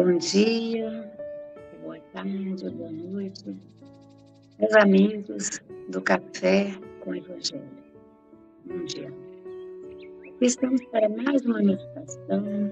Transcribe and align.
Bom 0.00 0.16
dia, 0.18 1.12
boa 1.82 1.98
tarde, 2.12 2.70
boa 2.70 2.92
noite, 2.92 3.56
meus 4.56 4.76
amigos 4.76 5.60
do 5.88 6.00
Café 6.00 6.70
com 7.00 7.16
Evangelho. 7.16 7.68
Bom 8.64 8.84
dia. 8.84 9.12
Aqui 10.20 10.44
estamos 10.44 10.84
para 10.92 11.08
mais 11.08 11.44
uma 11.44 11.58
meditação, 11.58 12.70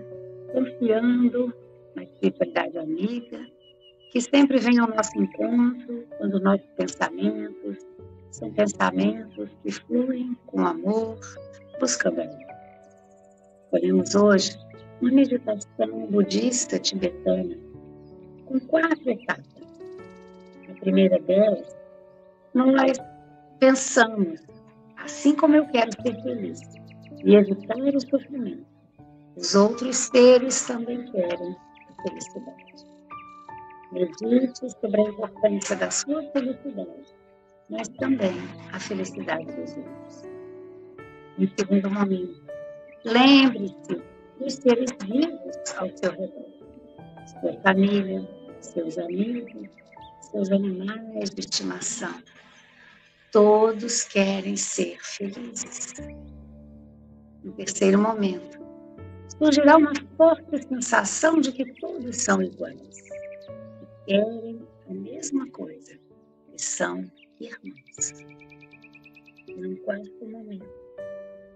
confiando 0.53 1.53
na 1.97 2.05
espiritualidade 2.05 2.79
amiga, 2.79 3.45
que 4.13 4.21
sempre 4.21 4.59
vem 4.59 4.79
ao 4.79 4.87
nosso 4.87 5.19
encontro 5.19 6.07
quando 6.19 6.39
nossos 6.39 6.71
pensamentos 6.77 7.79
são 8.31 8.53
pensamentos 8.53 9.51
que 9.65 9.73
fluem 9.73 10.39
com 10.47 10.65
amor, 10.65 11.19
buscando 11.81 12.21
a 12.21 12.25
vida. 12.25 12.57
Escolhemos 13.65 14.15
hoje 14.15 14.66
uma 15.01 15.11
meditação 15.11 16.07
budista 16.11 16.79
tibetana 16.79 17.57
com 18.47 18.61
quatro 18.61 19.11
etapas. 19.11 19.45
A 20.69 20.81
primeira 20.81 21.19
delas, 21.21 21.77
nós 22.55 22.99
pensamos, 23.59 24.41
assim 24.97 25.35
como 25.35 25.57
eu 25.57 25.67
quero 25.67 25.91
ser 26.03 26.23
feliz 26.23 26.61
e 27.25 27.35
evitar 27.35 27.77
o 27.77 28.01
sofrimento, 28.01 28.67
os 29.37 29.55
outros 29.55 29.97
seres 29.97 30.67
também 30.67 31.05
querem 31.11 31.57
a 31.91 32.03
felicidade. 32.03 32.67
Medite 33.93 34.71
sobre 34.81 35.01
a 35.01 35.05
importância 35.05 35.77
da 35.77 35.91
sua 35.91 36.23
felicidade, 36.33 37.15
mas 37.69 37.89
também 37.89 38.35
a 38.73 38.81
felicidade 38.81 39.45
dos 39.45 39.77
outros. 39.77 40.23
Em 41.39 41.47
segundo 41.59 41.91
momento, 41.91 42.41
lembre-se 43.05 44.16
dos 44.39 44.55
seres 44.55 44.91
vivos 45.05 45.57
ao 45.77 45.89
seu 45.97 46.11
redor. 46.13 46.47
Sua 47.41 47.53
família, 47.63 48.29
seus 48.61 48.99
amigos, 48.99 49.69
seus 50.31 50.51
animais 50.51 51.31
de 51.31 51.41
estimação. 51.41 52.15
Todos 53.33 54.05
querem 54.05 54.57
ser 54.57 54.99
felizes. 55.03 55.95
No 57.43 57.53
terceiro 57.53 57.99
momento, 57.99 58.59
surgirá 59.39 59.77
uma 59.77 59.93
forte 60.17 60.63
sensação 60.67 61.41
de 61.41 61.53
que 61.53 61.65
todos 61.75 62.17
são 62.17 62.43
iguais 62.43 62.99
e 63.83 64.07
querem 64.07 64.67
a 64.89 64.95
mesma 64.95 65.49
coisa, 65.51 65.95
que 66.51 66.63
são 66.63 67.05
irmãos. 67.41 68.13
No 69.57 69.77
quarto 69.79 70.27
momento, 70.27 70.86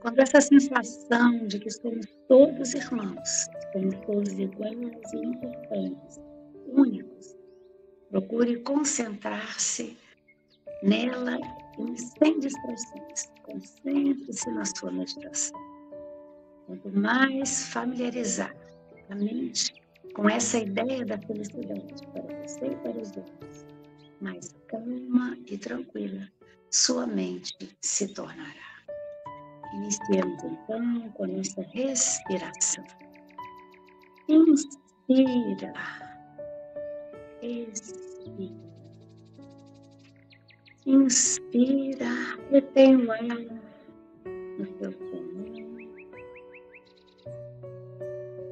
quando 0.00 0.18
essa 0.18 0.40
sensação 0.40 1.46
de 1.46 1.58
que 1.58 1.70
somos 1.70 2.06
todos 2.26 2.74
irmãos, 2.74 3.46
somos 3.72 3.94
todos 4.06 4.32
iguais 4.32 5.12
e 5.12 5.16
importantes, 5.16 6.20
únicos, 6.66 7.36
procure 8.10 8.60
concentrar-se 8.60 9.96
nela 10.82 11.38
sem 12.18 12.38
distrações. 12.40 13.30
Concentre-se 13.42 14.50
na 14.52 14.64
sua 14.64 14.92
meditação. 14.92 15.60
Quanto 16.66 16.88
mais 16.90 17.64
familiarizar 17.66 18.54
a 19.10 19.14
mente 19.14 19.74
com 20.14 20.28
essa 20.28 20.58
ideia 20.58 21.04
da 21.04 21.18
felicidade 21.18 22.06
para 22.12 22.22
você 22.42 22.66
e 22.66 22.76
para 22.76 23.00
os 23.00 23.16
outros, 23.16 23.66
mais 24.20 24.54
calma 24.68 25.36
e 25.46 25.58
tranquila 25.58 26.28
sua 26.70 27.06
mente 27.06 27.76
se 27.80 28.14
tornará. 28.14 28.69
Iniciamos 29.72 30.42
então 30.42 31.10
com 31.10 31.24
a 31.24 31.26
nossa 31.28 31.62
respiração. 31.72 32.84
Inspira. 34.28 35.72
Expira. 37.40 38.70
Inspira. 40.86 42.06
Retém 42.50 42.96
o 42.96 43.12
ar 43.12 43.22
no 43.22 44.66
seu 44.78 44.92
pulmão. 44.92 45.78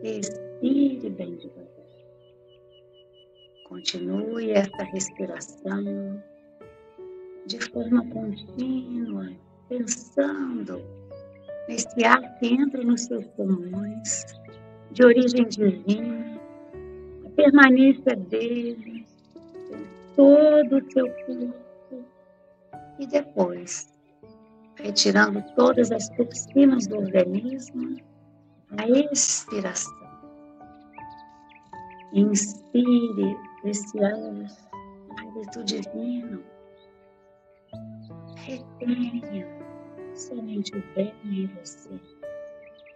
Expire 0.04 1.10
bem 1.10 1.36
devagar. 1.36 1.68
Continue 3.68 4.52
essa 4.52 4.84
respiração 4.84 6.22
de 7.46 7.60
forma 7.70 8.06
contínua, 8.10 9.32
pensando 9.68 10.97
nesse 11.68 12.04
ar 12.04 12.38
que 12.38 12.46
entra 12.46 12.82
nos 12.82 13.02
seus 13.02 13.26
pulmões, 13.28 14.24
de 14.90 15.04
origem 15.04 15.46
divina, 15.46 16.40
a 17.26 17.30
permanência 17.30 18.16
dele 18.16 19.06
em 19.70 19.86
todo 20.16 20.78
o 20.78 20.92
seu 20.92 21.06
corpo 21.26 21.54
e 22.98 23.06
depois, 23.06 23.92
retirando 24.76 25.44
todas 25.54 25.92
as 25.92 26.08
toxinas 26.10 26.86
do 26.86 26.96
organismo, 26.96 28.00
a 28.76 28.88
expiração. 29.12 29.96
Inspire 32.14 33.36
esse 33.64 34.02
ar, 34.02 34.14
hálito 35.18 35.62
divino, 35.64 36.42
retenha 38.36 39.57
somente 40.18 40.76
o 40.76 40.82
bem 40.94 41.14
em 41.24 41.46
você. 41.46 41.90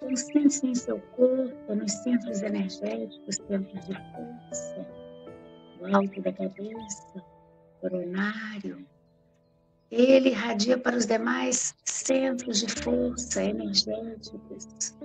Concentre-se 0.01 0.67
em 0.67 0.75
seu 0.75 0.99
corpo, 1.17 1.75
nos 1.75 1.93
centros 1.93 2.43
energéticos, 2.43 3.37
centros 3.37 3.87
de 3.87 3.95
força, 3.95 4.87
no 5.81 5.97
alto 5.97 6.21
da 6.21 6.33
cabeça, 6.33 7.25
coronário. 7.81 8.85
Ele 9.91 10.31
irradia 10.31 10.79
para 10.79 10.97
os 10.97 11.07
demais 11.07 11.75
centros 11.85 12.61
de 12.61 12.83
força 12.83 13.45
energéticos. 13.45 14.97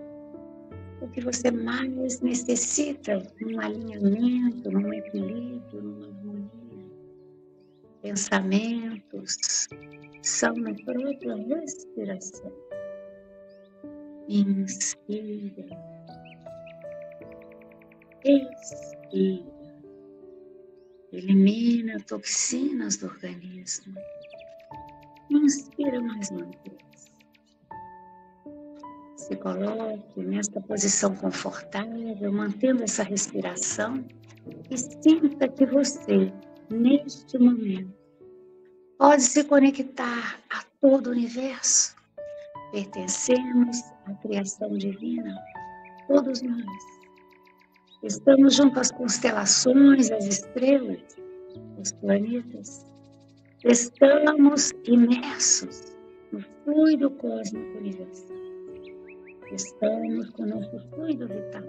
O 1.01 1.07
que 1.09 1.21
você 1.21 1.51
mais 1.51 2.21
necessita 2.21 3.21
num 3.39 3.59
alinhamento, 3.59 4.71
num 4.71 4.93
equilíbrio, 4.93 5.81
numa 5.81 6.07
harmonia. 6.07 6.66
Pensamentos, 8.01 9.67
são 10.21 10.53
na 10.53 10.73
própria 10.85 11.35
respiração. 11.35 12.51
Inspira. 14.27 15.65
Expira. 18.23 19.57
Elimina 21.13 21.97
toxinas 22.05 22.97
do 22.97 23.07
organismo. 23.07 23.95
Inspira 25.31 26.01
mais 26.01 26.29
uma 26.29 26.45
vez. 26.45 26.77
Se 29.15 29.35
coloque 29.37 30.23
nesta 30.23 30.61
posição 30.61 31.15
confortável, 31.15 32.31
mantendo 32.31 32.83
essa 32.83 33.03
respiração 33.03 34.05
e 34.69 34.77
sinta 34.77 35.47
que 35.47 35.65
você, 35.65 36.31
neste 36.69 37.37
momento, 37.37 37.93
pode 38.97 39.21
se 39.21 39.43
conectar 39.43 40.39
a 40.49 40.63
todo 40.81 41.07
o 41.07 41.11
universo. 41.11 41.95
Pertencemos 42.71 43.81
à 44.05 44.13
criação 44.15 44.77
divina, 44.77 45.35
todos 46.07 46.41
nós. 46.41 46.97
Estamos 48.03 48.55
junto 48.55 48.79
às 48.79 48.91
constelações, 48.91 50.11
às 50.11 50.25
estrelas, 50.25 51.01
os 51.79 51.91
planetas. 51.93 52.85
Estamos 53.63 54.71
imersos 54.85 55.97
no 56.31 56.41
fluido 56.63 57.09
cósmico 57.11 57.77
universal. 57.79 58.37
Estamos 59.51 60.29
com 60.31 60.43
o 60.43 60.47
nosso 60.47 60.89
fluido 60.89 61.27
vital. 61.27 61.63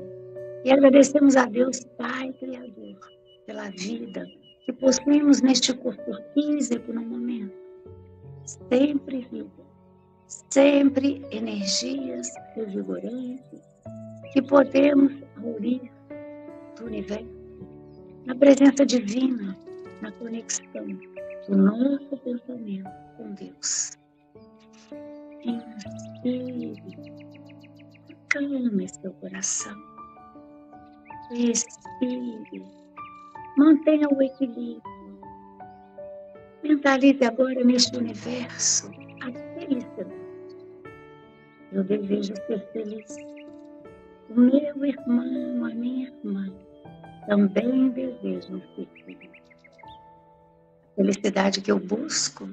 E 0.64 0.73
agradecemos 0.73 1.37
a 1.37 1.46
Deus, 1.46 1.84
Pai 1.96 2.32
Criador, 2.34 2.99
pela 3.46 3.70
vida, 3.70 4.26
que 4.69 4.73
possuímos 4.75 5.41
neste 5.41 5.73
corpo 5.73 6.12
físico 6.35 6.93
no 6.93 7.00
momento, 7.00 7.56
sempre 8.69 9.26
vida, 9.32 9.65
sempre 10.50 11.25
energias 11.31 12.29
revigorantes 12.55 13.62
que 14.31 14.43
podemos 14.43 15.11
aurir 15.43 15.91
do 16.76 16.85
universo, 16.85 17.26
na 18.26 18.35
presença 18.35 18.85
divina, 18.85 19.56
na 20.03 20.12
conexão 20.12 20.87
do 21.49 21.56
nosso 21.56 22.14
pensamento 22.19 22.91
com 23.17 23.32
Deus. 23.32 23.97
Inspire, 25.44 26.75
acalme 28.29 28.87
seu 28.87 29.12
coração. 29.14 29.75
Expire 31.32 32.88
Mantenha 33.58 34.06
o 34.08 34.22
equilíbrio. 34.22 34.81
Mentalize 36.62 37.25
agora 37.25 37.64
neste 37.64 37.96
universo 37.99 38.88
a 39.20 39.32
felicidade. 39.58 40.14
Eu 41.72 41.82
desejo 41.82 42.34
ser 42.46 42.64
feliz. 42.72 43.16
O 44.31 44.40
meu 44.40 44.84
irmão, 44.84 45.64
a 45.64 45.75
minha 45.75 46.06
irmã, 46.06 46.55
também 47.26 47.90
desejam 47.90 48.62
ser 48.76 48.88
felizes. 49.05 49.28
A 50.93 50.94
felicidade 50.94 51.61
que 51.61 51.72
eu 51.72 51.81
busco 51.81 52.49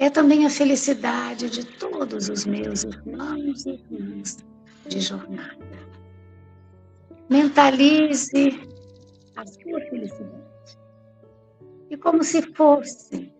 é 0.00 0.10
também 0.10 0.46
a 0.46 0.50
felicidade 0.50 1.48
de 1.48 1.64
todos 1.64 2.28
os 2.28 2.44
meus 2.44 2.82
irmãos 2.82 3.66
e 3.66 3.70
irmãs 3.70 4.44
de 4.88 5.00
jornada. 5.00 5.78
Mentalize 7.30 8.73
a 9.36 9.46
sua 9.46 9.80
felicidade. 9.90 10.78
E 11.90 11.96
como 11.96 12.22
se 12.22 12.42
fosse 12.54 13.32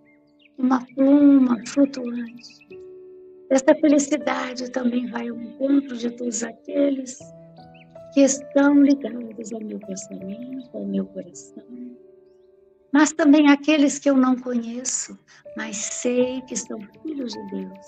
uma 0.58 0.84
pluma 0.94 1.56
flutuante, 1.66 2.68
essa 3.50 3.74
felicidade 3.80 4.70
também 4.70 5.06
vai 5.10 5.28
ao 5.28 5.36
encontro 5.36 5.96
de 5.96 6.10
todos 6.10 6.42
aqueles 6.42 7.18
que 8.12 8.20
estão 8.20 8.82
ligados 8.82 9.52
ao 9.52 9.60
meu 9.60 9.78
pensamento, 9.80 10.70
ao 10.72 10.86
meu 10.86 11.04
coração, 11.06 11.64
mas 12.92 13.12
também 13.12 13.50
aqueles 13.50 13.98
que 13.98 14.08
eu 14.08 14.16
não 14.16 14.36
conheço, 14.36 15.18
mas 15.56 15.76
sei 15.76 16.40
que 16.42 16.56
são 16.56 16.78
filhos 17.02 17.32
de 17.32 17.46
Deus, 17.48 17.86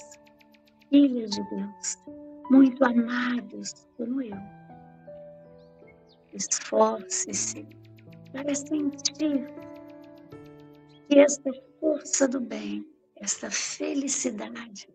filhos 0.90 1.30
de 1.30 1.42
Deus, 1.48 1.98
muito 2.50 2.84
amados 2.84 3.86
como 3.96 4.20
eu. 4.20 4.36
Esforce-se 6.34 7.66
para 8.36 8.54
sentir 8.54 9.46
que 11.08 11.18
esta 11.18 11.50
força 11.80 12.28
do 12.28 12.40
bem, 12.40 12.86
esta 13.16 13.50
felicidade 13.50 14.88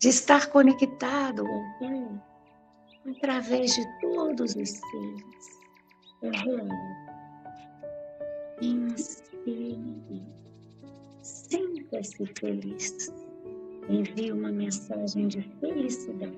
de 0.00 0.08
estar 0.08 0.48
conectado 0.48 1.46
ao 1.46 1.78
Pai 1.78 2.20
através 3.16 3.74
de 3.74 3.86
todos 4.00 4.56
os 4.56 4.70
seres 4.70 5.60
é 6.22 6.30
real 6.30 6.68
Inspire. 8.60 9.78
Sinta-se 11.22 12.26
feliz. 12.38 13.10
Envie 13.88 14.32
uma 14.32 14.52
mensagem 14.52 15.28
de 15.28 15.42
felicidade 15.60 16.36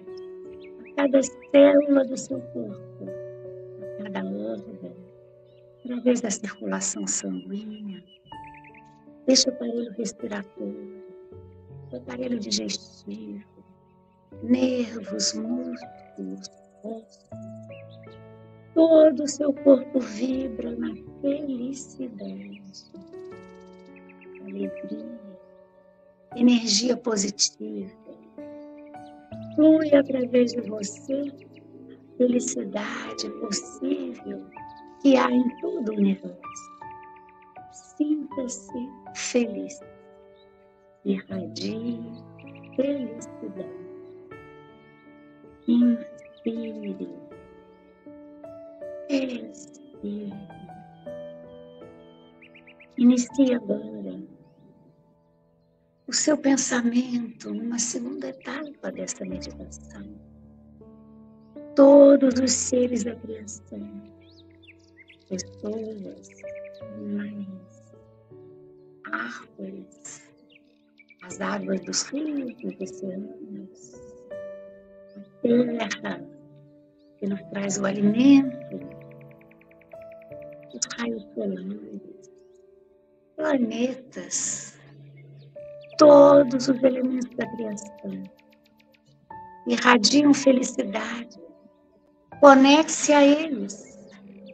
a 0.81 0.95
cada 0.95 1.21
célula 1.23 2.05
do 2.05 2.17
seu 2.17 2.41
corpo, 2.41 3.07
a 3.99 4.05
cada 4.05 4.25
órgão, 4.25 4.92
através 5.85 6.21
da 6.21 6.31
circulação 6.31 7.07
sanguínea. 7.07 8.03
Deixe 9.27 9.49
o 9.49 9.53
aparelho 9.53 9.93
respiratório, 9.93 11.03
o 11.93 11.97
aparelho 11.97 12.39
digestivo, 12.39 13.45
nervos, 14.43 15.35
músculos, 15.35 16.51
ossos, 16.85 17.29
todo 18.75 19.23
o 19.23 19.29
seu 19.29 19.53
corpo 19.53 20.01
vibra 20.01 20.75
na 20.77 20.95
felicidade, 21.21 22.63
alegria, 24.41 25.21
energia 26.37 26.97
positiva. 26.97 27.93
Flui 29.55 29.95
através 29.95 30.53
de 30.53 30.63
você 30.63 31.31
felicidade 32.17 33.29
possível 33.41 34.47
que 35.03 35.17
há 35.17 35.31
em 35.31 35.49
todo 35.61 35.91
o 35.91 35.97
universo. 35.97 36.73
Sinta-se 37.73 38.89
feliz. 39.15 39.81
Irradie 41.05 42.01
felicidade. 42.77 43.83
Inspire 45.67 47.09
Respire. 49.09 50.33
Inicie 52.97 53.55
agora 53.55 54.23
o 56.07 56.13
seu 56.13 56.37
pensamento 56.37 57.53
numa 57.53 57.79
segunda 57.79 58.29
etapa 58.29 58.93
dessa 58.93 59.25
meditação. 59.25 60.03
Todos 61.75 62.39
os 62.41 62.53
seres 62.53 63.05
da 63.05 63.15
criação, 63.17 64.12
pessoas, 65.33 66.29
animais, 66.83 67.47
árvores, 69.11 70.23
as 71.23 71.41
águas 71.41 71.81
dos 71.81 72.03
rios, 72.03 72.55
dos 72.57 72.81
oceanos, 72.81 73.95
a 75.17 75.41
terra 75.41 76.23
que 77.19 77.27
nos 77.27 77.41
traz 77.45 77.79
o 77.79 77.87
alimento, 77.87 78.81
raios 80.99 81.27
solares, 81.35 82.31
planetas, 83.37 84.79
todos 85.97 86.69
os 86.69 86.83
elementos 86.83 87.35
da 87.37 87.47
criação 87.47 88.23
irradiam 89.67 90.35
felicidade. 90.35 91.41
Conecte-se 92.41 93.13
a 93.13 93.25
eles. 93.25 93.92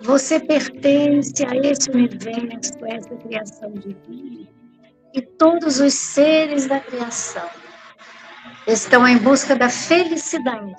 Você 0.03 0.41
pertence 0.41 1.45
a 1.45 1.57
esse 1.57 1.91
universo, 1.91 2.85
a 2.85 2.89
essa 2.89 3.17
criação 3.17 3.73
divina. 3.73 4.49
E 5.15 5.23
todos 5.23 5.81
os 5.81 5.95
seres 5.95 6.67
da 6.69 6.81
criação 6.81 7.49
estão 8.67 9.07
em 9.09 9.19
busca 9.19 9.57
da 9.57 9.69
felicidade. 9.69 10.77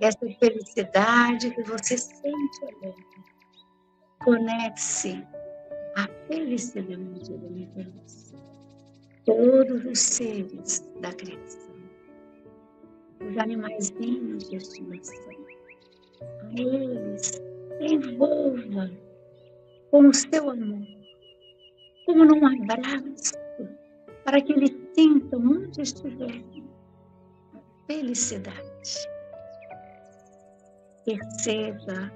Essa 0.00 0.26
felicidade 0.40 1.50
que 1.50 1.62
você 1.62 1.98
sente 1.98 2.64
agora 2.64 2.94
Conecte-se 4.24 5.24
à 5.96 6.08
felicidade 6.26 7.30
do 7.30 7.46
universo. 7.46 8.34
Todos 9.24 9.84
os 9.84 9.98
seres 9.98 10.80
da 11.00 11.12
criação, 11.12 11.74
os 13.20 13.38
animaizinhos 13.38 14.48
de 14.48 14.56
estimação, 14.56 15.34
a 16.42 16.60
eles 16.60 17.47
envolva 17.80 18.90
com 19.90 20.08
o 20.08 20.14
seu 20.14 20.50
amor, 20.50 20.86
como 22.06 22.24
num 22.24 22.46
abraço, 22.46 23.34
para 24.24 24.40
que 24.40 24.52
eles 24.52 24.76
sintam 24.94 25.40
onde 25.40 25.82
estiverem 25.82 26.64
a 27.54 27.86
felicidade. 27.86 29.08
Perceba 31.04 32.12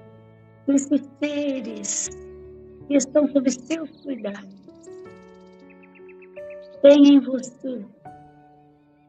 esses 0.67 1.01
seres 1.19 2.09
que 2.87 2.95
estão 2.95 3.27
sob 3.29 3.49
seus 3.49 3.89
cuidados. 4.01 4.63
Tem 6.81 7.15
em 7.15 7.19
você 7.19 7.85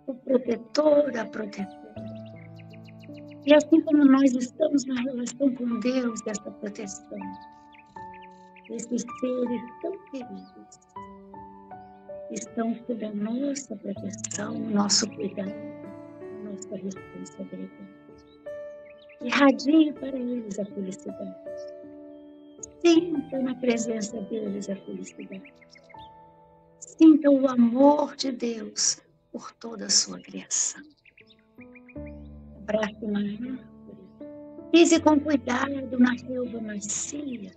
o 0.07 0.15
protetor, 0.15 1.17
a 1.19 1.25
protetora. 1.27 1.84
E 3.47 3.55
assim 3.55 3.81
como 3.83 4.05
nós 4.07 4.33
estamos 4.33 4.87
na 4.87 5.01
relação 5.03 5.55
com 5.55 5.79
Deus 5.81 6.21
dessa 6.23 6.51
proteção, 6.51 7.19
esses 8.71 9.05
seres 9.21 9.63
tão 9.83 9.93
queridos 10.11 10.81
estão 12.31 12.75
sob 12.87 13.05
a 13.05 13.13
nossa 13.13 13.77
proteção, 13.77 14.59
nosso 14.71 15.07
cuidado, 15.11 15.53
nossa 16.43 16.75
responsabilidade. 16.77 17.95
Irradie 19.21 19.93
para 19.93 20.17
eles 20.19 20.59
a 20.59 20.65
felicidade. 20.65 21.37
Sinta 22.81 23.39
na 23.41 23.55
presença 23.57 24.21
deles 24.23 24.71
a 24.71 24.77
felicidade. 24.77 25.53
Sinta 26.81 27.31
o 27.31 27.47
amor 27.47 28.17
de 28.17 28.33
Deus 28.33 29.03
por 29.31 29.53
toda 29.53 29.85
a 29.85 29.91
sua 29.91 30.19
criação. 30.19 30.94
Abrace 32.65 33.05
uma 33.05 33.19
árvore. 33.19 33.61
Pise 34.73 35.01
com 35.01 35.21
cuidado 35.21 35.99
na 35.99 36.13
relva 36.13 36.61
macia. 36.63 37.53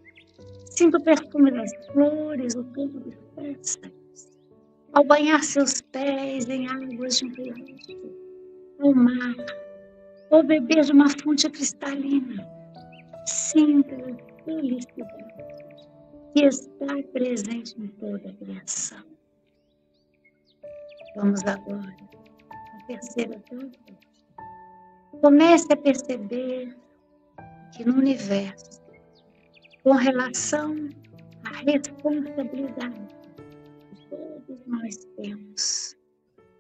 Sinta 0.69 0.97
o 0.97 1.03
perfume 1.03 1.49
das 1.51 1.71
flores, 1.87 2.55
o 2.55 2.63
canto 2.65 2.99
dos 2.99 3.15
pássaros. 3.33 4.29
Ao 4.91 5.03
banhar 5.05 5.41
seus 5.43 5.81
pés 5.81 6.49
em 6.49 6.67
águas 6.67 7.19
de 7.19 7.25
um 7.25 7.33
riacho, 7.33 8.11
ao 8.79 8.93
mar, 8.93 9.35
ou 10.29 10.43
beber 10.43 10.83
de 10.83 10.91
uma 10.91 11.09
fonte 11.09 11.49
cristalina. 11.49 12.45
Sinta 13.25 13.95
a 13.95 14.43
felicidade 14.43 15.35
que 16.33 16.45
está 16.45 17.01
presente 17.13 17.75
em 17.79 17.87
toda 17.87 18.29
a 18.29 18.33
criação. 18.33 19.03
Vamos 21.15 21.41
agora 21.45 21.95
à 22.51 22.85
terceira 22.87 23.35
etapa. 23.35 24.06
Comece 25.21 25.73
a 25.73 25.77
perceber 25.77 26.77
que 27.73 27.83
no 27.83 27.95
universo, 27.95 28.81
com 29.83 29.93
relação 29.93 30.75
à 31.43 31.49
responsabilidade 31.57 33.07
que 33.95 34.09
todos 34.09 34.65
nós 34.67 34.95
temos, 35.15 35.95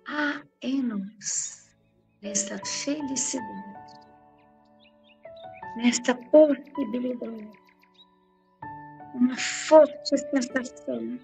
há 0.07 0.41
em 0.61 0.81
nós 0.81 1.75
nessa 2.21 2.57
felicidade, 2.65 3.99
nesta 5.77 6.15
possibilidade 6.15 7.67
uma 9.13 9.35
forte 9.35 10.17
sensação 10.17 11.19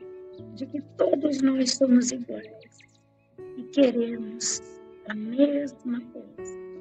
de 0.56 0.66
que 0.66 0.82
todos 0.98 1.42
nós 1.42 1.76
somos 1.76 2.12
iguais 2.12 2.80
e 3.58 3.64
queremos 3.66 4.62
a 5.08 5.14
mesma 5.14 6.02
coisa. 6.12 6.73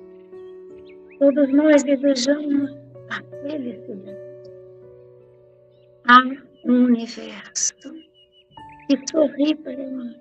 Todos 1.23 1.49
nós 1.53 1.85
desejamos 1.85 2.77
a 3.09 3.23
felicidade. 3.43 4.51
Há 6.09 6.19
um 6.65 6.87
universo 6.87 7.75
que 8.89 8.99
sorri 9.09 9.55
para 9.55 9.89
nós, 9.89 10.17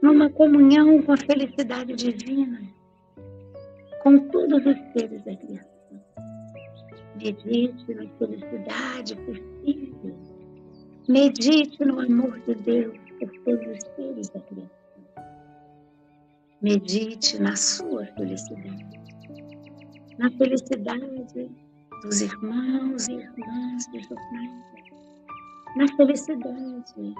numa 0.00 0.30
comunhão 0.30 1.02
com 1.02 1.10
a 1.10 1.16
felicidade 1.16 1.96
divina, 1.96 2.60
com 4.04 4.20
todos 4.28 4.64
os 4.64 4.78
seres 4.92 5.20
da 5.24 5.34
criação. 5.34 6.00
Medite 7.16 7.94
na 7.94 8.08
felicidade 8.20 9.16
possível. 9.16 10.16
Medite 11.08 11.84
no 11.84 11.98
amor 11.98 12.38
de 12.46 12.54
Deus 12.54 12.96
por 13.18 13.32
todos 13.44 13.66
os 13.66 13.82
seres 13.96 14.28
da 14.28 14.40
criação. 14.42 14.82
Medite 16.62 17.42
na 17.42 17.56
sua 17.56 18.06
felicidade. 18.06 19.01
Na 20.18 20.30
felicidade 20.30 21.50
dos 22.02 22.20
irmãos 22.20 23.08
e 23.08 23.12
irmãs 23.12 23.86
do 23.88 24.00
jornada. 24.00 24.64
Na 25.76 25.88
felicidade 25.96 27.14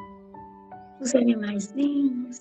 dos 1.01 1.15
animaizinhos, 1.15 2.41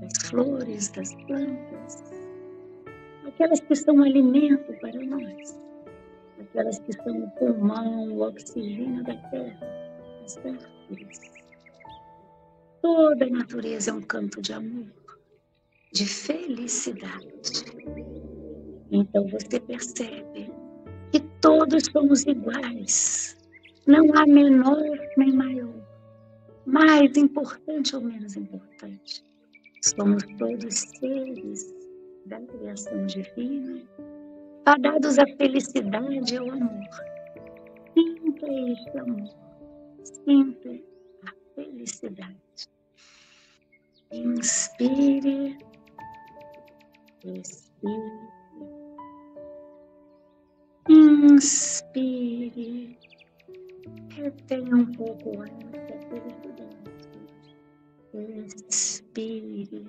das 0.00 0.28
flores, 0.28 0.90
das 0.90 1.14
plantas. 1.26 2.04
Aquelas 3.26 3.60
que 3.60 3.74
são 3.74 4.02
alimento 4.02 4.72
para 4.80 5.04
nós 5.04 5.62
aquelas 6.52 6.78
que 6.80 6.92
são 6.92 7.24
o 7.24 7.30
pulmão, 7.32 8.12
o 8.12 8.20
oxigênio 8.20 9.02
da 9.04 9.16
terra, 9.30 9.68
as 10.22 10.36
árvores. 10.38 11.20
Toda 12.82 13.24
a 13.24 13.30
natureza 13.30 13.90
é 13.90 13.94
um 13.94 14.02
canto 14.02 14.42
de 14.42 14.52
amor, 14.52 14.92
de 15.92 16.04
felicidade. 16.04 17.32
Então 18.92 19.26
você 19.26 19.58
percebe 19.58 20.52
que 21.10 21.20
todos 21.40 21.84
somos 21.90 22.24
iguais. 22.26 23.36
Não 23.86 24.14
há 24.14 24.26
menor 24.26 24.80
nem 25.16 25.32
maior, 25.32 25.74
mais 26.66 27.16
importante 27.16 27.96
ou 27.96 28.02
menos 28.02 28.36
importante. 28.36 29.24
Somos 29.82 30.22
todos 30.38 30.74
seres 30.74 31.74
da 32.26 32.40
criação 32.40 33.04
divina 33.06 33.82
Fadados 34.64 35.18
a 35.18 35.26
felicidade 35.38 36.34
e 36.34 36.38
ao 36.38 36.48
amor. 36.48 36.88
Sinta 37.94 38.46
este 38.46 38.98
amor. 38.98 39.28
Sinta 40.04 40.70
a 41.26 41.32
felicidade. 41.56 42.68
Inspire. 44.12 45.58
Expire. 47.24 48.41
Inspire. 50.88 52.72
Retenha 54.10 54.76
um 54.76 54.86
pouco 54.86 55.36
o 55.36 55.42
ar. 55.42 55.48
Expire 58.68 59.86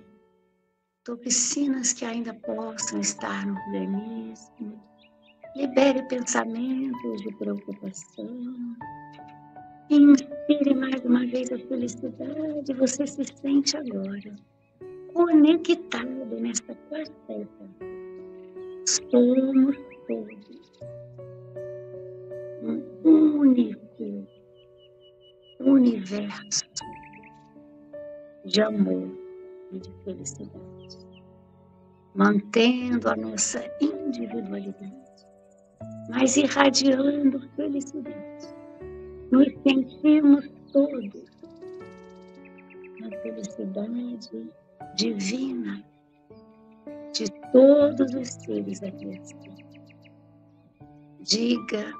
toxinas 1.03 1.93
que 1.93 2.05
ainda 2.05 2.33
possam 2.35 2.99
estar 2.99 3.45
no 3.45 3.59
organismo. 3.67 4.81
Libere 5.55 6.01
pensamentos 6.07 7.21
de 7.21 7.35
preocupação. 7.37 8.77
Inspire 9.89 10.73
mais 10.75 11.03
uma 11.03 11.25
vez 11.25 11.51
a 11.51 11.57
felicidade. 11.57 12.73
Você 12.73 13.05
se 13.07 13.25
sente 13.41 13.75
agora 13.77 14.35
conectado 15.13 16.39
nesta 16.39 16.75
quarta 16.89 17.33
etapa. 17.33 17.69
Somos 19.11 19.92
todos 20.07 20.79
um 22.63 23.39
único 23.39 24.27
universo 25.59 26.65
de 28.45 28.61
amor 28.61 29.09
e 29.71 29.79
de 29.79 29.91
felicidade 30.03 31.13
mantendo 32.15 33.09
a 33.09 33.15
nossa 33.15 33.63
individualidade, 33.81 34.93
mas 36.09 36.37
irradiando 36.37 37.39
felicidade. 37.55 38.53
Nos 39.31 39.47
sentimos 39.63 40.47
todos 40.71 41.25
na 42.99 43.09
felicidade 43.21 44.51
divina 44.95 45.83
de 47.13 47.25
todos 47.51 48.13
os 48.13 48.27
seres 48.27 48.79
criação. 48.91 49.52
Diga 51.23 51.93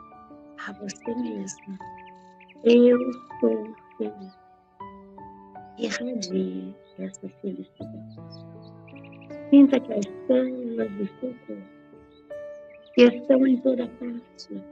a 0.68 0.74
você 0.74 1.15
mesmo: 1.15 1.80
Eu 2.65 3.00
sou 3.39 3.74
feliz. 3.98 4.34
Irradie 5.77 6.75
essa 7.00 7.30
felicidade. 7.42 8.20
Sinta 9.50 9.80
que 9.80 9.94
as 9.94 10.06
células 10.27 10.92
do 10.92 11.06
seu 11.06 11.34
corpo, 11.48 11.63
que 12.96 13.03
estão 13.03 13.48
em 13.48 13.58
toda 13.62 13.88
parte, 13.88 14.63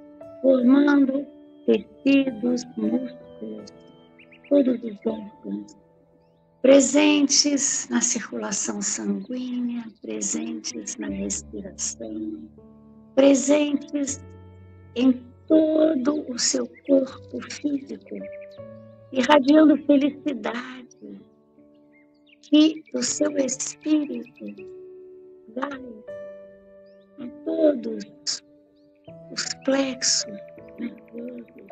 formando 0.41 1.25
tecidos, 1.65 2.65
músculos, 2.75 3.74
todos 4.50 4.84
os 4.84 5.05
órgãos, 5.05 5.77
presentes 6.62 7.88
na 7.89 8.01
circulação 8.01 8.81
sanguínea, 8.81 9.86
presentes 10.01 10.98
na 10.98 11.08
respiração, 11.08 12.50
presentes 13.15 14.22
em 14.95 15.13
todo 15.48 16.29
o 16.29 16.38
seu 16.39 16.67
corpo 16.88 17.41
físico, 17.51 18.15
irradiando 19.12 19.77
felicidade, 19.86 21.21
que 22.41 22.83
o 22.93 23.01
seu 23.01 23.36
espírito 23.38 24.45
vai 25.55 25.81
a 27.19 27.27
todos 27.45 28.03
os 29.31 29.45
plexos 29.63 30.38
nervosos, 30.79 31.67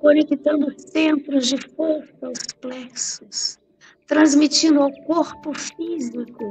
conectando 0.00 0.74
centros 0.78 1.48
de 1.48 1.58
força 1.74 2.26
aos 2.26 2.46
plexos, 2.60 3.58
transmitindo 4.06 4.82
ao 4.82 4.92
corpo 5.04 5.52
físico 5.54 6.44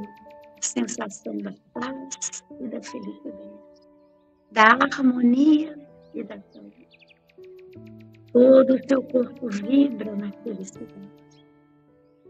a 0.57 0.61
sensação 0.61 1.37
da 1.39 1.53
paz 1.73 2.43
e 2.59 2.67
da 2.67 2.81
felicidade, 2.81 3.58
da 4.51 4.77
harmonia 4.81 5.77
e 6.13 6.23
da 6.23 6.39
saúde. 6.51 6.87
Todo 8.33 8.75
o 8.75 8.87
seu 8.87 9.03
corpo 9.03 9.49
vibra 9.49 10.15
na 10.15 10.31
felicidade. 10.43 11.45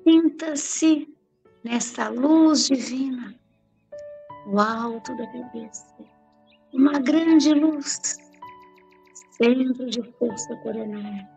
Sinta-se 0.03 1.07
nessa 1.63 2.09
luz 2.09 2.67
divina, 2.67 3.35
no 4.47 4.59
alto 4.59 5.15
da 5.17 5.27
cabeça, 5.27 5.95
uma 6.73 6.99
grande 6.99 7.53
luz, 7.53 8.17
centro 9.31 9.85
de 9.89 10.01
força 10.13 10.55
coronária, 10.57 11.27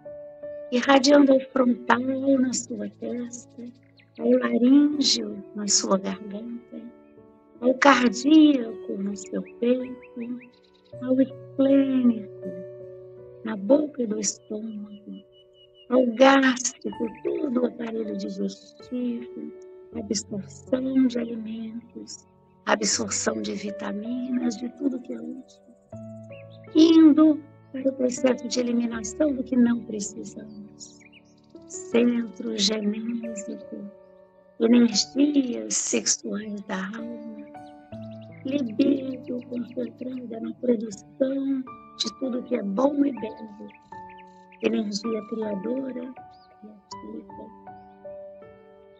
irradiando 0.70 1.32
ao 1.32 1.40
frontal 1.40 2.00
na 2.00 2.52
sua 2.52 2.88
testa, 3.00 3.62
ao 4.18 4.30
laríngeo 4.30 5.44
na 5.54 5.66
sua 5.68 5.98
garganta, 5.98 6.80
ao 7.60 7.74
cardíaco 7.74 8.92
no 8.92 9.16
seu 9.16 9.42
peito, 9.58 10.42
ao 11.00 11.20
esplênico 11.20 12.28
na 13.44 13.56
boca 13.56 14.06
do 14.06 14.18
estômago, 14.20 15.24
ao 15.88 16.06
gástrico, 16.14 17.06
todo 17.24 17.62
o 17.62 17.66
aparelho 17.66 18.16
digestivo, 18.16 19.52
absorção 19.94 21.06
de 21.06 21.18
alimentos, 21.18 22.28
absorção 22.66 23.42
de 23.42 23.54
vitaminas, 23.54 24.56
de 24.56 24.68
tudo 24.78 25.00
que 25.00 25.12
é 25.12 25.20
útil, 25.20 25.62
indo 26.74 27.40
para 27.72 27.90
o 27.90 27.92
processo 27.94 28.46
de 28.48 28.60
eliminação 28.60 29.34
do 29.34 29.42
que 29.42 29.56
não 29.56 29.80
precisamos. 29.84 31.00
Centro 31.68 32.56
genésico, 32.56 33.90
energias 34.60 35.74
sexuais 35.74 36.60
da 36.62 36.86
alma, 36.96 37.41
libido 38.44 39.40
concentrada 39.48 40.40
na 40.40 40.52
produção 40.54 41.64
de 41.98 42.18
tudo 42.18 42.42
que 42.44 42.56
é 42.56 42.62
bom 42.62 43.04
e 43.04 43.12
belo, 43.12 43.68
energia 44.62 45.22
criadora, 45.28 46.14
criativa. 46.60 47.62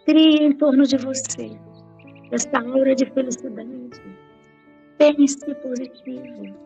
Crie 0.05 0.43
em 0.43 0.53
torno 0.53 0.85
de 0.85 0.97
você 0.97 1.59
essa 2.33 2.59
aura 2.59 2.95
de 2.95 3.07
felicidade. 3.13 4.03
Pense 4.99 5.55
positivo. 5.57 6.57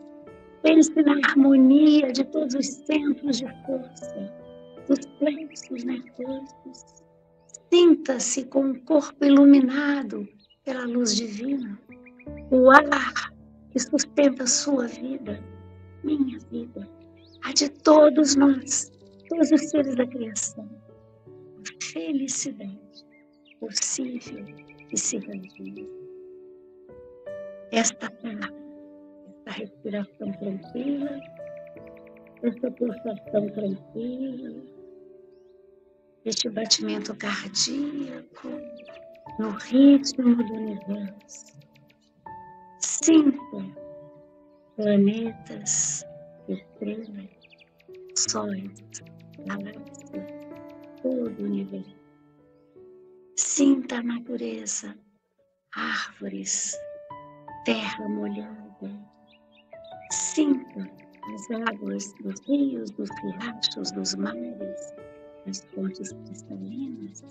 Pense 0.63 0.93
na 1.03 1.13
harmonia 1.27 2.11
de 2.11 2.23
todos 2.25 2.55
os 2.55 2.65
centros 2.65 3.37
de 3.37 3.47
força, 3.65 4.33
dos 4.87 5.05
plexos 5.19 5.83
nervosos. 5.83 7.03
Sinta-se 7.71 8.45
com 8.45 8.71
o 8.71 8.81
corpo 8.81 9.23
iluminado 9.23 10.27
pela 10.63 10.85
luz 10.85 11.15
divina, 11.15 11.79
o 12.51 12.69
ar 12.69 13.33
que 13.71 13.79
sustenta 13.79 14.43
a 14.43 14.47
sua 14.47 14.87
vida, 14.87 15.39
minha 16.03 16.39
vida, 16.51 16.87
a 17.43 17.53
de 17.53 17.69
todos 17.69 18.35
nós, 18.35 18.91
todos 19.29 19.51
os 19.51 19.69
seres 19.69 19.95
da 19.95 20.05
criação. 20.05 20.69
A 21.27 21.83
felicidade 21.83 23.05
possível 23.59 24.45
e 24.91 24.97
se 24.97 25.17
realiza. 25.17 25.87
Esta 27.71 28.09
palavra 28.09 28.67
essa 29.47 29.59
respiração 29.59 30.31
tranquila, 30.33 31.19
essa 32.43 32.71
pulsação 32.71 33.49
tranquila, 33.53 34.61
este 36.25 36.49
batimento 36.49 37.15
cardíaco 37.15 38.49
no 39.39 39.51
ritmo 39.51 40.35
do 40.35 40.53
universo. 40.53 41.57
Sinta 43.03 43.37
planetas, 44.75 46.03
estrelas, 46.49 47.29
sóis, 48.15 48.71
galáxias, 49.45 50.27
todo 51.03 51.41
o 51.41 51.45
universo. 51.45 51.95
Sinta 53.35 53.97
a 53.97 54.03
natureza, 54.03 54.97
árvores, 55.73 56.75
terra 57.65 58.09
molhada, 58.09 58.67
Sinta 60.11 60.89
as 61.35 61.51
águas 61.69 62.15
dos 62.23 62.41
rios, 62.47 62.89
dos 62.91 63.09
riachos, 63.21 63.91
dos 63.91 64.15
mares, 64.15 64.95
das 65.45 65.63
fontes 65.75 66.13
cristalinas. 66.25 67.23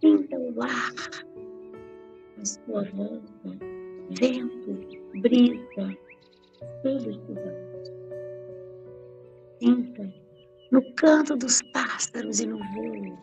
Sinta 0.00 0.38
o 0.38 0.62
ar 0.62 0.94
à 2.40 2.44
sua 2.44 2.84
volta, 2.92 3.77
vento, 4.10 5.20
brisa, 5.20 5.96
felicidade. 6.82 7.68
Sinta 9.60 10.14
no 10.70 10.82
canto 10.94 11.36
dos 11.36 11.60
pássaros 11.72 12.40
e 12.40 12.46
no 12.46 12.58
voo, 12.58 13.18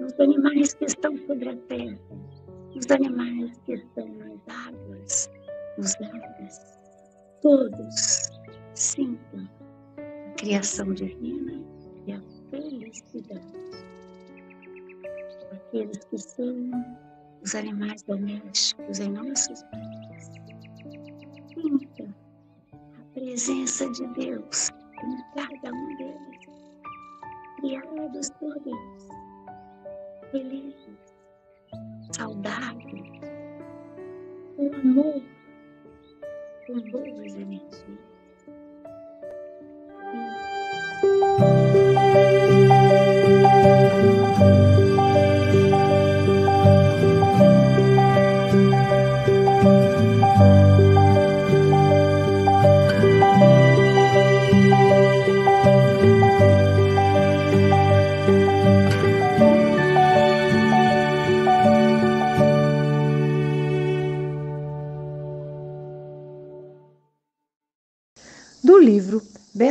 nos 0.00 0.18
animais 0.18 0.74
que 0.74 0.86
estão 0.86 1.16
sobre 1.26 1.50
a 1.50 1.56
terra, 1.68 1.98
nos 2.74 2.90
animais 2.90 3.58
que 3.66 3.74
estão 3.74 4.08
nas 4.08 4.40
águas, 4.48 5.30
nos 5.76 5.94
árvores 6.00 6.80
todos 7.42 8.30
sintam 8.74 9.48
a 9.96 10.32
criação 10.36 10.92
divina 10.92 11.62
e 12.06 12.12
a 12.12 12.22
felicidade. 12.50 13.40
Aqueles 15.52 16.04
que 16.04 16.18
são 16.18 16.70
os 17.42 17.54
animais 17.54 18.02
domésticos 18.02 18.98
em 18.98 19.10
nossos 19.10 19.62
lares. 19.72 20.30
Sinta 21.54 22.14
a 22.72 23.14
presença 23.14 23.90
de 23.90 24.06
Deus 24.08 24.70
em 25.02 25.16
cada 25.34 25.74
um 25.74 25.96
deles, 25.96 26.46
criados 27.56 28.30
por 28.38 28.58
Deus, 28.60 29.08
felizes, 30.30 31.14
saudáveis, 32.12 33.20
com 34.56 34.74
amor 34.74 35.22
com 36.66 36.80
boas 36.90 37.34
energias. 37.34 38.09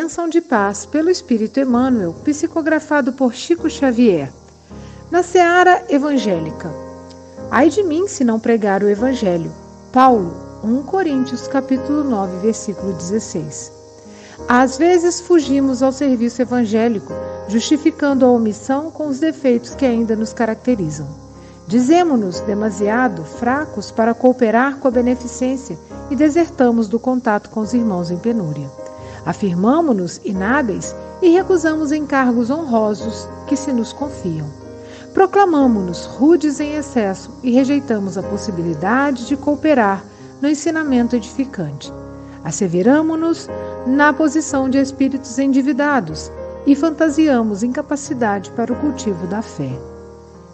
Bênção 0.10 0.28
de 0.28 0.42
Paz 0.42 0.88
pelo 0.88 1.12
Espírito 1.12 1.60
Emmanuel, 1.60 2.16
psicografado 2.24 3.14
por 3.14 3.32
Chico 3.32 3.70
Xavier. 3.70 4.34
Na 5.12 5.22
Seara 5.22 5.86
Evangélica. 5.88 6.74
Ai 7.52 7.70
de 7.70 7.84
mim 7.84 8.08
se 8.08 8.24
não 8.24 8.40
pregar 8.40 8.82
o 8.82 8.90
Evangelho. 8.90 9.52
Paulo, 9.94 10.34
1 10.64 10.82
Coríntios 10.82 11.48
capítulo 11.48 12.04
9, 12.04 12.38
versículo 12.40 12.92
16. 12.94 13.72
Às 14.48 14.80
vezes 14.80 15.22
fugimos 15.22 15.84
ao 15.84 15.92
serviço 15.92 16.42
evangélico, 16.42 17.14
justificando 17.48 18.26
a 18.26 18.32
omissão 18.32 18.90
com 18.90 19.06
os 19.10 19.20
defeitos 19.20 19.76
que 19.76 19.86
ainda 19.86 20.16
nos 20.16 20.34
caracterizam. 20.34 21.08
Dizemos-nos 21.68 22.40
demasiado 22.40 23.24
fracos 23.24 23.92
para 23.92 24.16
cooperar 24.16 24.78
com 24.78 24.88
a 24.88 24.92
beneficência 24.92 25.78
e 26.10 26.16
desertamos 26.16 26.88
do 26.88 26.98
contato 27.00 27.52
com 27.52 27.60
os 27.60 27.76
irmãos 27.76 28.10
em 28.10 28.18
penúria. 28.18 28.89
Afirmamo-nos 29.26 30.22
inábeis 30.24 30.96
e 31.22 31.30
recusamos 31.30 31.92
encargos 31.92 32.50
honrosos 32.50 33.28
que 33.48 33.56
se 33.56 33.74
nos 33.74 33.92
confiam. 33.92 34.48
Proclamamo-nos 35.14 36.06
rudes 36.06 36.60
em 36.60 36.76
excesso 36.76 37.32
e 37.44 37.52
rejeitamos 37.52 38.18
a 38.18 38.24
possibilidade 38.24 39.28
de 39.28 39.36
cooperar 39.36 40.04
no 40.42 40.48
ensinamento 40.48 41.16
edificante. 41.16 41.92
Asseveramo-nos 42.44 43.50
na 43.86 44.14
posição 44.14 44.70
de 44.70 44.78
espíritos 44.78 45.38
endividados 45.40 46.32
e 46.66 46.76
fantasiamos 46.76 47.64
incapacidade 47.64 48.52
para 48.52 48.72
o 48.72 48.76
cultivo 48.76 49.28
da 49.28 49.42
fé. 49.42 49.72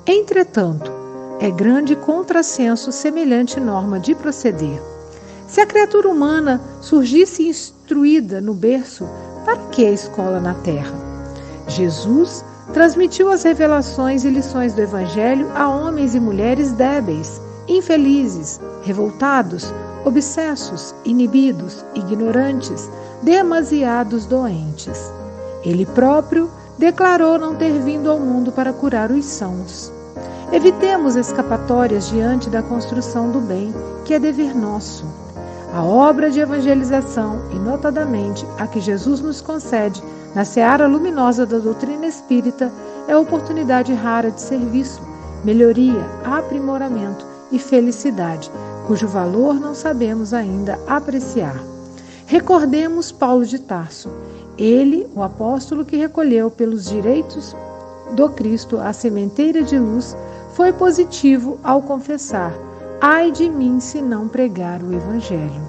Entretanto, 0.08 0.92
é 1.40 1.52
grande 1.52 1.96
contrassenso 1.96 2.92
semelhante 2.92 3.60
norma 3.60 4.00
de 4.00 4.16
proceder. 4.16 4.82
Se 5.48 5.62
a 5.62 5.66
criatura 5.66 6.10
humana 6.10 6.62
surgisse 6.82 7.48
instruída 7.86 8.42
no 8.42 8.56
berço, 8.56 9.08
para 9.46 9.58
que 9.68 9.86
a 9.86 9.92
escola 9.92 10.40
na 10.40 10.56
terra? 10.56 10.92
Jesus 11.68 12.44
transmitiu 12.74 13.32
as 13.32 13.44
revelações 13.44 14.24
e 14.24 14.30
lições 14.30 14.74
do 14.74 14.82
Evangelho 14.82 15.52
a 15.54 15.70
homens 15.70 16.16
e 16.16 16.20
mulheres 16.20 16.72
débeis, 16.72 17.40
infelizes, 17.68 18.60
revoltados, 18.82 19.72
obsessos, 20.04 20.96
inibidos, 21.06 21.86
ignorantes, 21.94 22.90
demasiados 23.22 24.26
doentes. 24.26 25.00
Ele 25.64 25.86
próprio 25.86 26.50
declarou 26.80 27.38
não 27.38 27.56
ter 27.56 27.80
vindo 27.84 28.10
ao 28.10 28.20
mundo 28.20 28.52
para 28.52 28.74
curar 28.74 29.12
os 29.12 29.26
sãos. 29.26 29.94
Evitemos 30.52 31.16
escapatórias 31.16 32.10
diante 32.10 32.50
da 32.50 32.64
construção 32.64 33.32
do 33.32 33.40
bem, 33.42 33.72
que 34.06 34.16
é 34.16 34.20
dever 34.20 34.56
nosso. 34.56 35.25
A 35.76 35.84
obra 35.84 36.32
de 36.32 36.40
evangelização, 36.40 37.42
e 37.52 37.60
notadamente 37.60 38.48
a 38.58 38.66
que 38.66 38.80
Jesus 38.80 39.20
nos 39.20 39.42
concede 39.42 40.02
na 40.34 40.46
seara 40.46 40.88
luminosa 40.88 41.46
da 41.46 41.58
doutrina 41.58 42.08
espírita, 42.08 42.72
é 43.10 43.18
oportunidade 43.18 43.94
rara 43.94 44.32
de 44.32 44.40
serviço, 44.40 45.02
melhoria, 45.44 46.00
aprimoramento 46.24 47.26
e 47.52 47.60
felicidade, 47.60 48.50
cujo 48.88 49.06
valor 49.06 49.56
não 49.56 49.76
sabemos 49.76 50.34
ainda 50.34 50.80
apreciar. 50.88 51.62
Recordemos 52.26 53.12
Paulo 53.12 53.46
de 53.46 53.60
Tarso, 53.60 54.10
ele, 54.58 55.06
o 55.14 55.22
apóstolo 55.22 55.84
que 55.84 55.98
recolheu 55.98 56.50
pelos 56.50 56.86
direitos 56.86 57.54
do 58.14 58.30
Cristo 58.30 58.80
a 58.80 58.94
sementeira 58.94 59.62
de 59.62 59.78
luz, 59.78 60.16
foi 60.54 60.72
positivo 60.72 61.60
ao 61.62 61.82
confessar: 61.82 62.54
Ai 63.08 63.32
de 63.32 63.48
mim 63.48 63.80
se 63.80 64.02
não 64.02 64.28
pregar 64.28 64.82
o 64.82 64.92
Evangelho. 64.92 65.62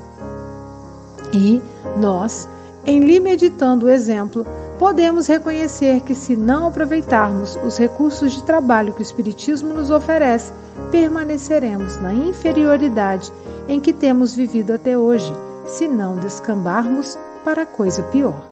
E 1.34 1.60
nós, 1.98 2.48
em 2.86 3.00
lhe 3.00 3.20
meditando 3.20 3.84
o 3.84 3.90
exemplo, 3.90 4.42
podemos 4.78 5.26
reconhecer 5.26 6.00
que, 6.00 6.14
se 6.14 6.34
não 6.34 6.66
aproveitarmos 6.66 7.54
os 7.56 7.76
recursos 7.76 8.32
de 8.32 8.42
trabalho 8.42 8.94
que 8.94 9.00
o 9.00 9.02
Espiritismo 9.02 9.74
nos 9.74 9.90
oferece, 9.90 10.50
permaneceremos 10.90 12.00
na 12.00 12.14
inferioridade 12.14 13.30
em 13.68 13.80
que 13.80 13.92
temos 13.92 14.34
vivido 14.34 14.72
até 14.72 14.96
hoje, 14.96 15.30
se 15.66 15.86
não 15.86 16.16
descambarmos 16.16 17.18
para 17.44 17.66
coisa 17.66 18.02
pior. 18.04 18.48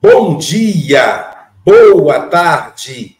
Bom 0.00 0.38
dia, 0.38 1.50
boa 1.64 2.20
tarde, 2.28 3.17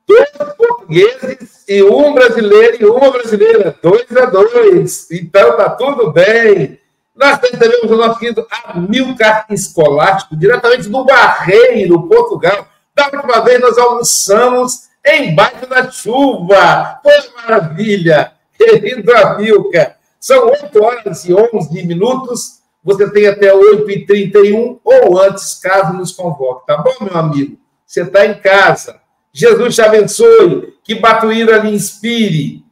Dois 0.05 0.31
portugueses 0.31 1.63
e 1.69 1.81
um 1.85 2.13
brasileiro 2.13 2.79
e 2.81 2.85
uma 2.87 3.13
brasileira. 3.13 3.79
Dois 3.81 4.05
a 4.17 4.27
dois. 4.27 5.09
Então 5.13 5.57
tá 5.57 5.71
tudo 5.71 6.11
bem. 6.11 6.81
Nós 7.15 7.39
também 7.39 7.71
o 7.85 7.97
nosso 7.97 8.19
querido 8.19 8.45
Amilcar 8.65 9.47
Escolástico, 9.49 10.37
diretamente 10.37 10.89
do 10.89 11.05
Barreiro, 11.05 12.09
Portugal. 12.09 12.67
Da 12.93 13.05
última 13.05 13.43
vez 13.43 13.61
nós 13.61 13.79
almoçamos 13.79 14.89
embaixo 15.07 15.67
da 15.69 15.89
chuva. 15.89 16.99
Foi 17.01 17.31
maravilha, 17.37 18.33
querido 18.59 19.17
Amilcar. 19.17 19.96
São 20.27 20.49
8 20.49 20.83
horas 20.83 21.25
e 21.25 21.33
11 21.33 21.87
minutos. 21.87 22.61
Você 22.83 23.09
tem 23.13 23.29
até 23.29 23.55
8h31 23.55 24.81
ou 24.83 25.23
antes, 25.23 25.55
caso 25.55 25.97
nos 25.97 26.11
convoque. 26.11 26.67
Tá 26.67 26.79
bom, 26.79 27.05
meu 27.05 27.17
amigo? 27.17 27.57
Você 27.87 28.03
está 28.03 28.27
em 28.27 28.41
casa. 28.41 29.01
Jesus 29.33 29.77
te 29.77 29.83
abençoe. 29.83 30.77
Que 30.83 30.97
Batuíra 30.97 31.59
lhe 31.59 31.71
inspire. 31.71 32.65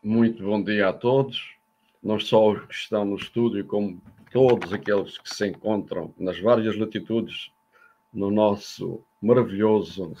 Muito 0.00 0.44
bom 0.44 0.62
dia 0.62 0.90
a 0.90 0.92
todos. 0.92 1.56
Não 2.00 2.20
só 2.20 2.52
os 2.52 2.64
que 2.66 2.74
estão 2.74 3.04
no 3.04 3.16
estúdio, 3.16 3.66
como 3.66 4.00
todos 4.30 4.72
aqueles 4.72 5.18
que 5.18 5.34
se 5.34 5.48
encontram 5.48 6.14
nas 6.16 6.38
várias 6.38 6.78
latitudes 6.78 7.50
no 8.14 8.30
nosso 8.30 9.02
maravilhoso 9.20 10.12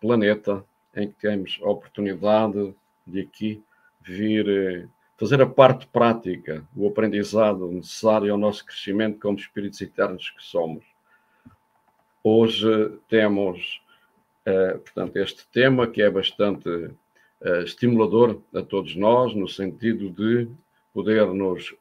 planeta, 0.00 0.64
em 0.94 1.08
que 1.08 1.14
temos 1.14 1.58
a 1.60 1.68
oportunidade 1.70 2.72
de 3.06 3.20
aqui 3.20 3.62
vir 4.00 4.48
eh, 4.48 4.86
fazer 5.16 5.40
a 5.40 5.46
parte 5.46 5.86
prática, 5.86 6.66
o 6.76 6.88
aprendizado 6.88 7.70
necessário 7.70 8.32
ao 8.32 8.38
nosso 8.38 8.64
crescimento 8.64 9.18
como 9.20 9.38
espíritos 9.38 9.80
eternos 9.80 10.30
que 10.30 10.42
somos. 10.42 10.84
Hoje 12.22 12.92
temos, 13.08 13.80
eh, 14.44 14.78
portanto, 14.84 15.16
este 15.16 15.46
tema 15.48 15.86
que 15.86 16.02
é 16.02 16.10
bastante 16.10 16.68
uh, 16.68 17.62
estimulador 17.64 18.40
a 18.54 18.62
todos 18.62 18.96
nós, 18.96 19.34
no 19.34 19.48
sentido 19.48 20.10
de 20.10 20.48
poder 20.92 21.26
nos, 21.26 21.74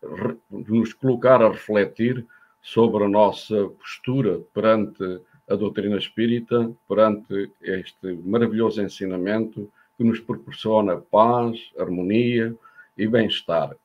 nos 0.51 0.93
colocar 0.93 1.41
a 1.41 1.49
refletir 1.49 2.25
sobre 2.61 3.03
a 3.03 3.09
nossa 3.09 3.69
postura 3.69 4.39
perante 4.53 5.21
a 5.49 5.55
doutrina 5.55 5.97
espírita, 5.97 6.71
perante 6.87 7.51
este 7.61 8.13
maravilhoso 8.23 8.81
ensinamento 8.81 9.69
que 9.97 10.03
nos 10.03 10.19
proporciona 10.19 10.97
paz, 10.97 11.71
harmonia 11.77 12.55
e 12.97 13.07
bem-estar. 13.07 13.75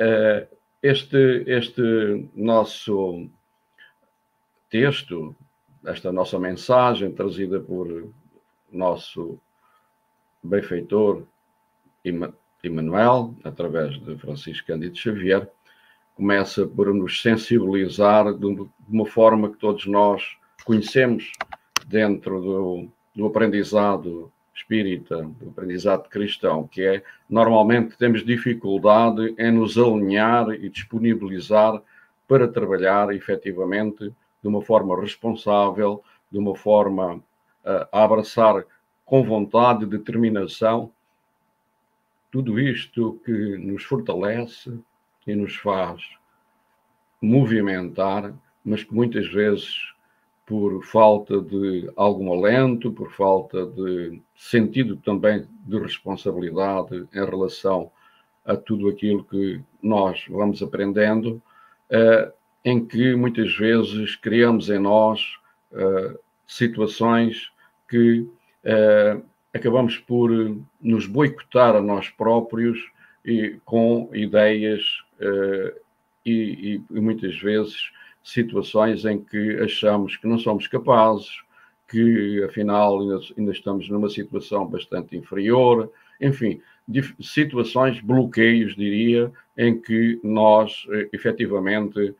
Uh, 0.00 0.56
este, 0.82 1.44
este 1.46 2.28
nosso 2.34 3.28
texto, 4.70 5.34
esta 5.84 6.12
nossa 6.12 6.38
mensagem 6.38 7.12
trazida 7.12 7.60
por 7.60 8.08
nosso 8.70 9.40
benfeitor 10.42 11.24
Emmanuel, 12.62 13.34
através 13.44 13.98
de 14.00 14.16
Francisco 14.16 14.66
Cândido 14.66 14.96
Xavier, 14.96 15.50
começa 16.14 16.66
por 16.66 16.92
nos 16.92 17.22
sensibilizar 17.22 18.32
de 18.34 18.68
uma 18.88 19.06
forma 19.06 19.50
que 19.50 19.58
todos 19.58 19.86
nós 19.86 20.36
conhecemos 20.64 21.32
dentro 21.86 22.40
do, 22.40 22.88
do 23.14 23.26
aprendizado 23.26 24.32
espírita, 24.58 25.22
do 25.22 25.50
aprendizado 25.50 26.08
cristão, 26.08 26.66
que 26.66 26.82
é 26.82 27.02
normalmente 27.28 27.96
temos 27.96 28.24
dificuldade 28.24 29.34
em 29.38 29.52
nos 29.52 29.78
alinhar 29.78 30.50
e 30.50 30.68
disponibilizar 30.68 31.80
para 32.26 32.48
trabalhar 32.48 33.14
efetivamente 33.14 34.12
de 34.42 34.48
uma 34.48 34.60
forma 34.60 35.00
responsável, 35.00 36.02
de 36.30 36.38
uma 36.38 36.54
forma 36.54 37.22
a 37.92 38.04
abraçar 38.04 38.64
com 39.04 39.22
vontade, 39.22 39.86
determinação, 39.86 40.90
tudo 42.30 42.58
isto 42.58 43.20
que 43.24 43.56
nos 43.56 43.84
fortalece 43.84 44.78
e 45.26 45.34
nos 45.34 45.56
faz 45.56 46.02
movimentar, 47.20 48.34
mas 48.64 48.84
que 48.84 48.94
muitas 48.94 49.26
vezes, 49.28 49.94
por 50.48 50.82
falta 50.82 51.42
de 51.42 51.90
algum 51.94 52.32
alento, 52.32 52.90
por 52.90 53.12
falta 53.12 53.66
de 53.66 54.18
sentido 54.34 54.96
também 54.96 55.46
de 55.66 55.78
responsabilidade 55.78 57.06
em 57.12 57.24
relação 57.24 57.92
a 58.46 58.56
tudo 58.56 58.88
aquilo 58.88 59.22
que 59.24 59.60
nós 59.82 60.24
vamos 60.26 60.62
aprendendo, 60.62 61.42
uh, 61.90 62.32
em 62.64 62.82
que 62.82 63.14
muitas 63.14 63.54
vezes 63.58 64.16
criamos 64.16 64.70
em 64.70 64.78
nós 64.78 65.20
uh, 65.70 66.18
situações 66.46 67.52
que 67.86 68.20
uh, 68.20 69.22
acabamos 69.52 69.98
por 69.98 70.30
nos 70.80 71.04
boicotar 71.06 71.76
a 71.76 71.82
nós 71.82 72.08
próprios 72.08 72.78
e 73.22 73.60
com 73.66 74.08
ideias 74.14 74.80
uh, 75.20 75.78
e, 76.24 76.80
e, 76.90 77.00
muitas 77.00 77.38
vezes 77.38 77.90
situações 78.32 79.04
em 79.04 79.18
que 79.18 79.58
achamos 79.60 80.16
que 80.16 80.26
não 80.26 80.38
somos 80.38 80.66
capazes, 80.66 81.28
que 81.88 82.42
afinal 82.44 83.00
ainda, 83.00 83.18
ainda 83.36 83.52
estamos 83.52 83.88
numa 83.88 84.10
situação 84.10 84.66
bastante 84.66 85.16
inferior, 85.16 85.90
enfim, 86.20 86.60
situações, 87.20 88.00
bloqueios, 88.00 88.76
diria, 88.76 89.32
em 89.56 89.80
que 89.80 90.20
nós 90.22 90.86
efetivamente 91.12 92.14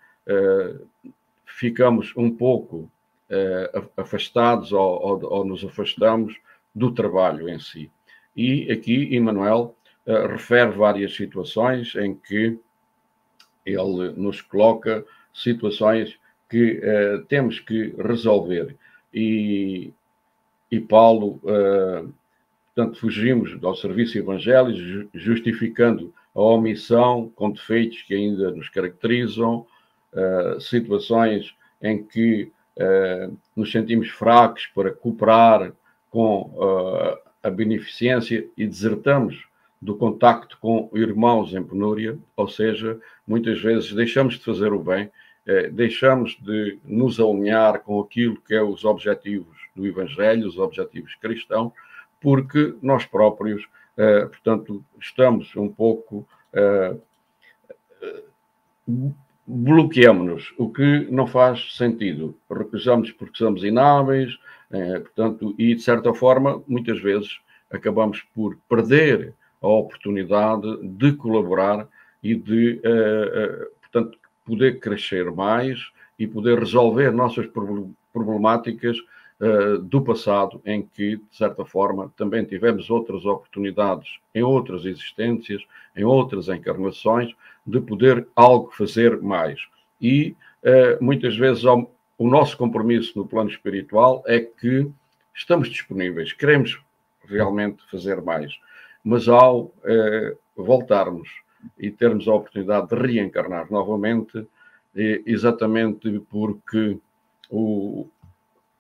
ficamos 1.59 2.13
um 2.17 2.31
pouco 2.31 2.91
uh, 3.31 3.91
afastados 3.97 4.73
ou, 4.73 4.81
ou, 4.81 5.25
ou, 5.25 5.45
nos 5.45 5.65
afastamos 5.65 6.39
do 6.75 6.93
trabalho 6.93 7.49
em 7.49 7.59
si. 7.59 7.91
E 8.37 8.71
aqui 8.71 9.15
Emmanuel 9.17 9.75
uh, 10.07 10.27
refere 10.29 10.71
várias 10.71 11.15
situações 11.15 11.95
em 11.97 12.15
que 12.15 12.59
ele 13.65 14.13
nos 14.17 14.41
coloca 14.41 15.05
situações 15.43 16.19
que 16.49 16.81
uh, 16.81 17.25
temos 17.27 17.61
que 17.61 17.95
resolver. 17.99 18.77
E, 19.13 19.93
e 20.71 20.81
Paulo, 20.81 21.41
portanto, 22.75 23.01
fugimos 23.01 23.57
ao 23.65 23.75
serviço 23.75 24.19
evangélico, 24.19 25.09
justificando 25.15 26.13
a 26.35 26.41
omissão 26.41 27.33
com 27.35 27.51
defeitos 27.51 28.03
que 28.03 28.15
ainda 28.15 28.51
nos 28.51 28.69
caracterizam, 28.69 29.67
situações 30.61 31.55
em 31.81 32.05
que 32.05 32.53
nos 33.57 33.73
sentimos 33.73 34.11
fracos 34.11 34.67
para 34.75 34.93
cooperar 34.93 35.73
com 36.11 36.53
a 37.43 37.51
beneficência 37.51 38.47
e 38.57 38.67
desertamos 38.67 39.49
do 39.81 39.97
contacto 39.97 40.59
com 40.61 40.91
irmãos 40.93 41.55
em 41.55 41.63
penúria, 41.63 42.19
ou 42.37 42.49
seja, 42.49 42.99
muitas 43.27 43.61
vezes 43.61 43.93
deixamos 43.93 44.35
de 44.35 44.45
fazer 44.45 44.73
o 44.73 44.83
bem, 44.83 45.11
uh, 45.49 45.73
deixamos 45.73 46.37
de 46.41 46.79
nos 46.85 47.19
alinhar 47.19 47.81
com 47.81 48.01
aquilo 48.01 48.41
que 48.41 48.55
é 48.55 48.63
os 48.63 48.85
objetivos 48.85 49.57
do 49.75 49.87
Evangelho, 49.87 50.47
os 50.47 50.59
objetivos 50.59 51.15
cristãos, 51.17 51.73
porque 52.21 52.75
nós 52.83 53.07
próprios, 53.07 53.65
portanto, 54.33 54.85
estamos 54.99 55.55
um 55.55 55.69
pouco 55.69 56.27
bloqueamos-nos, 59.49 60.53
o 60.59 60.71
que 60.71 61.07
não 61.11 61.27
faz 61.27 61.77
sentido. 61.77 62.37
Recusamos 62.51 63.11
porque 63.13 63.39
somos 63.39 63.65
inábeis, 63.65 64.39
eh, 64.71 65.01
portanto, 65.01 65.55
e 65.59 65.75
de 65.75 65.81
certa 65.81 66.13
forma, 66.13 66.63
muitas 66.69 67.01
vezes 67.01 67.41
acabamos 67.71 68.21
por 68.35 68.59
perder 68.69 69.33
a 69.63 69.67
oportunidade 69.67 70.87
de 70.87 71.13
colaborar 71.13 71.89
e 72.23 72.35
de, 72.35 72.81
portanto, 73.81 74.19
poder 74.49 74.81
crescer 74.81 75.31
mais 75.31 75.79
e 76.19 76.27
poder 76.27 76.59
resolver 76.59 77.13
nossas 77.13 77.47
problemáticas 78.13 78.97
uh, 78.99 79.79
do 79.79 80.01
passado, 80.01 80.61
em 80.65 80.83
que, 80.83 81.17
de 81.17 81.37
certa 81.37 81.65
forma, 81.67 82.11
também 82.17 82.45
tivemos 82.45 82.89
outras 82.89 83.27
oportunidades 83.27 84.09
em 84.35 84.43
outras 84.43 84.87
existências, 84.87 85.63
em 85.95 86.05
outras 86.05 86.49
encarnações, 86.49 87.35
de 87.67 87.79
poder 87.79 88.27
algo 88.35 88.73
fazer 88.73 89.21
mais. 89.21 89.61
E 90.01 90.35
uh, 90.65 91.05
muitas 91.05 91.37
vezes, 91.37 91.67
ao, 91.67 91.95
o 92.17 92.27
nosso 92.27 92.57
compromisso 92.57 93.13
no 93.19 93.29
plano 93.29 93.51
espiritual 93.51 94.25
é 94.27 94.41
que 94.41 94.91
estamos 95.35 95.69
disponíveis, 95.69 96.33
queremos 96.33 96.81
realmente 97.29 97.85
fazer 97.91 98.23
mais, 98.23 98.59
mas 99.05 99.29
ao 99.29 99.73
eh, 99.85 100.37
voltarmos 100.57 101.29
e 101.79 101.91
termos 101.91 102.29
a 102.29 102.35
oportunidade 102.35 102.89
de 102.89 102.95
reencarnar 102.95 103.71
novamente, 103.71 104.47
eh, 104.97 105.23
exatamente 105.27 106.21
porque 106.31 106.99
o, 107.51 108.07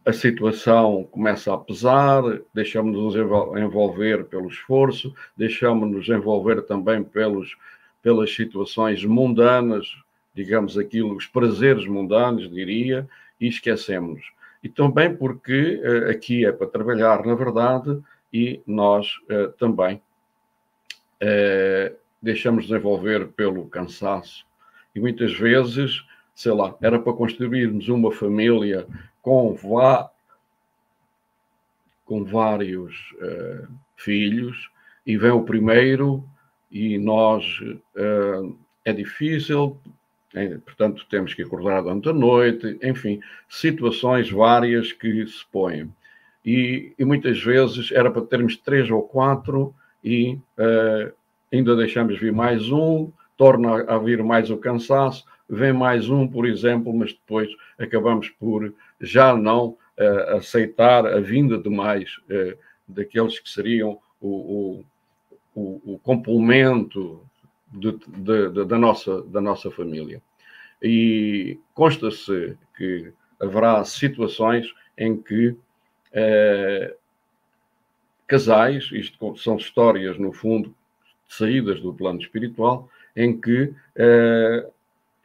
a 0.04 0.12
situação 0.12 1.06
começa 1.10 1.52
a 1.52 1.58
pesar, 1.58 2.22
deixamos-nos 2.54 3.14
envolver 3.14 4.24
pelo 4.24 4.48
esforço, 4.48 5.14
deixamos-nos 5.36 6.08
envolver 6.08 6.62
também 6.62 7.04
pelos, 7.04 7.56
pelas 8.02 8.34
situações 8.34 9.04
mundanas, 9.04 9.86
digamos 10.34 10.78
aquilo, 10.78 11.14
os 11.14 11.26
prazeres 11.26 11.86
mundanos, 11.86 12.50
diria, 12.50 13.08
e 13.40 13.48
esquecemos. 13.48 14.32
E 14.62 14.68
também 14.68 15.14
porque 15.14 15.80
uh, 15.84 16.10
aqui 16.10 16.46
é 16.46 16.52
para 16.52 16.66
trabalhar, 16.66 17.24
na 17.24 17.34
verdade, 17.34 18.00
e 18.32 18.60
nós 18.66 19.08
uh, 19.30 19.52
também 19.58 20.00
uh, 22.22 22.22
deixamos-nos 22.22 22.76
envolver 22.76 23.28
pelo 23.28 23.66
cansaço. 23.66 24.46
E 24.94 25.00
muitas 25.00 25.32
vezes, 25.32 26.04
sei 26.34 26.52
lá, 26.52 26.74
era 26.80 26.98
para 26.98 27.12
construirmos 27.12 27.88
uma 27.88 28.12
família 28.12 28.86
com, 29.22 29.54
vá, 29.54 30.10
com 32.04 32.24
vários 32.24 33.12
uh, 33.14 33.68
filhos 33.96 34.70
e 35.06 35.16
vem 35.16 35.30
o 35.30 35.44
primeiro 35.44 36.24
e 36.70 36.98
nós 36.98 37.44
uh, 37.60 38.56
é 38.84 38.92
difícil, 38.92 39.78
é, 40.34 40.58
portanto 40.58 41.06
temos 41.08 41.34
que 41.34 41.42
acordar 41.42 41.82
durante 41.82 42.08
a 42.08 42.12
noite, 42.12 42.78
enfim, 42.82 43.20
situações 43.48 44.30
várias 44.30 44.92
que 44.92 45.26
se 45.26 45.44
põem. 45.50 45.92
E, 46.44 46.92
e 46.98 47.04
muitas 47.04 47.42
vezes 47.42 47.90
era 47.92 48.10
para 48.10 48.22
termos 48.22 48.56
três 48.56 48.90
ou 48.90 49.02
quatro 49.02 49.74
e 50.02 50.38
uh, 50.58 51.12
ainda 51.52 51.76
deixamos 51.76 52.18
vir 52.18 52.32
mais 52.32 52.70
um, 52.70 53.10
torna 53.36 53.84
a 53.84 53.98
vir 53.98 54.22
mais 54.22 54.50
o 54.50 54.58
cansaço, 54.58 55.24
vem 55.48 55.72
mais 55.72 56.10
um, 56.10 56.26
por 56.26 56.46
exemplo, 56.46 56.92
mas 56.92 57.12
depois 57.12 57.48
acabamos 57.78 58.28
por 58.28 58.74
já 59.00 59.34
não 59.34 59.68
uh, 59.68 60.36
aceitar 60.36 61.06
a 61.06 61.20
vinda 61.20 61.56
de 61.56 61.70
mais 61.70 62.16
uh, 62.18 62.58
daqueles 62.86 63.38
que 63.38 63.48
seriam 63.48 63.98
o, 64.20 64.28
o, 64.28 64.84
o, 65.54 65.94
o 65.94 65.98
complemento 66.00 67.22
de, 67.72 67.92
de, 67.92 68.48
de, 68.50 68.64
da, 68.64 68.78
nossa, 68.78 69.22
da 69.22 69.40
nossa 69.40 69.70
família. 69.70 70.20
E 70.82 71.58
consta-se 71.74 72.56
que 72.76 73.12
haverá 73.40 73.84
situações 73.84 74.72
em 74.96 75.16
que 75.16 75.48
uh, 75.48 76.94
casais, 78.26 78.90
isto 78.92 79.36
são 79.36 79.56
histórias, 79.56 80.18
no 80.18 80.32
fundo, 80.32 80.74
saídas 81.28 81.80
do 81.80 81.92
plano 81.92 82.20
espiritual, 82.20 82.88
em 83.14 83.38
que 83.38 83.72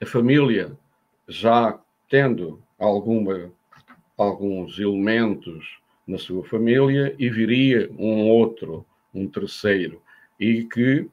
a 0.02 0.06
família, 0.06 0.72
já 1.28 1.80
tendo 2.10 2.62
alguma 2.78 3.52
alguns 4.18 4.80
elementos 4.80 5.78
na 6.08 6.18
sua 6.18 6.44
família 6.44 7.16
e 7.18 7.30
viria 7.30 7.90
um 7.98 8.28
outro, 8.30 8.86
um 9.14 9.28
terceiro, 9.28 10.02
e 10.40 10.64
que 10.66 11.08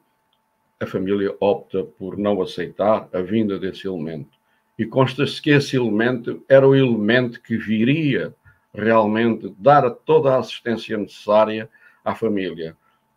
a 0.79 0.85
família 0.85 1.35
opta 1.39 1.83
por 1.83 2.17
não 2.17 2.41
aceitar 2.41 3.07
a 3.13 3.21
vinda 3.21 3.59
desse 3.59 3.87
elemento. 3.87 4.29
E 4.77 4.85
consta-se 4.85 5.41
que 5.41 5.51
esse 5.51 5.75
elemento 5.75 6.43
era 6.49 6.67
o 6.67 6.75
elemento 6.75 7.41
que 7.41 7.55
viria 7.55 8.33
realmente 8.73 9.53
dar 9.57 9.89
toda 9.91 10.33
a 10.33 10.39
assistência 10.39 10.97
necessária 10.97 11.69
à 12.03 12.15
família. 12.15 12.75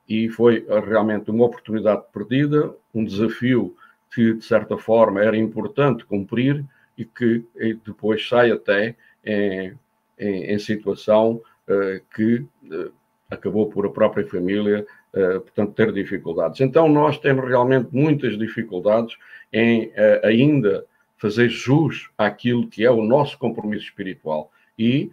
E 0.09 0.29
foi 0.29 0.67
realmente 0.87 1.31
uma 1.31 1.45
oportunidade 1.45 2.03
perdida, 2.13 2.75
um 2.95 3.05
desafio 3.05 3.75
que, 4.15 4.35
de 4.35 4.45
certa 4.45 4.77
forma, 4.77 5.23
era 5.23 5.37
importante 5.37 6.05
cumprir 6.05 6.65
e 6.97 7.05
que 7.05 7.45
depois 7.85 8.27
sai 8.29 8.53
até 8.53 8.95
em, 9.25 9.77
em, 10.19 10.53
em 10.53 10.59
situação 10.59 11.41
uh, 11.69 12.01
que 12.15 12.47
uh, 12.71 12.93
acabou 13.31 13.69
por 13.69 13.87
a 13.87 13.91
própria 13.91 14.27
família, 14.27 14.87
uh, 15.13 15.41
portanto, 15.41 15.73
ter 15.73 15.93
dificuldades. 15.93 16.61
Então, 16.61 16.89
nós 16.89 17.19
temos 17.19 17.49
realmente 17.49 17.89
muitas 17.91 18.39
dificuldades 18.39 19.17
em 19.53 19.93
ainda 20.25 20.85
fazer 21.17 21.49
jus 21.49 22.11
àquilo 22.19 22.67
que 22.69 22.85
é 22.85 22.91
o 22.91 23.03
nosso 23.03 23.39
compromisso 23.39 23.85
espiritual 23.85 24.51
e 24.77 25.13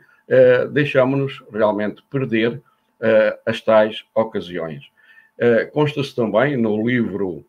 deixamos-nos 0.71 1.43
realmente 1.53 2.01
perder 2.09 2.59
as 3.45 3.61
tais 3.61 4.05
ocasiões. 4.13 4.91
Consta-se 5.73 6.15
também 6.15 6.55
no 6.55 6.87
livro 6.87 7.43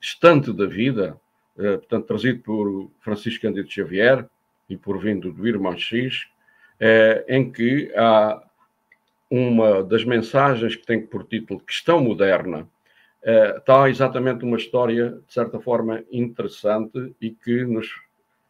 Estante 0.00 0.52
da 0.52 0.66
Vida, 0.66 1.20
portanto, 1.56 2.06
trazido 2.06 2.40
por 2.40 2.90
Francisco 3.00 3.42
Cândido 3.42 3.70
Xavier, 3.70 4.26
e 4.68 4.76
por 4.76 4.98
vindo 4.98 5.32
do 5.32 5.46
Irmão 5.46 5.76
X, 5.76 6.26
em 7.28 7.50
que 7.50 7.92
há 7.96 8.42
uma 9.30 9.82
das 9.82 10.04
mensagens 10.04 10.76
que 10.76 10.86
tem 10.86 11.04
por 11.04 11.24
título 11.24 11.60
Questão 11.60 12.00
Moderna, 12.00 12.68
é, 13.22 13.56
está 13.56 13.90
exatamente 13.90 14.44
uma 14.44 14.56
história, 14.56 15.18
de 15.26 15.32
certa 15.32 15.58
forma, 15.58 16.04
interessante 16.12 17.12
e 17.20 17.30
que 17.30 17.64
nos 17.64 17.88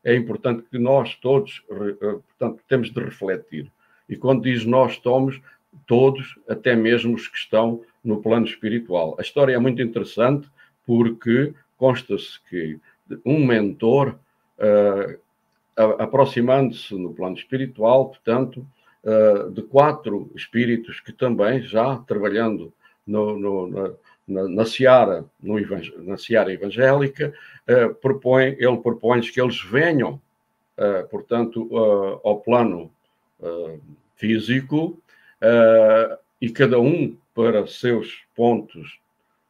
é 0.05 0.15
importante 0.15 0.65
que 0.71 0.79
nós 0.79 1.15
todos, 1.17 1.65
portanto, 1.67 2.63
temos 2.69 2.91
de 2.91 3.01
refletir. 3.01 3.73
E 4.09 4.17
quando 4.17 4.43
diz 4.43 4.65
nós 4.65 5.01
somos, 5.03 5.41
todos, 5.87 6.39
até 6.49 6.75
mesmo 6.75 7.15
os 7.15 7.29
que 7.29 7.37
estão 7.37 7.83
no 8.03 8.23
plano 8.23 8.47
espiritual. 8.47 9.17
A 9.19 9.23
história 9.23 9.55
é 9.55 9.59
muito 9.59 9.83
interessante 9.83 10.49
porque 10.87 11.53
consta-se 11.77 12.41
que 12.49 12.79
um 13.25 13.45
mentor 13.45 14.19
uh, 14.59 15.19
aproximando-se 15.99 16.95
no 16.95 17.13
plano 17.13 17.37
espiritual, 17.37 18.09
portanto, 18.09 18.67
uh, 19.05 19.51
de 19.51 19.63
quatro 19.63 20.31
espíritos 20.35 21.01
que 21.01 21.13
também 21.13 21.63
já 21.63 21.97
trabalhando 21.99 22.73
no, 23.07 23.39
no, 23.39 23.67
na, 23.67 23.93
na, 24.27 24.49
na, 24.49 24.65
seara, 24.65 25.25
no 25.43 25.57
na 26.05 26.17
seara 26.17 26.53
evangélica, 26.53 27.35
uh, 27.69 27.95
propõe, 27.97 28.57
ele 28.59 28.79
propõe 28.79 29.21
que 29.21 29.41
eles 29.41 29.61
venham, 29.61 30.21
portanto, 31.11 31.71
ao 32.23 32.39
plano 32.41 32.91
físico 34.15 35.01
e 36.41 36.49
cada 36.51 36.81
um 36.81 37.17
para 37.35 37.67
seus 37.67 38.25
pontos 38.35 38.99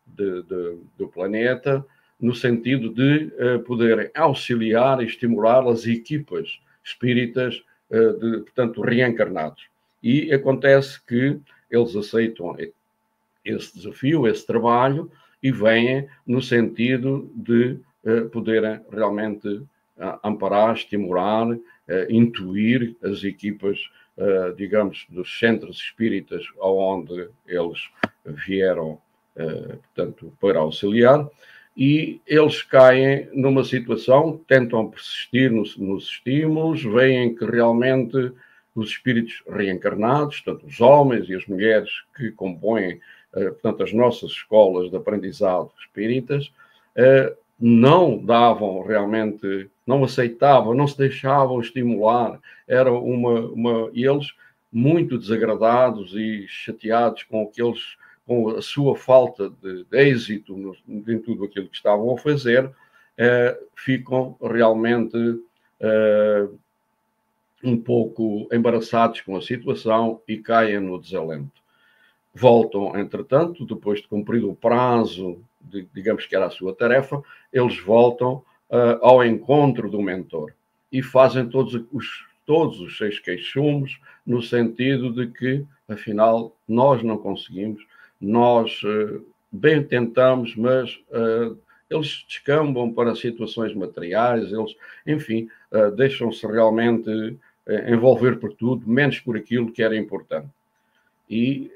de, 0.07 0.43
de, 0.43 0.79
do 0.99 1.09
planeta, 1.09 1.85
no 2.21 2.35
sentido 2.35 2.93
de 2.93 3.33
uh, 3.39 3.61
poderem 3.61 4.11
auxiliar 4.15 5.03
e 5.03 5.07
estimular 5.07 5.67
as 5.69 5.87
equipas 5.87 6.59
espíritas, 6.83 7.63
uh, 7.91 8.13
de, 8.19 8.39
portanto, 8.41 8.81
reencarnados. 8.81 9.67
E 10.03 10.33
acontece 10.33 11.01
que 11.05 11.39
eles 11.71 11.95
aceitam 11.95 12.57
esse 13.45 13.77
desafio, 13.77 14.27
esse 14.27 14.47
trabalho, 14.47 15.11
e 15.43 15.53
vêm 15.53 16.09
no 16.27 16.41
sentido 16.41 17.31
de 17.35 17.79
uh, 18.05 18.29
poderem 18.31 18.81
realmente 18.91 19.49
uh, 19.49 20.19
amparar, 20.25 20.75
estimular, 20.75 21.49
uh, 21.49 21.61
intuir 22.09 22.97
as 23.03 23.23
equipas, 23.23 23.79
digamos, 24.57 25.07
dos 25.11 25.39
centros 25.39 25.77
espíritas 25.77 26.43
aonde 26.61 27.29
eles 27.47 27.79
vieram, 28.25 28.99
portanto, 29.95 30.33
para 30.41 30.59
auxiliar 30.59 31.29
e 31.77 32.23
eles 32.27 32.63
caem 32.63 33.29
numa 33.35 33.63
situação, 33.63 34.41
tentam 34.49 34.89
persistir 34.89 35.53
nos, 35.53 35.77
nos 35.77 36.05
estímulos, 36.05 36.83
veem 36.83 37.35
que 37.35 37.45
realmente 37.45 38.33
os 38.75 38.91
espíritos 38.91 39.43
reencarnados, 39.47 40.41
tanto 40.43 40.67
os 40.67 40.81
homens 40.81 41.29
e 41.29 41.35
as 41.35 41.47
mulheres 41.47 41.91
que 42.17 42.31
compõem, 42.33 42.95
uh, 43.35 43.53
portanto, 43.53 43.83
as 43.83 43.93
nossas 43.93 44.31
escolas 44.31 44.91
de 44.91 44.97
aprendizado 44.97 45.71
espíritas, 45.79 46.51
não 47.59 48.19
davam 48.19 48.83
realmente, 48.83 49.71
não 49.87 50.05
aceitavam, 50.05 50.75
não 50.75 50.87
se 50.87 50.99
deixavam 50.99 51.61
estimular, 51.61 52.39
era 52.69 52.93
uma, 52.93 53.41
uma 53.41 53.91
e 53.93 54.07
eles 54.07 54.29
muito 54.73 55.19
desagradados 55.19 56.13
e 56.15 56.47
chateados 56.49 57.23
com 57.23 57.43
aqueles 57.43 57.97
com 58.27 58.51
a 58.51 58.61
sua 58.61 58.97
falta 58.97 59.49
de, 59.63 59.85
de 59.85 59.99
êxito 59.99 60.57
no, 60.57 60.77
em 61.07 61.19
tudo 61.21 61.45
aquilo 61.45 61.69
que 61.69 61.77
estavam 61.77 62.13
a 62.13 62.19
fazer, 62.19 62.69
eh, 63.17 63.57
ficam 63.77 64.37
realmente 64.43 65.17
eh, 65.79 66.49
um 67.63 67.81
pouco 67.81 68.49
embaraçados 68.53 69.21
com 69.21 69.37
a 69.37 69.43
situação 69.43 70.21
e 70.27 70.39
caem 70.39 70.81
no 70.81 71.01
desalento. 71.01 71.63
Voltam, 72.35 72.99
entretanto, 72.99 73.65
depois 73.65 74.01
de 74.01 74.09
cumprido 74.09 74.51
o 74.51 74.57
prazo, 74.57 75.39
digamos 75.93 76.27
que 76.27 76.37
era 76.37 76.47
a 76.47 76.51
sua 76.51 76.75
tarefa, 76.75 77.23
eles 77.53 77.79
voltam 77.81 78.43
uh, 78.71 78.99
ao 79.01 79.25
encontro 79.25 79.91
do 79.91 80.01
mentor. 80.01 80.53
e 80.93 81.03
fazem 81.03 81.49
todos 81.49 81.75
os, 81.93 82.25
todos 82.47 82.81
os 82.81 82.97
seis 82.97 83.19
queixumes 83.19 83.99
no 84.25 84.41
sentido 84.41 85.13
de 85.13 85.27
que, 85.27 85.65
afinal, 85.89 86.57
nós 86.67 87.03
não 87.03 87.19
conseguimos, 87.19 87.85
nós 88.21 88.81
uh, 88.85 89.25
bem 89.51 89.83
tentamos, 89.83 90.55
mas 90.55 90.95
uh, 91.11 91.59
eles 91.91 92.25
descambam 92.29 92.93
para 92.93 93.15
situações 93.15 93.75
materiais, 93.75 94.53
eles, 94.53 94.75
enfim, 95.07 95.49
deixam-se 95.97 96.45
realmente 96.45 97.39
envolver 97.89 98.41
por 98.41 98.53
tudo, 98.53 98.89
menos 98.91 99.21
por 99.21 99.37
aquilo 99.37 99.71
que 99.71 99.85
era 99.85 99.97
importante. 99.97 100.49
E, 101.31 101.71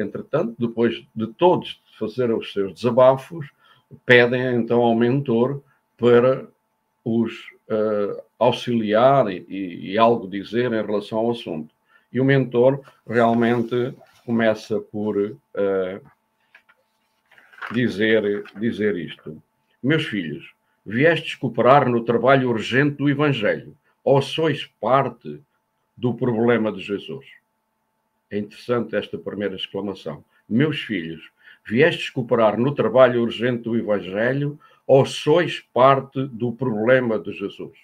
entretanto, 0.00 0.54
depois 0.56 1.04
de 1.12 1.26
todos 1.26 1.80
fazer 1.98 2.30
os 2.30 2.52
seus 2.52 2.72
desabafos, 2.74 3.48
pedem 4.04 4.54
então 4.54 4.80
ao 4.80 4.94
mentor 4.94 5.62
para 5.96 6.46
os 7.04 7.32
uh, 7.68 8.22
auxiliar 8.38 9.30
e, 9.30 9.92
e, 9.92 9.98
algo 9.98 10.28
dizer 10.28 10.72
em 10.72 10.84
relação 10.84 11.18
ao 11.18 11.30
assunto. 11.30 11.74
E 12.12 12.20
o 12.20 12.24
mentor 12.24 12.80
realmente 13.06 13.94
começa 14.24 14.78
por 14.78 15.16
uh, 15.16 16.00
dizer, 17.72 18.44
dizer 18.58 18.96
isto. 18.96 19.42
Meus 19.82 20.04
filhos, 20.04 20.52
viestes 20.84 21.34
cooperar 21.34 21.88
no 21.88 22.04
trabalho 22.04 22.50
urgente 22.50 22.96
do 22.96 23.08
Evangelho, 23.08 23.76
ou 24.04 24.22
sois 24.22 24.66
parte 24.80 25.40
do 25.96 26.14
problema 26.14 26.72
de 26.72 26.80
Jesus? 26.80 27.26
É 28.30 28.38
interessante 28.38 28.94
esta 28.94 29.18
primeira 29.18 29.56
exclamação. 29.56 30.24
Meus 30.48 30.80
filhos, 30.80 31.30
viestes 31.68 32.08
cooperar 32.08 32.58
no 32.58 32.74
trabalho 32.74 33.22
urgente 33.22 33.64
do 33.64 33.76
Evangelho, 33.76 34.58
ou 34.86 35.04
sois 35.04 35.60
parte 35.72 36.26
do 36.26 36.52
problema 36.52 37.18
de 37.18 37.32
Jesus? 37.32 37.76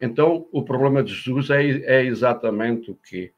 Então, 0.00 0.46
o 0.50 0.62
problema 0.62 1.02
de 1.02 1.14
Jesus 1.14 1.50
é, 1.50 1.62
é 1.62 2.04
exatamente 2.04 2.90
o 2.90 2.94
que? 2.94 3.30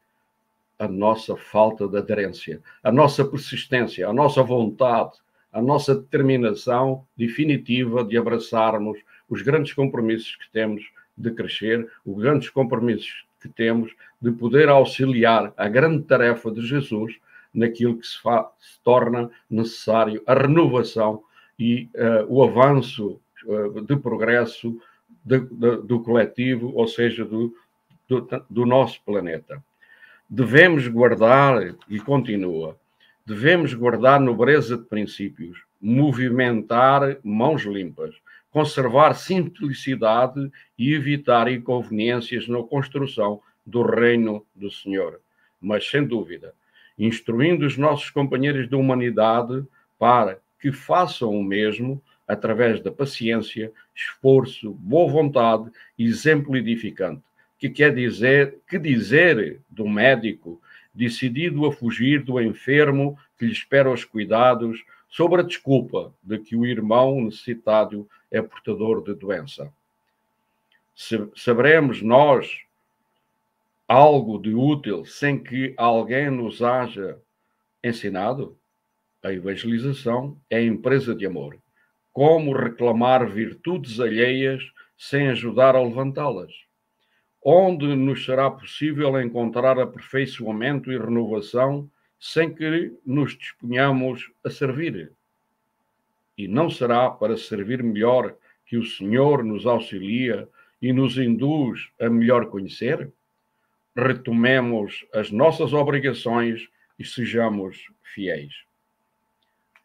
A 0.79 0.87
nossa 0.87 1.37
falta 1.37 1.89
de 1.89 1.97
aderência, 1.97 2.61
a 2.83 2.93
nossa 2.93 3.25
persistência, 3.25 4.09
a 4.09 4.13
nossa 4.13 4.43
vontade, 4.43 5.19
a 5.53 5.61
nossa 5.61 5.95
determinação 5.95 7.05
definitiva 7.17 8.05
de 8.05 8.17
abraçarmos 8.17 8.99
os 9.29 9.43
grandes 9.43 9.73
compromissos 9.73 10.37
que 10.37 10.51
temos 10.53 10.85
de 11.17 11.31
crescer, 11.31 11.91
os 12.05 12.23
grandes 12.23 12.51
compromissos 12.51 13.25
que 13.41 13.49
temos 13.49 13.91
de 14.21 14.31
poder 14.33 14.69
auxiliar 14.69 15.53
a 15.57 15.69
grande 15.69 16.05
tarefa 16.05 16.51
de 16.51 16.61
Jesus 16.61 17.17
naquilo 17.57 17.99
que 17.99 18.07
se, 18.07 18.19
se 18.19 18.81
torna 18.85 19.31
necessário 19.51 20.23
a 20.27 20.35
renovação 20.35 21.23
e 21.59 21.89
uh, 21.95 22.27
o 22.29 22.45
avanço 22.45 23.21
uh, 23.47 23.81
de 23.81 23.97
progresso 23.97 24.79
de, 25.25 25.41
de, 25.41 25.77
do 25.79 26.01
coletivo, 26.01 26.73
ou 26.75 26.87
seja, 26.87 27.25
do, 27.25 27.55
do, 28.09 28.29
do 28.49 28.67
nosso 28.67 29.03
planeta. 29.05 29.63
Devemos 30.29 30.87
guardar, 30.87 31.75
e 31.89 31.99
continua, 31.99 32.77
devemos 33.25 33.73
guardar 33.75 34.21
nobreza 34.21 34.77
de 34.77 34.85
princípios, 34.85 35.59
movimentar 35.81 37.19
mãos 37.25 37.63
limpas, 37.63 38.15
conservar 38.51 39.15
simplicidade 39.15 40.51
e 40.79 40.95
evitar 40.95 41.51
inconveniências 41.51 42.49
na 42.49 42.63
construção 42.63 43.41
do 43.65 43.83
reino 43.83 44.47
do 44.55 44.71
Senhor. 44.71 45.21
Mas, 45.61 45.89
sem 45.89 46.07
dúvida, 46.07 46.55
instruindo 46.99 47.67
os 47.67 47.77
nossos 47.77 48.11
companheiros 48.11 48.69
da 48.69 48.77
humanidade 48.77 49.65
para 49.99 50.39
que 50.61 50.73
façam 50.73 51.31
o 51.31 51.45
mesmo 51.45 52.03
através 52.27 52.81
da 52.81 52.91
paciência, 52.91 53.73
esforço, 53.95 54.73
boa 54.73 55.11
vontade 55.11 55.71
exemplo 55.99 56.57
edificante. 56.57 57.23
Que 57.59 57.71
quer 57.71 57.95
dizer, 57.95 58.59
que 58.69 58.79
dizer 58.79 59.61
do 59.71 59.89
médico 59.89 60.61
decidido 60.93 61.67
a 61.67 61.73
fugir 61.73 62.23
do 62.23 62.41
enfermo 62.41 63.19
que 63.39 63.45
lhe 63.45 63.53
espera 63.53 63.93
os 63.93 64.05
cuidados, 64.05 64.83
sob 65.09 65.37
a 65.37 65.43
desculpa 65.43 66.13
de 66.23 66.39
que 66.39 66.57
o 66.57 66.67
irmão 66.67 67.21
necessitado 67.23 68.09
é 68.31 68.41
portador 68.41 69.05
de 69.05 69.15
doença. 69.15 69.73
Saberemos 71.35 72.01
nós 72.01 72.66
algo 73.89 74.39
de 74.39 74.53
útil 74.53 75.05
sem 75.05 75.39
que 75.39 75.73
alguém 75.77 76.29
nos 76.29 76.61
haja 76.63 77.21
ensinado? 77.83 78.59
A 79.23 79.33
evangelização 79.33 80.37
é 80.51 80.63
empresa 80.63 81.15
de 81.15 81.27
amor. 81.27 81.59
Como 82.13 82.53
reclamar 82.53 83.29
virtudes 83.29 84.01
alheias 84.01 84.63
sem 84.97 85.29
ajudar 85.29 85.77
a 85.77 85.83
levantá-las? 85.83 86.53
Onde 87.45 87.95
nos 87.95 88.25
será 88.25 88.51
possível 88.51 89.21
encontrar 89.21 89.79
aperfeiçoamento 89.79 90.91
e 90.91 90.99
renovação 90.99 91.89
sem 92.19 92.53
que 92.53 92.93
nos 93.05 93.37
disponhamos 93.37 94.33
a 94.43 94.51
servir? 94.51 95.13
E 96.37 96.49
não 96.49 96.69
será 96.69 97.09
para 97.09 97.37
servir 97.37 97.83
melhor 97.85 98.35
que 98.65 98.77
o 98.77 98.85
Senhor 98.85 99.45
nos 99.45 99.65
auxilia 99.65 100.49
e 100.83 100.93
nos 100.93 101.19
induz 101.19 101.89
a 102.01 102.11
melhor 102.11 102.47
conhecer? 102.47 103.13
Retomemos 103.97 105.07
as 105.13 105.31
nossas 105.31 105.73
obrigações 105.73 106.69
e 106.99 107.05
sejamos 107.05 107.89
fiéis. 108.03 108.53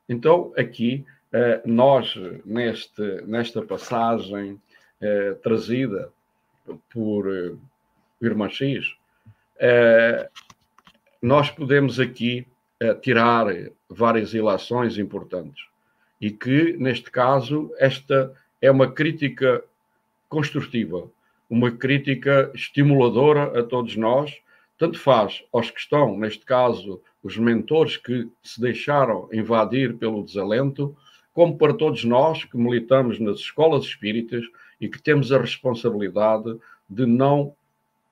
Então, 0.07 0.53
aqui, 0.57 1.05
eh, 1.31 1.61
nós, 1.65 2.15
neste, 2.43 3.01
nesta 3.25 3.61
passagem 3.61 4.61
eh, 4.99 5.33
trazida 5.41 6.11
por 6.93 7.33
eh, 7.33 7.55
Irmã 8.21 8.49
X, 8.49 8.93
nós 11.21 11.51
podemos 11.51 11.99
aqui 11.99 12.47
tirar 13.01 13.45
várias 13.87 14.33
ilações 14.33 14.97
importantes. 14.97 15.63
E 16.19 16.31
que, 16.31 16.75
neste 16.77 17.11
caso, 17.11 17.71
esta 17.77 18.33
é 18.59 18.71
uma 18.71 18.91
crítica 18.91 19.63
construtiva 20.27 21.07
uma 21.51 21.69
crítica 21.69 22.49
estimuladora 22.55 23.59
a 23.59 23.61
todos 23.61 23.97
nós, 23.97 24.41
tanto 24.77 24.97
faz 24.97 25.43
aos 25.51 25.69
que 25.69 25.81
estão, 25.81 26.17
neste 26.17 26.45
caso, 26.45 27.01
os 27.21 27.35
mentores 27.35 27.97
que 27.97 28.29
se 28.41 28.61
deixaram 28.61 29.27
invadir 29.33 29.97
pelo 29.97 30.23
desalento, 30.23 30.95
como 31.33 31.57
para 31.57 31.73
todos 31.73 32.05
nós 32.05 32.45
que 32.45 32.55
militamos 32.55 33.19
nas 33.19 33.39
escolas 33.39 33.83
espíritas 33.83 34.45
e 34.79 34.87
que 34.87 35.01
temos 35.01 35.33
a 35.33 35.41
responsabilidade 35.41 36.57
de 36.89 37.05
não 37.05 37.53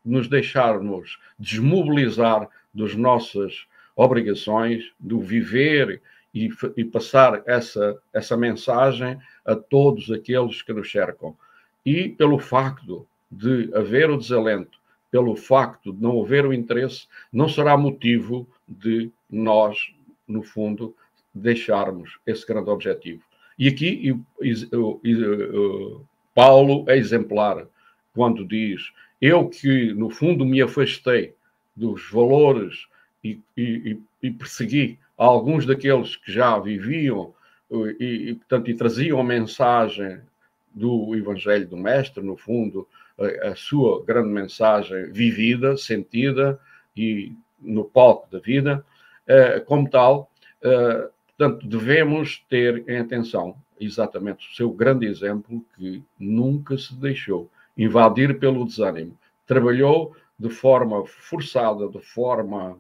nos 0.04 0.28
deixarmos 0.28 1.18
desmobilizar 1.40 2.50
das 2.74 2.94
nossas 2.94 3.68
obrigações, 3.96 4.92
do 5.00 5.22
viver 5.22 6.02
e, 6.34 6.50
e, 6.76 6.84
passar 6.84 7.42
essa, 7.46 7.98
essa 8.14 8.36
mensagem 8.36 9.18
a 9.46 9.56
todos 9.56 10.12
aqueles 10.12 10.62
que 10.62 10.74
nos 10.74 10.92
cercam. 10.92 11.38
E 11.86 12.10
pelo 12.10 12.38
facto 12.38 13.08
de 13.32 13.70
haver 13.74 14.10
o 14.10 14.18
desalento 14.18 14.80
pelo 15.12 15.36
facto 15.36 15.92
de 15.92 16.02
não 16.02 16.22
haver 16.22 16.46
o 16.46 16.54
interesse, 16.54 17.08
não 17.32 17.50
será 17.50 17.76
motivo 17.78 18.48
de 18.68 19.12
nós, 19.30 19.92
no 20.28 20.44
fundo, 20.44 20.96
deixarmos 21.34 22.20
esse 22.26 22.46
grande 22.46 22.70
objetivo. 22.70 23.24
E 23.58 23.68
aqui 23.68 24.16
Paulo 26.34 26.86
é 26.88 26.98
exemplar 26.98 27.68
quando 28.14 28.46
diz: 28.46 28.92
Eu 29.20 29.50
que, 29.50 29.94
no 29.94 30.10
fundo, 30.10 30.46
me 30.46 30.62
afastei 30.62 31.34
dos 31.76 32.10
valores 32.10 32.88
e, 33.24 33.40
e, 33.58 34.00
e 34.22 34.32
persegui 34.32 35.00
alguns 35.18 35.66
daqueles 35.66 36.16
que 36.16 36.32
já 36.32 36.58
viviam 36.60 37.34
e, 38.00 38.30
e, 38.30 38.36
portanto, 38.36 38.70
e 38.70 38.74
traziam 38.74 39.20
a 39.20 39.24
mensagem 39.24 40.22
do 40.74 41.16
Evangelho 41.16 41.68
do 41.68 41.78
Mestre, 41.78 42.24
no 42.24 42.38
fundo, 42.38 42.88
a, 43.44 43.56
sua 43.56 44.04
grande 44.04 44.30
mensagem 44.30 45.12
vivida, 45.12 45.76
sentida 45.78 46.60
e 46.96 47.34
no 47.60 47.84
palco 47.84 48.30
da 48.32 48.40
vida, 48.40 48.86
uh, 49.28 49.64
como 49.66 49.90
tal, 49.90 50.32
uh, 50.64 51.10
portanto, 51.38 51.68
devemos 51.68 52.44
ter 52.50 52.88
em 52.90 52.98
atenção 52.98 53.56
exatamente 53.80 54.48
o 54.48 54.56
seu 54.56 54.72
grande 54.72 55.06
exemplo 55.06 55.64
que 55.76 56.04
nunca 56.18 56.78
se 56.78 56.96
deixou 56.96 57.50
invadir 57.78 58.40
pelo 58.40 58.66
desânimo. 58.66 59.18
Trabalhou 59.46 60.16
de 60.38 60.50
forma 60.50 61.06
forçada, 61.06 61.88
de 61.88 62.00
forma 62.00 62.78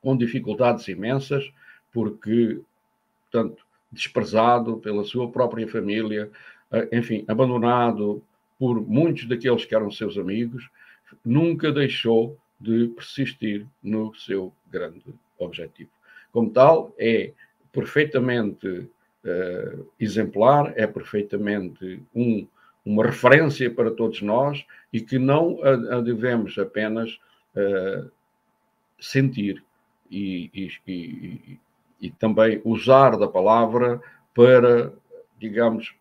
com 0.00 0.16
dificuldades 0.16 0.86
imensas, 0.88 1.52
porque, 1.92 2.60
portanto, 3.22 3.64
desprezado 3.90 4.78
pela 4.78 5.04
sua 5.04 5.30
própria 5.30 5.66
família, 5.66 6.30
eh, 6.70 6.88
enfim, 6.92 7.24
abandonado 7.26 8.22
por 8.58 8.80
muitos 8.80 9.26
daqueles 9.26 9.64
que 9.64 9.74
eram 9.74 9.90
seus 9.90 10.18
amigos, 10.18 10.68
nunca 11.24 11.70
deixou 11.72 12.36
de 12.60 12.88
persistir 12.88 13.66
no 13.82 14.14
seu 14.14 14.52
grande 14.70 15.04
objetivo. 15.38 15.90
Como 16.32 16.50
tal, 16.50 16.92
é 16.98 17.32
perfeitamente 17.72 18.66
uh, 18.68 19.86
exemplar, 19.98 20.72
é 20.76 20.86
perfeitamente 20.86 22.02
um, 22.14 22.46
uma 22.84 23.04
referência 23.04 23.70
para 23.70 23.90
todos 23.90 24.20
nós 24.22 24.64
e 24.92 25.00
que 25.00 25.18
não 25.18 25.58
a, 25.62 25.98
a 25.98 26.00
devemos 26.00 26.58
apenas 26.58 27.18
uh, 27.54 28.10
sentir 28.98 29.62
e, 30.10 30.50
e, 30.54 30.70
e, 30.86 31.60
e 32.00 32.10
também 32.10 32.60
usar 32.64 33.16
da 33.16 33.28
palavra 33.28 34.00
para, 34.34 34.92
digamos, 35.38 35.94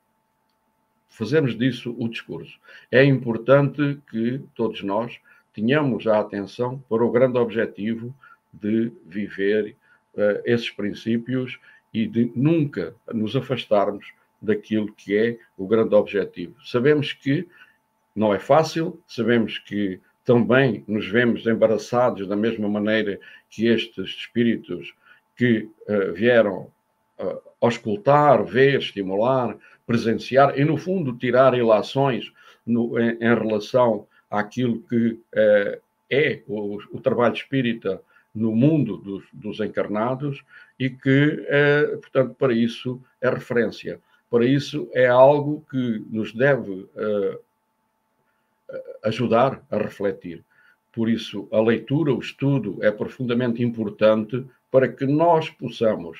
fazermos 1.09 1.57
disso 1.57 1.95
o 1.97 2.07
discurso. 2.07 2.59
É 2.91 3.03
importante 3.03 3.99
que 4.09 4.41
todos 4.53 4.83
nós 4.83 5.19
tenhamos 5.53 6.05
a 6.05 6.19
atenção 6.19 6.83
para 6.89 7.03
o 7.03 7.11
grande 7.11 7.37
objetivo 7.37 8.13
de 8.53 8.91
viver 9.05 9.75
uh, 10.13 10.41
esses 10.45 10.69
princípios 10.69 11.59
e 11.93 12.05
de 12.05 12.31
nunca 12.35 12.95
nos 13.11 13.35
afastarmos 13.35 14.13
daquilo 14.41 14.93
que 14.93 15.17
é 15.17 15.39
o 15.57 15.67
grande 15.67 15.95
objetivo. 15.95 16.55
Sabemos 16.63 17.11
que 17.11 17.47
não 18.15 18.33
é 18.33 18.39
fácil, 18.39 19.01
sabemos 19.07 19.57
que 19.59 19.99
também 20.23 20.83
nos 20.87 21.07
vemos 21.07 21.45
embaraçados 21.47 22.27
da 22.27 22.35
mesma 22.35 22.67
maneira 22.67 23.19
que 23.49 23.67
estes 23.67 24.09
espíritos 24.09 24.93
que 25.35 25.69
uh, 25.87 26.13
vieram 26.13 26.71
uh, 27.19 27.41
auscultar, 27.61 28.43
ver, 28.43 28.79
estimular, 28.79 29.57
presenciar 29.87 30.59
e, 30.59 30.65
no 30.65 30.77
fundo, 30.77 31.17
tirar 31.17 31.57
ilações 31.57 32.31
no, 32.65 32.99
em, 32.99 33.17
em, 33.21 33.33
relação 33.33 34.05
àquilo 34.29 34.81
que 34.81 35.11
uh, 35.13 35.81
é 36.11 36.43
o, 36.45 36.77
o, 36.91 36.99
trabalho 36.99 37.33
espírita 37.33 38.01
no 38.35 38.53
mundo 38.53 38.97
dos, 38.97 39.23
dos 39.31 39.59
encarnados 39.61 40.43
e 40.77 40.89
que, 40.89 41.47
uh, 41.47 41.97
portanto, 41.99 42.35
para 42.35 42.53
isso 42.53 43.01
é 43.21 43.29
referência. 43.29 44.01
Para 44.29 44.45
isso 44.45 44.89
é 44.93 45.07
algo 45.07 45.65
que 45.71 46.05
nos 46.09 46.33
deve 46.33 46.71
uh, 46.71 47.39
ajudar 49.05 49.65
a 49.71 49.77
refletir. 49.77 50.43
Por 50.91 51.09
isso, 51.09 51.47
a 51.51 51.61
leitura, 51.61 52.13
o 52.13 52.19
estudo 52.19 52.79
é 52.81 52.91
profundamente 52.91 53.63
importante 53.63 54.45
para 54.69 54.89
que 54.89 55.05
nós 55.05 55.49
possamos 55.49 56.19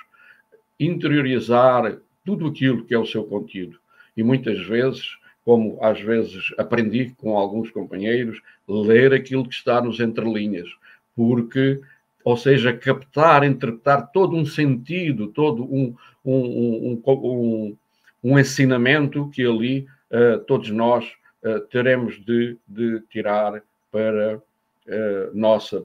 interiorizar 0.80 1.98
tudo 2.28 2.48
aquilo 2.48 2.84
que 2.84 2.94
é 2.94 3.00
o 3.00 3.06
seu 3.06 3.24
conteúdo. 3.24 3.80
E 4.18 4.22
muitas 4.22 4.60
vezes, 4.68 5.18
como 5.46 5.82
às 5.82 6.02
vezes 6.02 6.54
aprendi 6.58 7.16
com 7.16 7.38
alguns 7.38 7.72
companheiros, 7.72 8.42
ler 8.68 9.14
aquilo 9.14 9.48
que 9.48 9.54
está 9.54 9.80
nos 9.82 10.02
entrelinhas, 10.02 10.68
porque, 11.16 11.80
ou 12.26 12.36
seja, 12.36 12.76
captar, 12.76 13.46
interpretar 13.46 14.12
todo 14.12 14.36
um 14.36 14.46
sentido, 14.46 15.28
todo 15.28 15.64
um, 15.64 15.96
um, 16.26 17.02
um, 17.08 17.78
um, 18.22 18.38
ensinamento 18.38 19.30
que 19.30 19.46
ali 19.46 19.88
uh, 20.12 20.38
todos 20.40 20.70
nós 20.70 21.10
uh, 21.44 21.62
teremos 21.72 22.20
de, 22.26 22.58
de, 22.68 23.00
tirar 23.10 23.64
para 23.90 24.36
uh, 24.36 25.32
nossa 25.34 25.82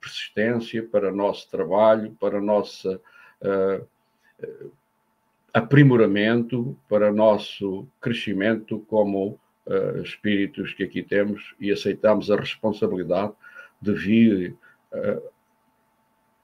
persistência, 0.00 0.82
para 0.82 1.12
nosso 1.12 1.48
trabalho, 1.48 2.10
para 2.18 2.40
nossa 2.40 3.00
aprimoramento, 5.56 6.76
para 6.86 7.10
nosso 7.10 7.88
crescimento 7.98 8.80
como 8.88 9.40
uh, 9.64 10.02
espíritos 10.02 10.74
que 10.74 10.84
aqui 10.84 11.02
temos 11.02 11.54
e 11.58 11.72
aceitamos 11.72 12.30
a 12.30 12.36
responsabilidade 12.36 13.32
de 13.80 13.94
vir 13.94 14.54
uh, 14.92 15.22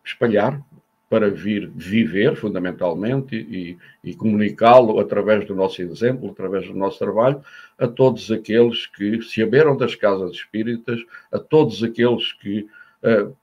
espalhar, 0.03 0.59
para 1.11 1.29
vir 1.29 1.71
viver, 1.75 2.37
fundamentalmente, 2.37 3.37
e, 3.37 3.77
e 4.03 4.15
comunicá-lo 4.15 4.99
através 4.99 5.47
do 5.47 5.55
nosso 5.55 5.83
exemplo, 5.83 6.31
através 6.31 6.67
do 6.67 6.75
nosso 6.75 6.99
trabalho, 6.99 7.43
a 7.79 7.87
todos 7.87 8.31
aqueles 8.31 8.87
que 8.87 9.21
se 9.21 9.43
aberam 9.43 9.77
das 9.77 9.95
casas 9.95 10.31
espíritas, 10.31 10.99
a 11.31 11.39
todos 11.39 11.83
aqueles 11.83 12.33
que 12.33 12.67
uh, 13.03 13.37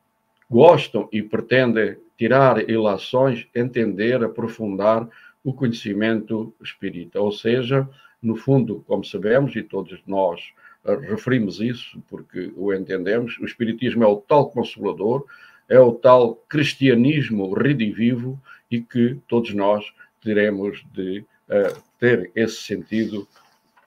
gostam 0.50 1.08
e 1.12 1.22
pretendem 1.22 1.96
tirar 2.18 2.68
ilações, 2.68 3.48
entender, 3.54 4.24
aprofundar 4.24 5.08
o 5.44 5.54
conhecimento 5.54 6.54
espírita. 6.62 7.20
Ou 7.22 7.32
seja, 7.32 7.88
no 8.22 8.36
fundo, 8.36 8.84
como 8.88 9.04
sabemos, 9.04 9.56
e 9.56 9.64
todos 9.64 10.02
nós 10.06 10.42
eh, 10.86 10.96
referimos 10.96 11.60
isso 11.60 12.02
porque 12.10 12.52
o 12.56 12.74
entendemos, 12.74 13.38
o 13.40 13.46
Espiritismo 13.46 14.04
é 14.04 14.08
o 14.08 14.18
tal 14.18 14.50
consolador, 14.50 15.26
é 15.68 15.80
o 15.80 15.94
tal 15.94 16.36
cristianismo 16.48 17.54
redivivo 17.54 18.42
e 18.70 18.82
que 18.82 19.18
todos 19.28 19.54
nós 19.54 19.86
teremos 20.22 20.84
de 20.94 21.20
uh, 21.20 21.82
ter 22.00 22.32
esse 22.36 22.62
sentido 22.64 23.28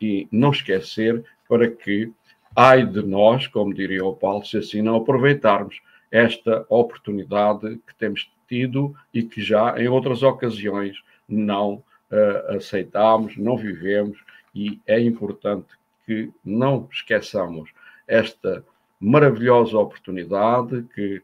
e 0.00 0.26
não 0.30 0.50
esquecer 0.50 1.24
para 1.48 1.68
que, 1.68 2.10
ai 2.54 2.86
de 2.86 3.02
nós, 3.02 3.46
como 3.46 3.74
diria 3.74 4.04
o 4.04 4.14
Paulo, 4.14 4.44
se 4.44 4.56
assim 4.56 4.80
não 4.80 4.96
aproveitarmos 4.96 5.80
esta 6.10 6.64
oportunidade 6.68 7.80
que 7.86 7.94
temos 7.96 8.30
tido 8.48 8.94
e 9.12 9.22
que 9.22 9.42
já 9.42 9.74
em 9.80 9.88
outras 9.88 10.22
ocasiões 10.22 11.02
não 11.32 11.82
uh, 12.10 12.56
aceitamos, 12.56 13.36
não 13.36 13.56
vivemos 13.56 14.18
e 14.54 14.80
é 14.86 15.00
importante 15.00 15.68
que 16.04 16.30
não 16.44 16.88
esqueçamos 16.92 17.70
esta 18.06 18.64
maravilhosa 19.00 19.78
oportunidade 19.78 20.84
que 20.94 21.22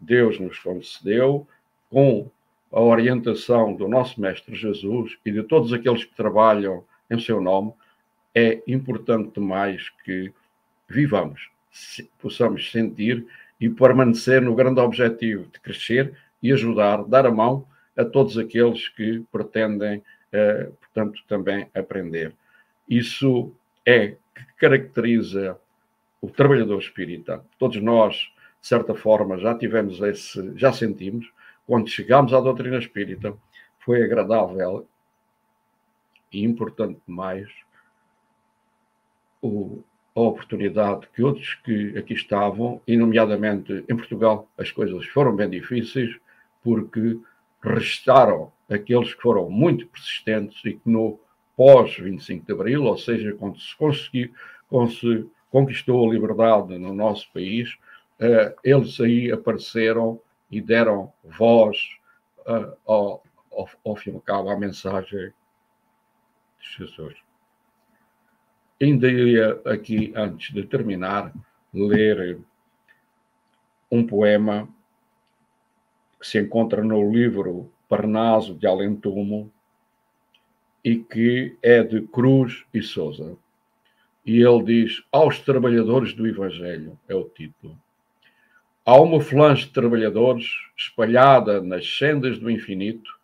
Deus 0.00 0.38
nos 0.38 0.58
concedeu 0.58 1.46
com 1.90 2.30
a 2.70 2.80
orientação 2.80 3.74
do 3.74 3.88
nosso 3.88 4.20
Mestre 4.20 4.54
Jesus 4.54 5.18
e 5.24 5.32
de 5.32 5.42
todos 5.42 5.72
aqueles 5.72 6.04
que 6.04 6.14
trabalham 6.14 6.84
em 7.10 7.18
seu 7.18 7.40
nome, 7.40 7.72
é 8.34 8.62
importante 8.66 9.32
demais 9.34 9.90
que 10.04 10.32
vivamos, 10.88 11.50
possamos 12.20 12.70
sentir 12.70 13.26
e 13.60 13.68
permanecer 13.68 14.40
no 14.40 14.54
grande 14.54 14.80
objetivo 14.80 15.46
de 15.52 15.58
crescer 15.60 16.14
e 16.42 16.52
ajudar, 16.52 17.02
dar 17.04 17.26
a 17.26 17.30
mão 17.30 17.66
a 17.98 18.04
todos 18.04 18.38
aqueles 18.38 18.88
que 18.88 19.24
pretendem, 19.32 19.98
uh, 19.98 20.72
portanto, 20.74 21.20
também 21.26 21.68
aprender. 21.74 22.32
Isso 22.88 23.52
é 23.84 24.16
que 24.34 24.44
caracteriza 24.56 25.58
o 26.20 26.30
trabalhador 26.30 26.78
espírita. 26.78 27.44
Todos 27.58 27.82
nós, 27.82 28.14
de 28.60 28.66
certa 28.66 28.94
forma, 28.94 29.36
já 29.38 29.54
tivemos 29.54 30.00
esse, 30.00 30.52
já 30.56 30.72
sentimos, 30.72 31.30
quando 31.66 31.88
chegámos 31.88 32.32
à 32.32 32.40
doutrina 32.40 32.78
espírita, 32.78 33.36
foi 33.80 34.02
agradável 34.02 34.88
e 36.32 36.44
importante 36.44 37.00
demais 37.06 37.48
o, 39.42 39.82
a 40.14 40.20
oportunidade 40.20 41.06
que 41.14 41.22
outros 41.22 41.54
que 41.64 41.96
aqui 41.96 42.14
estavam, 42.14 42.80
e 42.86 42.96
nomeadamente 42.96 43.84
em 43.88 43.96
Portugal, 43.96 44.48
as 44.58 44.70
coisas 44.70 45.06
foram 45.06 45.34
bem 45.34 45.48
difíceis, 45.48 46.18
porque 46.62 47.18
restaram 47.62 48.52
aqueles 48.70 49.14
que 49.14 49.22
foram 49.22 49.50
muito 49.50 49.86
persistentes 49.86 50.62
e 50.64 50.74
que 50.74 50.88
no 50.88 51.18
pós-25 51.56 52.46
de 52.46 52.52
Abril, 52.52 52.84
ou 52.84 52.96
seja, 52.96 53.34
quando 53.34 53.58
se, 53.58 53.76
conseguiu, 53.76 54.32
quando 54.68 54.92
se 54.92 55.26
conquistou 55.50 56.08
a 56.08 56.12
liberdade 56.12 56.78
no 56.78 56.94
nosso 56.94 57.30
país, 57.32 57.74
uh, 58.20 58.54
eles 58.62 59.00
aí 59.00 59.32
apareceram 59.32 60.20
e 60.50 60.60
deram 60.60 61.12
voz 61.24 61.76
uh, 62.40 62.76
ao, 62.86 63.22
ao, 63.50 63.68
ao 63.84 63.96
fim 63.96 64.16
e 64.16 64.20
cabo 64.20 64.50
à 64.50 64.58
mensagem 64.58 65.32
de 66.60 66.76
Jesus. 66.78 67.16
Ainda 68.80 69.10
ia 69.10 69.60
aqui, 69.64 70.12
antes 70.14 70.54
de 70.54 70.64
terminar, 70.64 71.32
ler 71.74 72.38
um 73.90 74.06
poema 74.06 74.68
que 76.18 76.26
se 76.26 76.40
encontra 76.40 76.82
no 76.82 77.10
livro 77.10 77.70
Parnaso 77.88 78.54
de 78.54 78.66
Alentumo 78.66 79.50
e 80.84 80.96
que 80.96 81.56
é 81.62 81.82
de 81.82 82.02
Cruz 82.02 82.64
e 82.72 82.82
Souza. 82.82 83.36
E 84.24 84.40
ele 84.42 84.62
diz: 84.62 85.02
Aos 85.10 85.40
trabalhadores 85.40 86.12
do 86.12 86.26
Evangelho, 86.26 86.98
é 87.08 87.14
o 87.14 87.24
título. 87.24 87.78
Há 88.84 89.00
uma 89.00 89.20
flange 89.20 89.66
de 89.66 89.72
trabalhadores 89.72 90.46
espalhada 90.76 91.60
nas 91.60 91.86
sendas 91.98 92.38
do 92.38 92.50
infinito, 92.50 93.18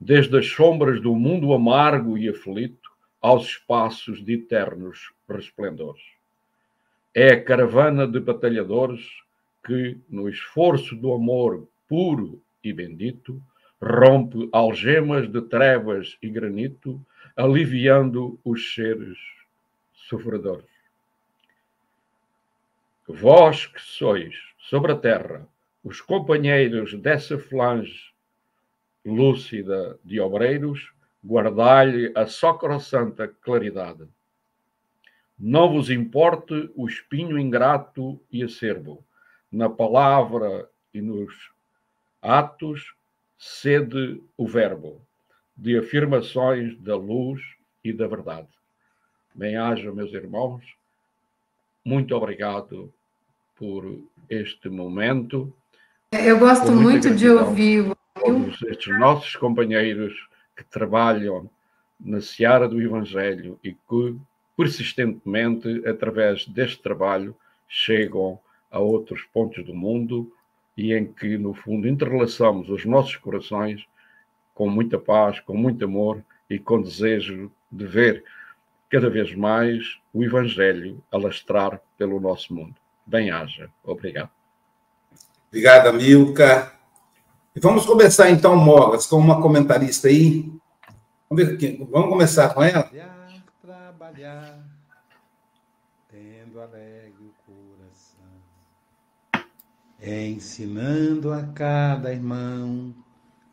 desde 0.00 0.36
as 0.38 0.46
sombras 0.46 1.00
do 1.00 1.14
mundo 1.14 1.52
amargo 1.52 2.16
e 2.16 2.28
aflito 2.28 2.90
aos 3.20 3.46
espaços 3.46 4.24
de 4.24 4.34
eternos 4.34 5.12
resplendores. 5.28 6.02
É 7.14 7.32
a 7.32 7.44
caravana 7.44 8.06
de 8.06 8.18
batalhadores 8.18 9.02
que, 9.64 9.98
no 10.08 10.28
esforço 10.28 10.96
do 10.96 11.12
amor 11.12 11.68
puro 11.90 12.40
e 12.62 12.72
bendito, 12.72 13.42
rompe 13.82 14.48
algemas 14.52 15.28
de 15.28 15.42
trevas 15.42 16.16
e 16.22 16.30
granito, 16.30 17.04
aliviando 17.36 18.38
os 18.44 18.72
seres 18.72 19.18
sofredores. 19.92 20.70
Vós 23.08 23.66
que 23.66 23.82
sois 23.82 24.36
sobre 24.56 24.92
a 24.92 24.96
terra 24.96 25.48
os 25.82 26.00
companheiros 26.00 26.94
dessa 26.94 27.36
flange 27.36 28.12
lúcida 29.04 29.98
de 30.04 30.20
obreiros, 30.20 30.92
guardai-lhe 31.24 32.12
a 32.14 32.24
sacrossanta 32.24 33.26
claridade. 33.26 34.06
Não 35.36 35.72
vos 35.72 35.90
importe 35.90 36.70
o 36.76 36.86
espinho 36.86 37.36
ingrato 37.36 38.22
e 38.30 38.44
acerbo. 38.44 39.04
Na 39.50 39.68
palavra 39.68 40.70
e 40.94 41.00
nos 41.00 41.50
atos, 42.22 42.94
sede 43.38 44.22
o 44.36 44.46
verbo 44.46 45.00
de 45.56 45.78
afirmações 45.78 46.78
da 46.78 46.96
luz 46.96 47.40
e 47.84 47.92
da 47.92 48.06
verdade. 48.06 48.48
Bem-haja, 49.34 49.92
meus 49.92 50.12
irmãos, 50.12 50.62
muito 51.84 52.14
obrigado 52.14 52.92
por 53.56 53.98
este 54.28 54.68
momento. 54.68 55.52
Eu 56.12 56.38
gosto 56.38 56.72
muito 56.72 57.14
de 57.14 57.28
ouvir 57.28 57.92
todos 58.14 58.62
estes 58.62 58.98
nossos 58.98 59.36
companheiros 59.36 60.12
que 60.56 60.64
trabalham 60.64 61.48
na 61.98 62.20
seara 62.20 62.68
do 62.68 62.80
Evangelho 62.80 63.58
e 63.62 63.72
que 63.72 64.16
persistentemente, 64.56 65.86
através 65.86 66.46
deste 66.46 66.82
trabalho, 66.82 67.34
chegam 67.68 68.38
a 68.70 68.78
outros 68.78 69.22
pontos 69.32 69.64
do 69.64 69.74
mundo 69.74 70.32
e 70.76 70.94
em 70.94 71.12
que, 71.12 71.36
no 71.36 71.52
fundo, 71.52 71.88
entrelaçamos 71.88 72.68
os 72.70 72.84
nossos 72.84 73.16
corações 73.16 73.86
com 74.54 74.68
muita 74.68 74.98
paz, 74.98 75.40
com 75.40 75.56
muito 75.56 75.84
amor 75.84 76.22
e 76.48 76.58
com 76.58 76.80
desejo 76.80 77.50
de 77.70 77.86
ver 77.86 78.24
cada 78.90 79.08
vez 79.08 79.34
mais 79.34 79.98
o 80.12 80.24
Evangelho 80.24 81.02
alastrar 81.10 81.80
pelo 81.96 82.20
nosso 82.20 82.52
mundo. 82.52 82.74
Bem-haja. 83.06 83.70
Obrigado. 83.84 84.30
Obrigado, 85.48 85.92
Milka. 85.92 86.72
E 87.54 87.60
vamos 87.60 87.84
começar 87.86 88.30
então, 88.30 88.56
Mogas, 88.56 89.06
com 89.06 89.16
uma 89.16 89.40
comentarista 89.40 90.08
aí. 90.08 90.52
Vamos, 91.28 91.44
ver 91.44 91.54
aqui. 91.54 91.86
vamos 91.90 92.08
começar 92.08 92.54
com 92.54 92.62
ela? 92.62 92.82
Trabalhar, 92.82 93.44
trabalhar, 93.62 94.58
tendo 96.08 96.60
alegre 96.60 97.19
coração, 100.00 100.26
ensinando 100.26 101.32
a 101.32 101.42
cada 101.42 102.12
irmão 102.12 102.94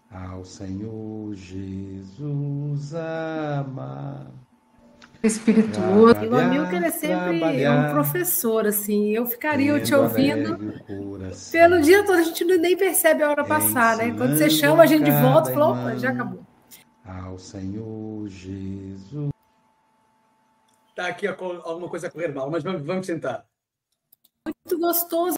ao 0.10 0.46
Senhor 0.46 1.34
Jesus 1.36 2.94
amar. 2.96 4.32
Espirituoso. 5.22 6.24
E 6.24 6.28
o 6.28 6.38
Amilcar 6.38 6.84
é 6.84 6.92
sempre 6.92 7.68
um 7.68 7.92
professor, 7.92 8.66
assim. 8.68 9.10
Eu 9.12 9.26
ficaria 9.26 9.80
te 9.82 9.94
ouvindo 9.94 10.58
pelo 11.52 11.82
dia 11.82 12.06
todo, 12.06 12.20
a 12.20 12.24
gente 12.24 12.46
nem 12.46 12.78
percebe 12.78 13.24
a 13.24 13.30
hora 13.32 13.44
passar, 13.44 13.98
né? 13.98 14.14
Quando 14.16 14.38
você 14.38 14.50
chama 14.50 14.84
a 14.84 14.86
gente 14.86 15.10
volta, 15.10 15.52
falou, 15.52 15.72
opa, 15.72 15.98
já 15.98 16.12
acabou. 16.12 16.46
Ao 17.04 17.38
Senhor 17.38 18.28
Jesus. 18.28 19.30
Está 20.90 21.08
aqui 21.08 21.28
alguma 21.28 21.90
coisa 21.90 22.08
a 22.08 22.12
correr 22.12 22.34
mal, 22.34 22.50
mas 22.50 22.64
vamos, 22.64 22.82
vamos 22.84 23.06
tentar. 23.06 23.46
Muito 24.46 24.80
gostoso. 24.80 25.37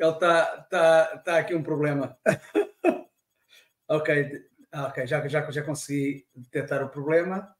Ele 0.00 0.10
está 0.12 0.62
tá, 0.70 1.18
tá 1.18 1.38
aqui 1.38 1.54
um 1.54 1.62
problema. 1.62 2.16
Ok, 3.88 4.08
ah, 4.72 4.86
ok, 4.88 5.06
já, 5.06 5.26
já, 5.28 5.50
já 5.50 5.62
consegui 5.62 6.26
detectar 6.34 6.82
o 6.84 6.88
problema. 6.88 7.54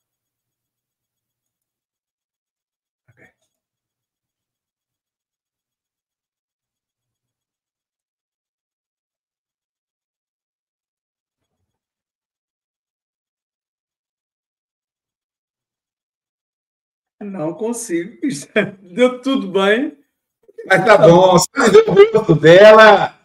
Não 17.21 17.55
consigo. 17.55 18.19
Deu 18.95 19.21
tudo 19.23 19.51
bem. 19.53 20.00
Mas 20.67 20.85
tá 20.85 20.99
bom. 20.99 21.39
Você 21.39 21.71
viu 21.71 21.85
o 21.87 21.93
rosto 21.93 22.35
dela? 22.35 23.21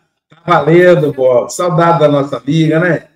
valendo, 0.45 1.13
pô. 1.13 1.49
Saudade 1.49 1.99
da 1.99 2.07
nossa 2.07 2.37
amiga, 2.37 2.79
né? 2.79 3.07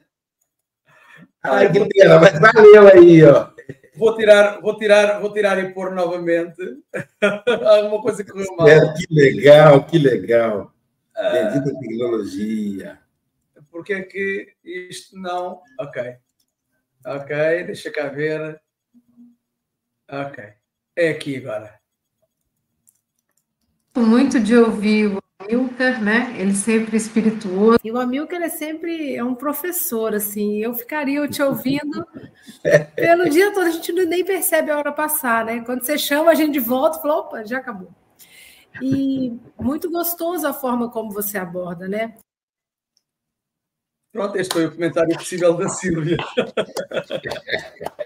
Ai, 1.43 1.71
que 1.71 1.85
pena, 1.87 2.19
mas 2.19 2.37
valeu 2.39 2.87
aí, 2.87 3.23
ó. 3.23 3.49
Vou 3.95 4.15
tirar, 4.15 4.59
vou 4.61 4.77
tirar, 4.77 5.19
vou 5.19 5.31
tirar 5.31 5.59
e 5.59 5.73
pôr 5.73 5.91
novamente. 5.91 6.61
Alguma 7.65 8.01
coisa 8.01 8.23
que 8.23 8.31
correu 8.31 8.55
mal. 8.57 8.67
É, 8.67 8.93
que 8.93 9.05
legal, 9.13 9.83
que 9.85 9.97
legal. 9.97 10.73
Bendita 11.15 11.69
ah, 11.69 11.79
tecnologia. 11.79 12.99
Porque 13.71 13.93
é 13.93 14.01
que 14.01 14.53
isto 14.63 15.17
não. 15.17 15.61
Ok. 15.79 16.01
Ok, 17.05 17.63
deixa 17.65 17.91
cá 17.91 18.07
ver. 18.07 18.59
Ok. 20.09 20.43
É 20.95 21.09
aqui 21.09 21.37
agora. 21.37 21.78
Muito 23.95 24.39
de 24.39 24.55
ouvir 24.55 25.07
o 25.07 25.19
Amilcar, 25.39 26.01
né? 26.01 26.35
Ele 26.37 26.53
sempre 26.53 26.97
espirituoso. 26.97 27.79
E 27.83 27.91
o 27.91 27.97
Amilcar 27.97 28.41
é 28.41 28.49
sempre 28.49 29.15
é 29.15 29.23
um 29.23 29.35
professor, 29.35 30.13
assim. 30.13 30.57
Eu 30.57 30.73
ficaria 30.73 31.27
te 31.27 31.41
ouvindo 31.41 32.05
pelo 32.95 33.29
dia 33.29 33.53
todo. 33.53 33.65
A 33.65 33.71
gente 33.71 33.91
nem 33.91 34.23
percebe 34.23 34.71
a 34.71 34.77
hora 34.77 34.91
passar, 34.91 35.45
né? 35.45 35.61
Quando 35.65 35.83
você 35.83 35.97
chama 35.97 36.31
a 36.31 36.35
gente 36.35 36.53
de 36.53 36.59
volta, 36.59 36.99
fala, 36.99 37.19
opa, 37.19 37.45
já 37.45 37.57
acabou. 37.57 37.89
E 38.81 39.37
muito 39.59 39.89
gostoso 39.89 40.47
a 40.47 40.53
forma 40.53 40.89
como 40.89 41.11
você 41.11 41.37
aborda, 41.37 41.87
né? 41.87 42.15
Pronto, 44.11 44.35
este 44.37 44.53
foi 44.53 44.65
o 44.65 44.71
comentário 44.71 45.15
possível 45.15 45.55
da 45.55 45.69
Silvia. 45.69 46.17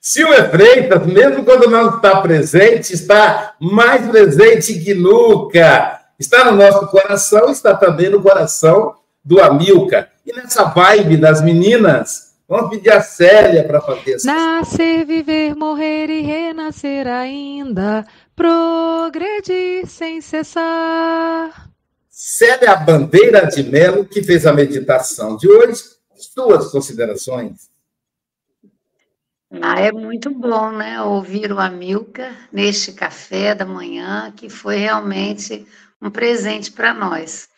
Silvia 0.00 0.48
Freitas, 0.48 1.06
mesmo 1.06 1.44
quando 1.44 1.68
não 1.68 1.96
está 1.96 2.20
presente, 2.20 2.92
está 2.92 3.54
mais 3.60 4.06
presente 4.08 4.78
que 4.78 4.94
nunca. 4.94 6.00
Está 6.18 6.44
no 6.44 6.56
nosso 6.56 6.86
coração, 6.88 7.50
está 7.50 7.74
também 7.74 8.08
no 8.08 8.22
coração 8.22 8.94
do 9.24 9.40
Amilca. 9.40 10.08
E 10.24 10.32
nessa 10.32 10.64
vibe 10.64 11.16
das 11.16 11.42
meninas, 11.42 12.34
vamos 12.48 12.70
pedir 12.70 12.90
a 12.90 13.02
Célia 13.02 13.64
para 13.64 13.80
fazer 13.80 14.14
essa. 14.14 14.26
Nascer, 14.32 15.04
viver, 15.04 15.54
morrer 15.54 16.08
e 16.10 16.22
renascer 16.22 17.06
ainda, 17.06 18.06
progredir 18.34 19.86
sem 19.86 20.20
cessar. 20.20 21.68
Célia 22.08 22.74
Bandeira 22.76 23.46
de 23.46 23.62
Melo, 23.62 24.04
que 24.04 24.22
fez 24.22 24.46
a 24.46 24.52
meditação 24.52 25.36
de 25.36 25.48
hoje. 25.48 25.82
Suas 26.16 26.72
considerações. 26.72 27.68
Ah, 29.50 29.80
é 29.80 29.90
muito 29.90 30.30
bom, 30.30 30.70
né? 30.72 31.00
Ouvir 31.02 31.50
o 31.52 31.58
Amilca 31.58 32.36
neste 32.52 32.92
café 32.92 33.54
da 33.54 33.64
manhã, 33.64 34.30
que 34.36 34.50
foi 34.50 34.76
realmente 34.76 35.66
um 36.02 36.10
presente 36.10 36.70
para 36.70 36.92
nós. 36.92 37.48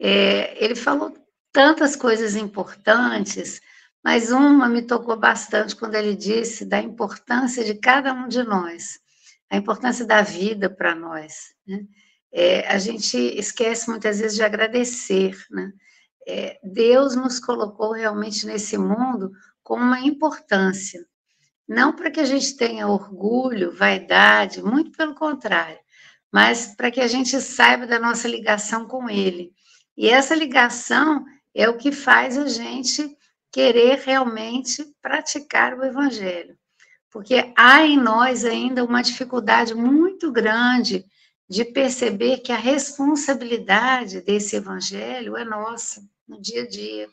É, 0.00 0.64
ele 0.64 0.74
falou 0.74 1.14
tantas 1.52 1.96
coisas 1.96 2.34
importantes, 2.34 3.60
mas 4.02 4.32
uma 4.32 4.68
me 4.70 4.82
tocou 4.82 5.16
bastante 5.18 5.76
quando 5.76 5.94
ele 5.96 6.16
disse 6.16 6.64
da 6.64 6.80
importância 6.80 7.62
de 7.62 7.74
cada 7.74 8.14
um 8.14 8.26
de 8.26 8.42
nós, 8.42 8.98
a 9.50 9.56
importância 9.56 10.06
da 10.06 10.22
vida 10.22 10.70
para 10.70 10.94
nós. 10.94 11.54
Né? 11.66 11.84
É, 12.32 12.66
a 12.68 12.78
gente 12.78 13.18
esquece 13.18 13.90
muitas 13.90 14.18
vezes 14.18 14.36
de 14.36 14.42
agradecer. 14.42 15.36
Né? 15.50 15.72
É, 16.26 16.58
Deus 16.64 17.14
nos 17.14 17.38
colocou 17.38 17.92
realmente 17.92 18.46
nesse 18.46 18.78
mundo 18.78 19.30
com 19.62 19.76
uma 19.76 20.00
importância. 20.00 21.06
Não 21.66 21.92
para 21.92 22.10
que 22.10 22.20
a 22.20 22.24
gente 22.24 22.56
tenha 22.56 22.86
orgulho, 22.86 23.72
vaidade, 23.72 24.62
muito 24.62 24.92
pelo 24.92 25.14
contrário, 25.14 25.78
mas 26.30 26.74
para 26.74 26.90
que 26.90 27.00
a 27.00 27.08
gente 27.08 27.40
saiba 27.40 27.86
da 27.86 27.98
nossa 27.98 28.28
ligação 28.28 28.86
com 28.86 29.08
Ele. 29.08 29.52
E 29.96 30.08
essa 30.08 30.34
ligação 30.34 31.24
é 31.54 31.68
o 31.68 31.76
que 31.76 31.92
faz 31.92 32.36
a 32.36 32.48
gente 32.48 33.16
querer 33.52 34.00
realmente 34.00 34.84
praticar 35.00 35.78
o 35.78 35.84
Evangelho. 35.84 36.58
Porque 37.10 37.52
há 37.56 37.86
em 37.86 37.96
nós 37.96 38.44
ainda 38.44 38.84
uma 38.84 39.00
dificuldade 39.00 39.72
muito 39.72 40.32
grande 40.32 41.04
de 41.48 41.64
perceber 41.64 42.38
que 42.38 42.50
a 42.50 42.56
responsabilidade 42.56 44.20
desse 44.20 44.56
Evangelho 44.56 45.36
é 45.36 45.44
nossa, 45.44 46.02
no 46.26 46.40
dia 46.40 46.62
a 46.62 46.68
dia. 46.68 47.08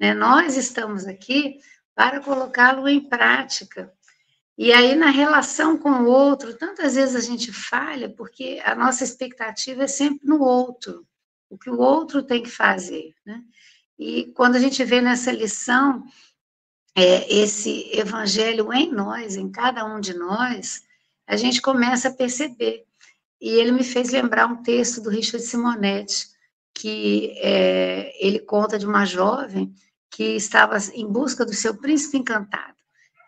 Né? 0.00 0.12
Nós 0.12 0.56
estamos 0.56 1.06
aqui 1.06 1.58
para 1.96 2.20
colocá-lo 2.20 2.86
em 2.86 3.00
prática. 3.00 3.90
E 4.58 4.70
aí, 4.70 4.94
na 4.94 5.10
relação 5.10 5.78
com 5.78 5.90
o 5.90 6.06
outro, 6.06 6.56
tantas 6.56 6.94
vezes 6.94 7.16
a 7.16 7.20
gente 7.20 7.50
falha 7.50 8.10
porque 8.10 8.60
a 8.64 8.74
nossa 8.74 9.02
expectativa 9.02 9.84
é 9.84 9.88
sempre 9.88 10.26
no 10.26 10.42
outro, 10.42 11.06
o 11.48 11.58
que 11.58 11.70
o 11.70 11.78
outro 11.78 12.22
tem 12.22 12.42
que 12.42 12.50
fazer. 12.50 13.14
Né? 13.24 13.42
E 13.98 14.26
quando 14.34 14.56
a 14.56 14.58
gente 14.58 14.84
vê 14.84 15.00
nessa 15.00 15.32
lição 15.32 16.04
é, 16.94 17.32
esse 17.34 17.90
evangelho 17.92 18.72
em 18.72 18.92
nós, 18.92 19.36
em 19.36 19.50
cada 19.50 19.84
um 19.84 19.98
de 19.98 20.14
nós, 20.14 20.82
a 21.26 21.36
gente 21.36 21.62
começa 21.62 22.08
a 22.08 22.14
perceber. 22.14 22.84
E 23.40 23.48
ele 23.50 23.72
me 23.72 23.84
fez 23.84 24.10
lembrar 24.10 24.46
um 24.46 24.62
texto 24.62 25.02
do 25.02 25.10
Richard 25.10 25.44
Simonetti, 25.44 26.28
que 26.74 27.32
é, 27.38 28.12
ele 28.24 28.38
conta 28.38 28.78
de 28.78 28.86
uma 28.86 29.06
jovem 29.06 29.74
que 30.16 30.34
estava 30.34 30.78
em 30.94 31.06
busca 31.06 31.44
do 31.44 31.52
seu 31.52 31.76
príncipe 31.76 32.16
encantado. 32.16 32.74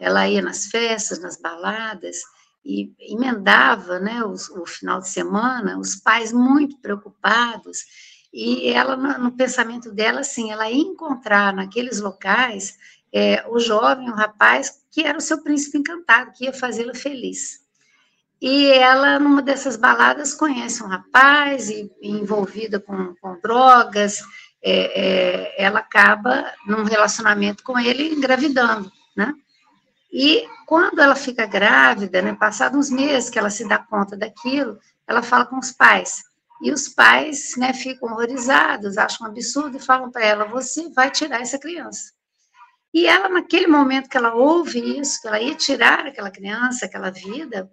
Ela 0.00 0.26
ia 0.26 0.40
nas 0.40 0.68
festas, 0.68 1.20
nas 1.20 1.38
baladas, 1.38 2.22
e 2.64 2.94
emendava 2.98 4.00
né, 4.00 4.24
o, 4.24 4.64
final 4.64 4.98
de 4.98 5.08
semana, 5.10 5.78
os 5.78 5.96
pais 5.96 6.32
muito 6.32 6.78
preocupados, 6.78 7.84
e 8.32 8.68
ela, 8.68 8.96
no, 8.96 9.18
no 9.24 9.32
pensamento 9.32 9.92
dela, 9.92 10.20
assim, 10.20 10.50
ela 10.50 10.70
ia 10.70 10.80
encontrar 10.80 11.52
naqueles 11.52 12.00
locais 12.00 12.78
é, 13.12 13.46
o 13.48 13.58
jovem, 13.58 14.08
o 14.08 14.14
rapaz, 14.14 14.82
que 14.90 15.02
era 15.02 15.18
o 15.18 15.22
seu 15.22 15.42
príncipe 15.42 15.76
encantado, 15.76 16.32
que 16.32 16.46
ia 16.46 16.54
fazê-la 16.54 16.94
feliz. 16.94 17.60
E 18.40 18.66
ela, 18.66 19.18
numa 19.18 19.42
dessas 19.42 19.76
baladas, 19.76 20.32
conhece 20.32 20.82
um 20.82 20.86
rapaz 20.86 21.68
e, 21.68 21.90
e 22.00 22.10
envolvida 22.10 22.80
com, 22.80 23.14
com 23.20 23.38
drogas, 23.42 24.22
é, 24.62 25.00
é, 25.00 25.64
ela 25.64 25.80
acaba 25.80 26.52
num 26.66 26.84
relacionamento 26.84 27.62
com 27.62 27.78
ele 27.78 28.14
engravidando, 28.14 28.90
né? 29.16 29.32
E 30.10 30.48
quando 30.66 31.00
ela 31.00 31.14
fica 31.14 31.46
grávida, 31.46 32.22
né, 32.22 32.34
passados 32.34 32.78
uns 32.78 32.90
meses 32.90 33.28
que 33.28 33.38
ela 33.38 33.50
se 33.50 33.68
dá 33.68 33.78
conta 33.78 34.16
daquilo, 34.16 34.78
ela 35.06 35.22
fala 35.22 35.44
com 35.44 35.58
os 35.58 35.70
pais. 35.70 36.22
E 36.62 36.72
os 36.72 36.88
pais 36.88 37.54
né, 37.56 37.72
ficam 37.72 38.10
horrorizados, 38.10 38.98
acham 38.98 39.26
um 39.26 39.30
absurdo 39.30 39.76
e 39.76 39.80
falam 39.80 40.10
para 40.10 40.24
ela: 40.24 40.44
você 40.44 40.88
vai 40.90 41.10
tirar 41.10 41.40
essa 41.40 41.58
criança. 41.58 42.12
E 42.92 43.06
ela, 43.06 43.28
naquele 43.28 43.66
momento 43.66 44.08
que 44.08 44.16
ela 44.16 44.34
ouve 44.34 44.98
isso, 44.98 45.20
que 45.20 45.28
ela 45.28 45.40
ia 45.40 45.54
tirar 45.54 46.06
aquela 46.06 46.30
criança, 46.30 46.86
aquela 46.86 47.10
vida, 47.10 47.70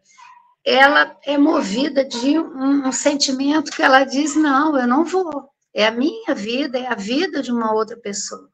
ela 0.64 1.18
é 1.24 1.38
movida 1.38 2.04
de 2.04 2.38
um, 2.38 2.88
um 2.88 2.92
sentimento 2.92 3.72
que 3.72 3.82
ela 3.82 4.04
diz: 4.04 4.36
não, 4.36 4.78
eu 4.78 4.88
não 4.88 5.04
vou. 5.04 5.50
É 5.76 5.86
a 5.86 5.92
minha 5.92 6.34
vida, 6.34 6.80
é 6.80 6.88
a 6.88 6.96
vida 6.96 7.42
de 7.42 7.52
uma 7.52 7.74
outra 7.74 7.98
pessoa. 7.98 8.50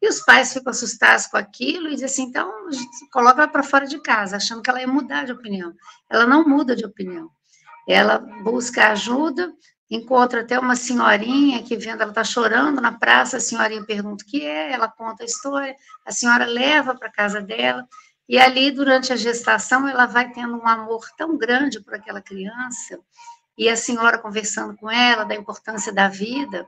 E 0.00 0.08
os 0.08 0.20
pais 0.20 0.52
ficam 0.52 0.70
assustados 0.70 1.26
com 1.26 1.36
aquilo 1.36 1.88
e 1.88 1.90
dizem 1.90 2.06
assim, 2.06 2.22
então, 2.22 2.50
coloca 3.12 3.42
ela 3.42 3.48
para 3.50 3.62
fora 3.62 3.86
de 3.86 4.00
casa, 4.00 4.36
achando 4.36 4.62
que 4.62 4.70
ela 4.70 4.80
ia 4.80 4.86
mudar 4.86 5.24
de 5.24 5.32
opinião. 5.32 5.74
Ela 6.08 6.24
não 6.24 6.48
muda 6.48 6.76
de 6.76 6.86
opinião. 6.86 7.28
Ela 7.88 8.18
busca 8.18 8.92
ajuda, 8.92 9.52
encontra 9.90 10.42
até 10.42 10.58
uma 10.58 10.76
senhorinha 10.76 11.62
que 11.62 11.76
vendo, 11.76 12.02
ela 12.02 12.12
está 12.12 12.22
chorando 12.22 12.80
na 12.80 12.92
praça, 12.92 13.38
a 13.38 13.40
senhorinha 13.40 13.84
pergunta 13.84 14.24
o 14.24 14.26
que 14.26 14.46
é, 14.46 14.72
ela 14.72 14.88
conta 14.88 15.24
a 15.24 15.26
história, 15.26 15.74
a 16.06 16.12
senhora 16.12 16.46
leva 16.46 16.94
para 16.94 17.10
casa 17.10 17.42
dela, 17.42 17.86
e 18.30 18.38
ali, 18.38 18.70
durante 18.70 19.12
a 19.12 19.16
gestação, 19.16 19.88
ela 19.88 20.06
vai 20.06 20.30
tendo 20.32 20.56
um 20.56 20.68
amor 20.68 21.04
tão 21.18 21.36
grande 21.36 21.80
por 21.80 21.94
aquela 21.94 22.22
criança, 22.22 22.96
e 23.60 23.68
a 23.68 23.76
senhora 23.76 24.18
conversando 24.18 24.76
com 24.76 24.90
ela 24.90 25.24
da 25.24 25.34
importância 25.34 25.92
da 25.92 26.08
vida, 26.08 26.66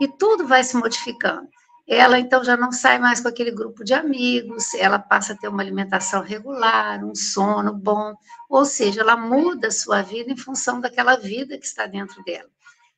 e 0.00 0.08
tudo 0.08 0.46
vai 0.46 0.62
se 0.64 0.76
modificando 0.76 1.48
ela 1.86 2.18
então 2.18 2.44
já 2.44 2.56
não 2.56 2.70
sai 2.70 2.98
mais 2.98 3.20
com 3.20 3.28
aquele 3.28 3.50
grupo 3.50 3.84
de 3.84 3.92
amigos, 3.92 4.72
ela 4.74 4.98
passa 4.98 5.32
a 5.32 5.36
ter 5.36 5.48
uma 5.48 5.62
alimentação 5.62 6.22
regular, 6.22 7.04
um 7.04 7.14
sono 7.14 7.72
bom, 7.72 8.14
ou 8.48 8.64
seja, 8.64 9.00
ela 9.00 9.16
muda 9.16 9.68
a 9.68 9.72
sua 9.72 10.02
vida 10.02 10.30
em 10.30 10.36
função 10.36 10.80
daquela 10.80 11.16
vida 11.16 11.58
que 11.58 11.66
está 11.66 11.86
dentro 11.86 12.22
dela. 12.24 12.48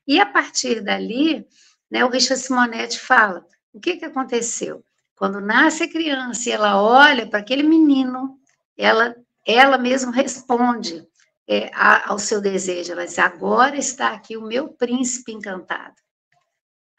E 0.06 0.20
a 0.20 0.26
partir 0.26 0.82
dali, 0.82 1.46
né, 1.90 2.04
o 2.04 2.08
Richard 2.10 2.40
Simonetti 2.40 3.00
fala: 3.00 3.46
o 3.72 3.80
que, 3.80 3.96
que 3.96 4.04
aconteceu? 4.04 4.84
Quando 5.16 5.40
nasce 5.40 5.84
a 5.84 5.90
criança 5.90 6.48
e 6.48 6.52
ela 6.52 6.80
olha 6.80 7.26
para 7.26 7.38
aquele 7.38 7.62
menino, 7.62 8.38
ela, 8.76 9.16
ela 9.46 9.78
mesma 9.78 10.12
responde 10.12 11.06
é, 11.48 11.70
ao 11.74 12.18
seu 12.18 12.40
desejo. 12.40 12.92
Ela 12.92 13.06
diz: 13.06 13.18
agora 13.18 13.76
está 13.76 14.08
aqui 14.08 14.36
o 14.36 14.46
meu 14.46 14.68
príncipe 14.68 15.32
encantado 15.32 15.94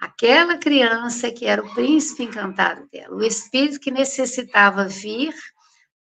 aquela 0.05 0.57
criança 0.57 1.31
que 1.31 1.45
era 1.45 1.63
o 1.63 1.73
príncipe 1.73 2.23
encantado 2.23 2.87
dela, 2.91 3.15
o 3.15 3.23
espírito 3.23 3.79
que 3.79 3.91
necessitava 3.91 4.87
vir 4.87 5.33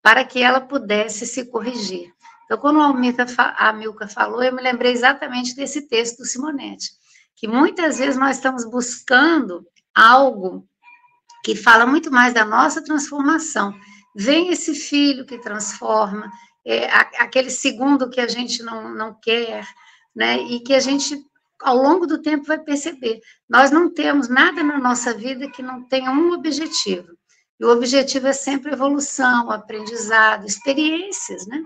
para 0.01 0.23
que 0.23 0.41
ela 0.41 0.61
pudesse 0.61 1.25
se 1.25 1.45
corrigir. 1.45 2.13
Então, 2.45 2.59
quando 2.59 2.79
a 2.79 3.73
Milka 3.73 4.07
falou, 4.07 4.43
eu 4.43 4.53
me 4.53 4.61
lembrei 4.61 4.91
exatamente 4.91 5.55
desse 5.55 5.87
texto 5.87 6.17
do 6.17 6.25
Simonetti, 6.25 6.91
que 7.35 7.47
muitas 7.47 7.97
vezes 7.97 8.15
nós 8.15 8.37
estamos 8.37 8.69
buscando 8.69 9.65
algo 9.95 10.67
que 11.43 11.55
fala 11.55 11.87
muito 11.87 12.11
mais 12.11 12.33
da 12.33 12.45
nossa 12.45 12.83
transformação. 12.83 13.73
Vem 14.15 14.49
esse 14.49 14.75
filho 14.75 15.25
que 15.25 15.39
transforma, 15.39 16.29
é, 16.65 16.87
aquele 17.19 17.49
segundo 17.49 18.09
que 18.09 18.19
a 18.19 18.27
gente 18.27 18.63
não, 18.63 18.93
não 18.93 19.13
quer, 19.13 19.65
né? 20.15 20.37
E 20.37 20.59
que 20.61 20.73
a 20.73 20.79
gente 20.79 21.23
ao 21.61 21.77
longo 21.77 22.05
do 22.05 22.21
tempo 22.21 22.45
vai 22.45 22.59
perceber. 22.59 23.21
Nós 23.49 23.71
não 23.71 23.89
temos 23.89 24.27
nada 24.27 24.63
na 24.63 24.77
nossa 24.77 25.13
vida 25.13 25.49
que 25.49 25.61
não 25.61 25.83
tenha 25.87 26.11
um 26.11 26.31
objetivo. 26.33 27.17
E 27.59 27.65
o 27.65 27.71
objetivo 27.71 28.27
é 28.27 28.33
sempre 28.33 28.73
evolução, 28.73 29.49
aprendizado, 29.49 30.45
experiências, 30.45 31.47
né? 31.47 31.63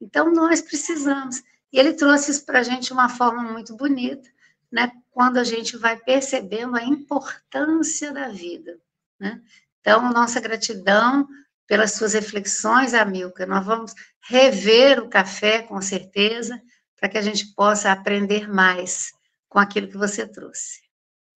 Então, 0.00 0.32
nós 0.32 0.60
precisamos. 0.60 1.42
E 1.72 1.78
ele 1.78 1.92
trouxe 1.92 2.30
isso 2.30 2.44
para 2.44 2.60
a 2.60 2.62
gente 2.62 2.86
de 2.86 2.92
uma 2.92 3.08
forma 3.08 3.42
muito 3.42 3.76
bonita, 3.76 4.28
né? 4.70 4.90
Quando 5.10 5.38
a 5.38 5.44
gente 5.44 5.76
vai 5.76 5.96
percebendo 5.96 6.76
a 6.76 6.84
importância 6.84 8.12
da 8.12 8.28
vida, 8.28 8.78
né? 9.18 9.40
Então, 9.80 10.12
nossa 10.12 10.40
gratidão 10.40 11.28
pelas 11.68 11.92
suas 11.92 12.14
reflexões, 12.14 12.94
Amilca. 12.94 13.46
Nós 13.46 13.64
vamos 13.64 13.94
rever 14.28 15.00
o 15.00 15.08
café, 15.08 15.62
com 15.62 15.80
certeza, 15.80 16.60
para 16.98 17.08
que 17.08 17.18
a 17.18 17.22
gente 17.22 17.54
possa 17.54 17.92
aprender 17.92 18.48
mais 18.48 19.12
com 19.48 19.60
aquilo 19.60 19.86
que 19.86 19.96
você 19.96 20.26
trouxe. 20.26 20.80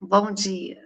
Bom 0.00 0.32
dia. 0.32 0.80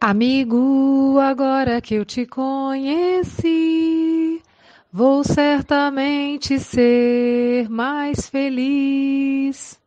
Amigo, 0.00 1.18
agora 1.18 1.80
que 1.80 1.94
eu 1.94 2.04
te 2.04 2.24
conheci, 2.24 3.50
vou 4.92 5.24
certamente 5.24 6.60
ser 6.60 7.68
mais 7.68 8.28
feliz. 8.28 9.77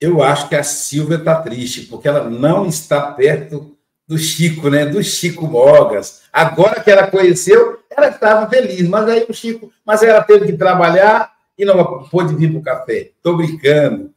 Eu 0.00 0.22
acho 0.22 0.48
que 0.48 0.54
a 0.54 0.62
Silvia 0.62 1.16
está 1.16 1.40
triste, 1.42 1.82
porque 1.82 2.06
ela 2.06 2.28
não 2.30 2.66
está 2.66 3.12
perto 3.12 3.76
do 4.06 4.16
Chico, 4.16 4.70
né? 4.70 4.86
Do 4.86 5.02
Chico 5.02 5.46
Mogas. 5.46 6.22
Agora 6.32 6.80
que 6.80 6.90
ela 6.90 7.08
conheceu, 7.08 7.80
ela 7.90 8.08
estava 8.08 8.48
feliz, 8.48 8.88
mas 8.88 9.08
aí 9.08 9.26
o 9.28 9.34
Chico, 9.34 9.72
mas 9.84 10.02
ela 10.02 10.22
teve 10.22 10.46
que 10.46 10.56
trabalhar 10.56 11.32
e 11.58 11.64
não 11.64 12.08
pôde 12.08 12.34
vir 12.34 12.50
para 12.50 12.60
o 12.60 12.62
café. 12.62 13.12
Estou 13.16 13.36
brincando. 13.36 14.14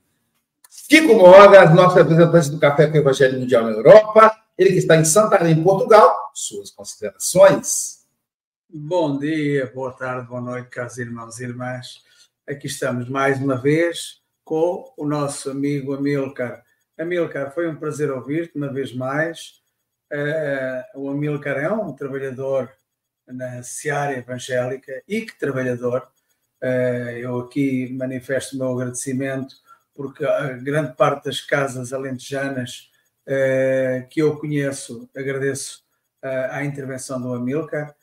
Chico 0.69 1.15
Mogas, 1.15 1.73
nosso 1.73 1.95
representante 1.95 2.49
do 2.51 2.59
Café 2.59 2.87
com 2.87 2.93
o 2.93 2.97
Evangelho 2.97 3.39
Mundial 3.39 3.63
na 3.63 3.71
Europa, 3.71 4.37
ele 4.57 4.71
que 4.71 4.77
está 4.77 4.95
em 4.95 5.03
Santarém, 5.03 5.61
Portugal. 5.61 6.15
Suas 6.33 6.69
considerações. 6.69 8.01
Bom 8.69 9.17
dia, 9.17 9.69
boa 9.73 9.91
tarde, 9.91 10.27
boa 10.27 10.39
noite, 10.39 10.69
caros 10.69 10.97
irmãos 10.97 11.39
e 11.39 11.43
irmãs. 11.43 12.01
Aqui 12.47 12.67
estamos 12.67 13.09
mais 13.09 13.37
uma 13.41 13.57
vez 13.57 14.20
com 14.51 14.93
o 14.97 15.07
nosso 15.07 15.49
amigo 15.49 15.93
Amilcar. 15.93 16.61
Amilcar, 16.97 17.53
foi 17.53 17.69
um 17.69 17.77
prazer 17.77 18.11
ouvir-te 18.11 18.57
uma 18.57 18.67
vez 18.67 18.93
mais. 18.93 19.61
Uh, 20.11 20.99
o 20.99 21.09
Amilcar 21.09 21.55
é 21.55 21.71
um 21.71 21.93
trabalhador 21.93 22.69
na 23.25 23.63
seara 23.63 24.17
evangélica 24.17 25.01
e 25.07 25.21
que 25.21 25.39
trabalhador. 25.39 26.05
Uh, 26.61 27.15
eu 27.17 27.39
aqui 27.39 27.93
manifesto 27.93 28.57
o 28.57 28.59
meu 28.59 28.73
agradecimento 28.73 29.55
porque 29.95 30.25
a 30.25 30.49
grande 30.57 30.97
parte 30.97 31.23
das 31.27 31.39
casas 31.39 31.93
alentejanas 31.93 32.91
uh, 33.27 34.05
que 34.09 34.21
eu 34.21 34.37
conheço, 34.37 35.09
agradeço 35.15 35.81
à 36.21 36.61
intervenção 36.65 37.21
do 37.21 37.33
Amilcar 37.33 37.95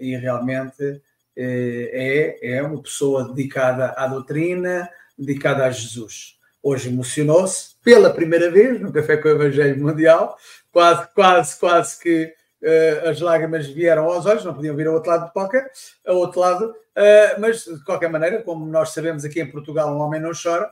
e 0.00 0.16
realmente 0.16 1.02
é, 1.36 2.56
é 2.56 2.62
uma 2.62 2.82
pessoa 2.82 3.28
dedicada 3.28 3.90
à 3.90 4.06
doutrina, 4.06 4.88
dedicada 5.18 5.64
a 5.64 5.70
Jesus. 5.70 6.36
Hoje 6.62 6.88
emocionou-se 6.88 7.76
pela 7.82 8.12
primeira 8.12 8.50
vez 8.50 8.80
no 8.80 8.92
Café 8.92 9.16
com 9.16 9.28
o 9.28 9.30
Evangelho 9.30 9.80
Mundial, 9.80 10.36
quase, 10.72 11.08
quase, 11.14 11.60
quase 11.60 12.00
que 12.00 12.34
uh, 12.62 13.08
as 13.08 13.20
lágrimas 13.20 13.66
vieram 13.66 14.06
aos 14.06 14.26
olhos, 14.26 14.44
não 14.44 14.54
podiam 14.54 14.74
vir 14.74 14.88
ao 14.88 14.94
outro 14.94 15.10
lado 15.10 15.26
do 15.26 15.32
poca, 15.32 15.70
ao 16.04 16.16
outro 16.16 16.40
lado, 16.40 16.64
uh, 16.70 17.40
mas 17.40 17.64
de 17.64 17.84
qualquer 17.84 18.10
maneira, 18.10 18.42
como 18.42 18.66
nós 18.66 18.90
sabemos 18.90 19.24
aqui 19.24 19.40
em 19.40 19.50
Portugal, 19.50 19.94
um 19.94 20.00
homem 20.00 20.20
não 20.20 20.32
chora, 20.32 20.70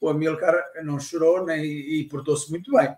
o 0.00 0.08
Amilcar 0.08 0.54
não 0.82 0.98
chorou 0.98 1.44
nem, 1.44 1.62
e 1.62 2.08
portou-se 2.10 2.50
muito 2.50 2.72
bem. 2.72 2.88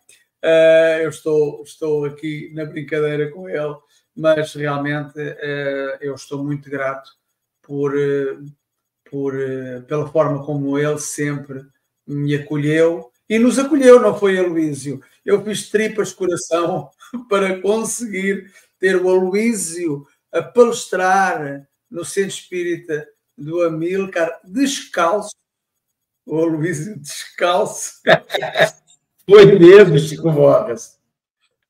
Uh, 0.44 1.02
eu 1.02 1.10
estou, 1.10 1.62
estou 1.64 2.04
aqui 2.04 2.52
na 2.54 2.64
brincadeira 2.64 3.30
com 3.30 3.48
ele, 3.48 3.74
mas 4.16 4.54
realmente 4.54 5.18
eu 6.00 6.14
estou 6.14 6.42
muito 6.42 6.70
grato 6.70 7.10
por, 7.60 7.92
por, 9.10 9.34
pela 9.86 10.08
forma 10.08 10.44
como 10.44 10.78
ele 10.78 10.98
sempre 10.98 11.62
me 12.06 12.34
acolheu 12.34 13.10
e 13.28 13.38
nos 13.38 13.58
acolheu, 13.58 14.00
não 14.00 14.16
foi, 14.16 14.38
Aloísio? 14.38 15.00
Eu 15.24 15.42
fiz 15.44 15.68
tripas 15.68 16.10
de 16.10 16.14
coração 16.14 16.90
para 17.28 17.60
conseguir 17.60 18.52
ter 18.78 18.96
o 18.96 19.08
Aloísio 19.08 20.06
a 20.32 20.42
palestrar 20.42 21.68
no 21.90 22.04
Centro 22.04 22.30
Espírita 22.30 23.06
do 23.36 23.62
Amilcar 23.62 24.40
descalço. 24.44 25.34
O 26.24 26.38
Aloísio 26.38 26.98
descalço. 26.98 28.00
Foi 29.28 29.58
mesmo, 29.58 29.98
Chico 29.98 30.30
Mogas. 30.30 30.96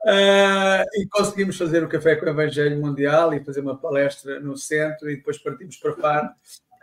Uh, 0.05 0.87
e 0.95 1.07
conseguimos 1.11 1.57
fazer 1.57 1.83
o 1.83 1.89
Café 1.89 2.15
com 2.15 2.27
o 2.27 2.29
Evangelho 2.29 2.81
Mundial 2.81 3.35
e 3.35 3.43
fazer 3.43 3.61
uma 3.61 3.77
palestra 3.77 4.39
no 4.39 4.57
centro 4.57 5.11
e 5.11 5.17
depois 5.17 5.39
partimos 5.39 5.77
para 5.79 5.97
Faro. 5.97 6.29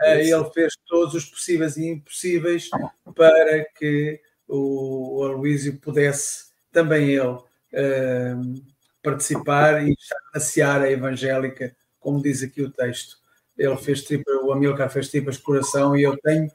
Uh, 0.04 0.20
ele 0.20 0.49
fez 0.54 0.74
todos 0.86 1.14
os 1.14 1.26
possíveis 1.26 1.78
e 1.78 1.88
impossíveis 1.88 2.70
para 3.16 3.66
que 3.78 4.20
o, 4.47 5.24
Aloísio 5.24 5.80
pudesse 5.80 6.45
também 6.72 7.10
ele 7.10 7.28
uh, 7.28 8.64
participar 9.01 9.88
e 9.88 9.93
estar 9.93 10.20
na 10.34 10.39
seara 10.39 10.91
evangélica, 10.91 11.76
como 11.99 12.22
diz 12.22 12.43
aqui 12.43 12.62
o 12.62 12.72
texto. 12.72 13.18
Ele 13.58 13.78
fez 13.78 14.01
tripa, 14.01 14.32
o 14.43 14.51
Amilcar 14.51 14.89
fez 14.89 15.10
tripas 15.10 15.38
de 15.38 15.43
coração 15.43 15.95
e 15.95 16.04
eu 16.04 16.18
tenho 16.18 16.49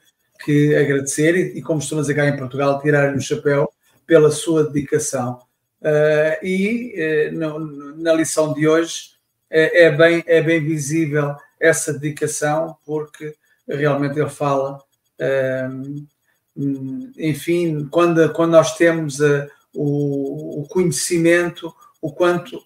que 0.45 0.75
agradecer 0.77 1.37
e, 1.37 1.59
e 1.59 1.63
como 1.63 1.81
estamos 1.81 2.09
a 2.09 2.15
cá 2.15 2.27
em 2.27 2.37
Portugal, 2.37 2.81
tirar-lhe 2.81 3.17
o 3.17 3.21
chapéu 3.21 3.71
pela 4.07 4.31
sua 4.31 4.65
dedicação. 4.65 5.41
Uh, 5.81 6.45
e 6.45 7.31
uh, 7.31 7.39
no, 7.39 7.97
na 7.97 8.13
lição 8.13 8.53
de 8.53 8.67
hoje 8.67 9.19
é, 9.51 9.85
é, 9.85 9.91
bem, 9.91 10.25
é 10.27 10.43
bem 10.43 10.63
visível 10.63 11.35
essa 11.61 11.93
dedicação, 11.93 12.77
porque 12.85 13.35
realmente 13.69 14.19
ele 14.19 14.29
fala, 14.29 14.79
uh, 15.21 16.07
enfim, 17.17 17.87
quando, 17.91 18.33
quando 18.33 18.53
nós 18.53 18.77
temos 18.77 19.21
o, 19.75 20.63
o 20.63 20.69
conhecimento, 20.69 21.73
o 22.01 22.13
quanto 22.13 22.61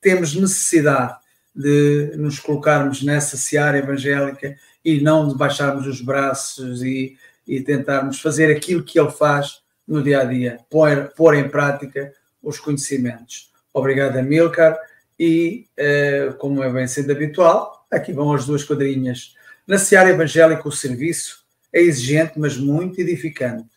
temos 0.00 0.34
necessidade 0.34 1.16
de 1.54 2.12
nos 2.16 2.38
colocarmos 2.38 3.02
nessa 3.02 3.36
seara 3.36 3.78
evangélica 3.78 4.56
e 4.84 5.00
não 5.00 5.28
de 5.28 5.36
baixarmos 5.36 5.86
os 5.86 6.00
braços 6.00 6.82
e, 6.82 7.16
e 7.46 7.60
tentarmos 7.60 8.20
fazer 8.20 8.54
aquilo 8.54 8.84
que 8.84 8.98
ele 8.98 9.10
faz 9.10 9.60
no 9.86 10.02
dia 10.02 10.20
a 10.20 10.24
dia, 10.24 10.58
pôr, 10.70 11.12
pôr 11.16 11.34
em 11.34 11.48
prática 11.48 12.12
os 12.42 12.60
conhecimentos. 12.60 13.50
Obrigado, 13.72 14.18
Amilcar. 14.18 14.78
E, 15.18 15.66
uh, 15.78 16.34
como 16.34 16.62
é 16.62 16.72
bem 16.72 16.86
sendo 16.86 17.10
habitual, 17.10 17.86
aqui 17.90 18.12
vão 18.12 18.32
as 18.32 18.46
duas 18.46 18.64
quadrinhas. 18.64 19.34
Na 19.68 19.76
seara 19.76 20.08
evangélica, 20.08 20.66
o 20.66 20.72
serviço 20.72 21.44
é 21.70 21.82
exigente, 21.82 22.40
mas 22.40 22.56
muito 22.56 22.98
edificante. 23.02 23.68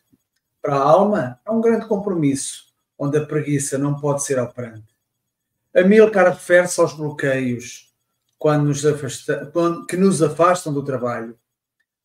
Para 0.61 0.75
a 0.75 0.81
alma, 0.81 1.37
é 1.45 1.51
um 1.51 1.59
grande 1.59 1.85
compromisso, 1.85 2.67
onde 2.97 3.17
a 3.17 3.25
preguiça 3.25 3.77
não 3.77 3.99
pode 3.99 4.23
ser 4.23 4.39
operante. 4.39 4.87
Amilcar 5.75 6.29
refere-se 6.29 6.79
aos 6.79 6.93
bloqueios 6.93 7.93
quando 8.39 8.67
nos 8.67 8.85
afasta, 8.85 9.47
quando, 9.51 9.85
que 9.85 9.97
nos 9.97 10.23
afastam 10.23 10.73
do 10.73 10.81
trabalho. 10.81 11.37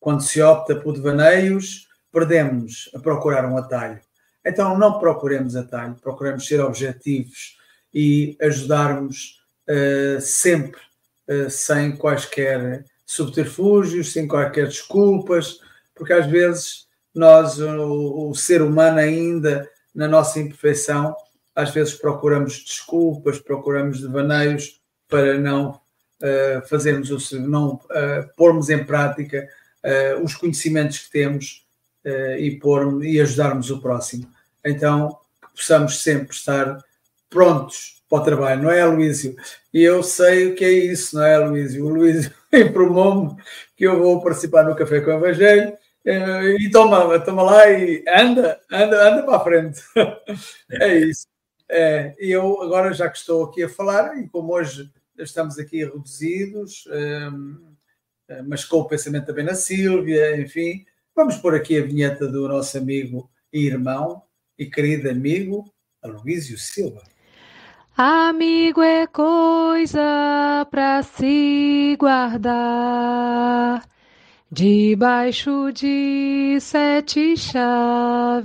Quando 0.01 0.21
se 0.21 0.41
opta 0.41 0.75
por 0.75 0.93
devaneios, 0.93 1.87
perdemos 2.11 2.91
a 2.93 2.99
procurar 2.99 3.45
um 3.45 3.57
atalho. 3.57 4.01
Então 4.45 4.77
não 4.77 4.99
procuremos 4.99 5.55
atalho, 5.55 5.95
procuremos 5.95 6.45
ser 6.45 6.59
objetivos 6.59 7.57
e 7.93 8.37
ajudarmos 8.41 9.41
uh, 9.65 10.19
sempre 10.19 10.81
uh, 11.29 11.49
sem 11.49 11.95
quaisquer 11.95 12.83
subterfúgios, 13.07 14.11
sem 14.11 14.27
quaisquer 14.27 14.67
desculpas, 14.67 15.61
porque 15.95 16.11
às 16.11 16.27
vezes 16.27 16.85
nós, 17.15 17.57
o, 17.57 18.29
o 18.29 18.35
ser 18.35 18.61
humano 18.61 18.99
ainda 18.99 19.67
na 19.95 20.07
nossa 20.07 20.39
imperfeição, 20.39 21.15
às 21.55 21.71
vezes 21.71 21.93
procuramos 21.93 22.63
desculpas, 22.63 23.39
procuramos 23.39 24.01
devaneios 24.01 24.79
para 25.07 25.39
não 25.39 25.71
uh, 25.71 26.67
fazermos 26.67 27.09
o 27.09 27.39
não 27.39 27.75
uh, 27.75 28.29
pormos 28.35 28.69
em 28.69 28.83
prática 28.83 29.47
uh, 29.83 30.23
os 30.23 30.35
conhecimentos 30.35 30.99
que 30.99 31.09
temos 31.09 31.65
e, 32.39 32.51
pôr, 32.51 33.03
e 33.03 33.19
ajudarmos 33.19 33.69
o 33.69 33.81
próximo. 33.81 34.31
Então, 34.63 35.19
possamos 35.53 36.01
sempre 36.01 36.33
estar 36.33 36.77
prontos 37.29 38.01
para 38.07 38.19
o 38.19 38.23
trabalho, 38.23 38.63
não 38.63 38.71
é, 38.71 38.85
Luísio? 38.85 39.35
E 39.73 39.83
eu 39.83 40.01
sei 40.01 40.47
o 40.47 40.55
que 40.55 40.63
é 40.63 40.71
isso, 40.71 41.17
não 41.17 41.25
é, 41.25 41.37
Luísio? 41.37 41.85
O 41.85 41.89
Luísio 41.89 42.31
informou-me 42.67 43.35
que 43.75 43.85
eu 43.85 43.99
vou 43.99 44.21
participar 44.21 44.63
no 44.63 44.75
Café 44.75 45.01
com 45.01 45.11
o 45.11 45.13
Evangelho 45.13 45.77
e 46.05 46.69
toma, 46.71 47.19
toma 47.19 47.43
lá 47.43 47.69
e 47.69 48.03
anda, 48.07 48.59
anda, 48.71 49.09
anda 49.09 49.23
para 49.23 49.37
a 49.37 49.39
frente. 49.41 49.81
É 50.71 50.97
isso. 50.99 51.27
É, 51.69 52.15
eu 52.17 52.61
agora 52.61 52.93
já 52.93 53.09
que 53.09 53.17
estou 53.17 53.43
aqui 53.43 53.63
a 53.63 53.69
falar, 53.69 54.17
e 54.17 54.29
como 54.29 54.53
hoje 54.53 54.89
estamos 55.17 55.59
aqui 55.59 55.83
reduzidos, 55.83 56.87
um, 57.31 57.75
mas 58.45 58.63
com 58.63 58.77
o 58.77 58.87
pensamento 58.87 59.25
também 59.25 59.43
na 59.43 59.55
Sílvia, 59.55 60.39
enfim, 60.39 60.85
vamos 61.15 61.37
pôr 61.37 61.55
aqui 61.55 61.77
a 61.77 61.85
vinheta 61.85 62.27
do 62.27 62.47
nosso 62.47 62.77
amigo 62.77 63.29
e 63.51 63.65
irmão 63.65 64.23
e 64.57 64.65
querido 64.65 65.09
amigo 65.09 65.73
Aloísio 66.01 66.57
Silva. 66.57 67.03
Amigo 67.99 68.83
é 68.83 69.07
coisa 69.07 70.67
para 70.69 71.01
se 71.01 71.97
guardar 71.97 73.83
debaixo 74.51 75.71
de 75.71 76.59
sete 76.61 77.35
chaves. 77.35 78.37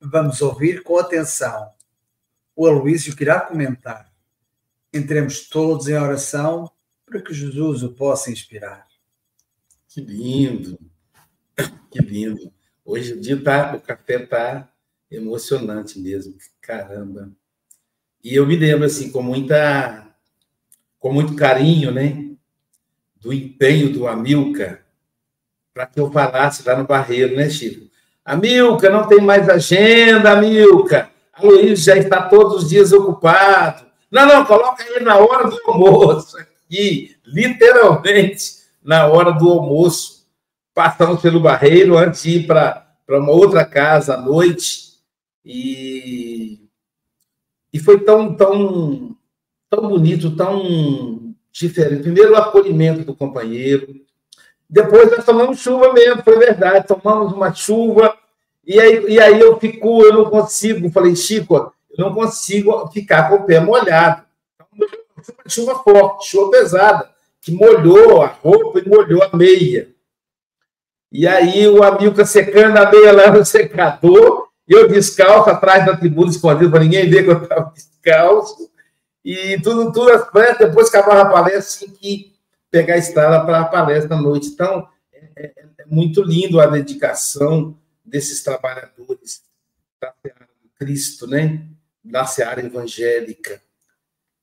Vamos 0.00 0.40
ouvir 0.40 0.84
com 0.84 0.96
atenção 0.96 1.72
o 2.54 2.68
Aloísio 2.68 3.16
que 3.16 3.24
irá 3.24 3.40
comentar. 3.40 4.08
Entremos 4.94 5.48
todos 5.48 5.88
em 5.88 5.98
oração 5.98 6.70
para 7.04 7.20
que 7.20 7.34
Jesus 7.34 7.82
o 7.82 7.94
possa 7.94 8.30
inspirar. 8.30 8.86
Que 9.88 10.00
lindo, 10.00 10.78
que 11.90 11.98
lindo. 11.98 12.52
Hoje 12.84 13.14
o 13.14 13.20
dia 13.20 13.42
tá, 13.42 13.74
o 13.74 13.80
café 13.80 14.20
tá 14.20 14.72
emocionante 15.10 15.98
mesmo, 15.98 16.34
caramba. 16.60 17.30
E 18.22 18.34
eu 18.34 18.46
me 18.46 18.56
lembro 18.56 18.84
assim 18.84 19.10
com 19.10 19.22
muita, 19.22 20.06
com 20.98 21.12
muito 21.12 21.34
carinho, 21.34 21.90
né, 21.90 22.30
do 23.16 23.32
empenho 23.32 23.92
do 23.92 24.06
Amilcar 24.06 24.86
para 25.76 25.84
que 25.84 26.00
eu 26.00 26.10
falasse 26.10 26.66
lá 26.66 26.74
no 26.74 26.86
Barreiro, 26.86 27.36
né, 27.36 27.50
Chico? 27.50 27.84
Amilca, 28.24 28.88
não 28.88 29.06
tem 29.06 29.20
mais 29.20 29.46
agenda, 29.46 30.30
Amilca. 30.30 31.10
A 31.34 31.44
Luiz 31.44 31.84
já 31.84 31.94
está 31.98 32.22
todos 32.22 32.62
os 32.62 32.68
dias 32.70 32.94
ocupado. 32.94 33.84
Não, 34.10 34.24
não, 34.24 34.46
coloca 34.46 34.82
aí 34.82 35.04
na 35.04 35.18
hora 35.18 35.50
do 35.50 35.60
almoço 35.66 36.38
aqui, 36.38 37.14
literalmente 37.26 38.54
na 38.82 39.06
hora 39.06 39.32
do 39.32 39.50
almoço. 39.50 40.26
Passamos 40.72 41.20
pelo 41.20 41.40
barreiro 41.40 41.98
antes 41.98 42.22
de 42.22 42.38
ir 42.38 42.46
para 42.46 42.86
uma 43.10 43.32
outra 43.32 43.62
casa 43.62 44.14
à 44.14 44.16
noite. 44.16 44.85
E, 45.46 46.58
e 47.72 47.78
foi 47.78 48.00
tão, 48.00 48.34
tão, 48.34 49.16
tão 49.70 49.88
bonito, 49.88 50.34
tão 50.34 51.32
diferente. 51.52 52.02
Primeiro, 52.02 52.32
o 52.32 52.36
acolhimento 52.36 53.04
do 53.04 53.14
companheiro, 53.14 53.94
depois 54.68 55.08
nós 55.12 55.24
tomamos 55.24 55.60
chuva 55.60 55.92
mesmo, 55.92 56.24
foi 56.24 56.36
verdade. 56.36 56.88
Tomamos 56.88 57.32
uma 57.32 57.54
chuva, 57.54 58.18
e 58.66 58.80
aí, 58.80 59.04
e 59.08 59.20
aí 59.20 59.38
eu 59.38 59.56
fico, 59.60 60.02
eu 60.02 60.12
não 60.12 60.24
consigo, 60.28 60.90
falei, 60.90 61.14
Chico, 61.14 61.54
eu 61.54 62.04
não 62.04 62.12
consigo 62.12 62.88
ficar 62.88 63.28
com 63.28 63.36
o 63.36 63.44
pé 63.44 63.60
molhado. 63.60 64.24
Chuva 65.46 65.76
forte, 65.76 66.28
chuva 66.28 66.50
pesada, 66.50 67.08
que 67.40 67.52
molhou 67.52 68.20
a 68.20 68.26
roupa 68.26 68.80
e 68.80 68.88
molhou 68.88 69.22
a 69.22 69.36
meia. 69.36 69.94
E 71.12 71.24
aí 71.24 71.68
o 71.68 71.84
amigo 71.84 72.24
secando 72.26 72.76
a 72.76 72.90
meia 72.90 73.12
lá 73.12 73.30
no 73.30 73.44
secador, 73.44 74.45
eu 74.68 74.88
descalço 74.88 75.50
atrás 75.50 75.86
da 75.86 75.96
tribuna 75.96 76.30
escondido 76.30 76.70
para 76.70 76.80
ninguém 76.80 77.08
ver 77.08 77.24
que 77.24 77.30
eu 77.30 77.42
estava 77.42 77.72
descalço. 77.72 78.70
E 79.24 79.60
tudo, 79.60 79.92
tudo, 79.92 80.10
depois 80.58 80.90
que 80.90 80.96
acabava 80.96 81.22
a 81.22 81.32
palestra, 81.32 81.86
assim 81.86 81.90
que 81.90 82.36
pegar 82.70 82.94
a 82.94 82.98
estrada 82.98 83.44
para 83.44 83.60
a 83.60 83.64
palestra 83.64 84.16
à 84.16 84.20
noite. 84.20 84.48
Então, 84.48 84.88
é, 85.12 85.28
é, 85.36 85.52
é, 85.78 85.84
muito 85.86 86.22
lindo 86.22 86.60
a 86.60 86.66
dedicação 86.66 87.76
desses 88.04 88.42
trabalhadores 88.42 89.42
da 90.00 90.12
seara 90.22 90.48
do 90.62 90.68
Cristo, 90.78 91.26
né? 91.26 91.66
da 92.04 92.24
seara 92.24 92.64
evangélica, 92.64 93.60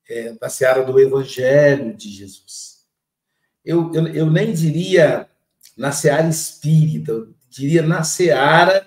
é, 0.09 0.33
da 0.33 0.49
seara 0.49 0.83
do 0.83 0.99
Evangelho 0.99 1.93
de 1.93 2.09
Jesus. 2.09 2.83
Eu, 3.63 3.91
eu, 3.93 4.07
eu 4.07 4.29
nem 4.29 4.53
diria 4.53 5.29
na 5.77 5.91
seara 5.91 6.27
espírita, 6.27 7.11
eu 7.13 7.33
diria 7.49 7.81
na 7.81 8.03
seara 8.03 8.85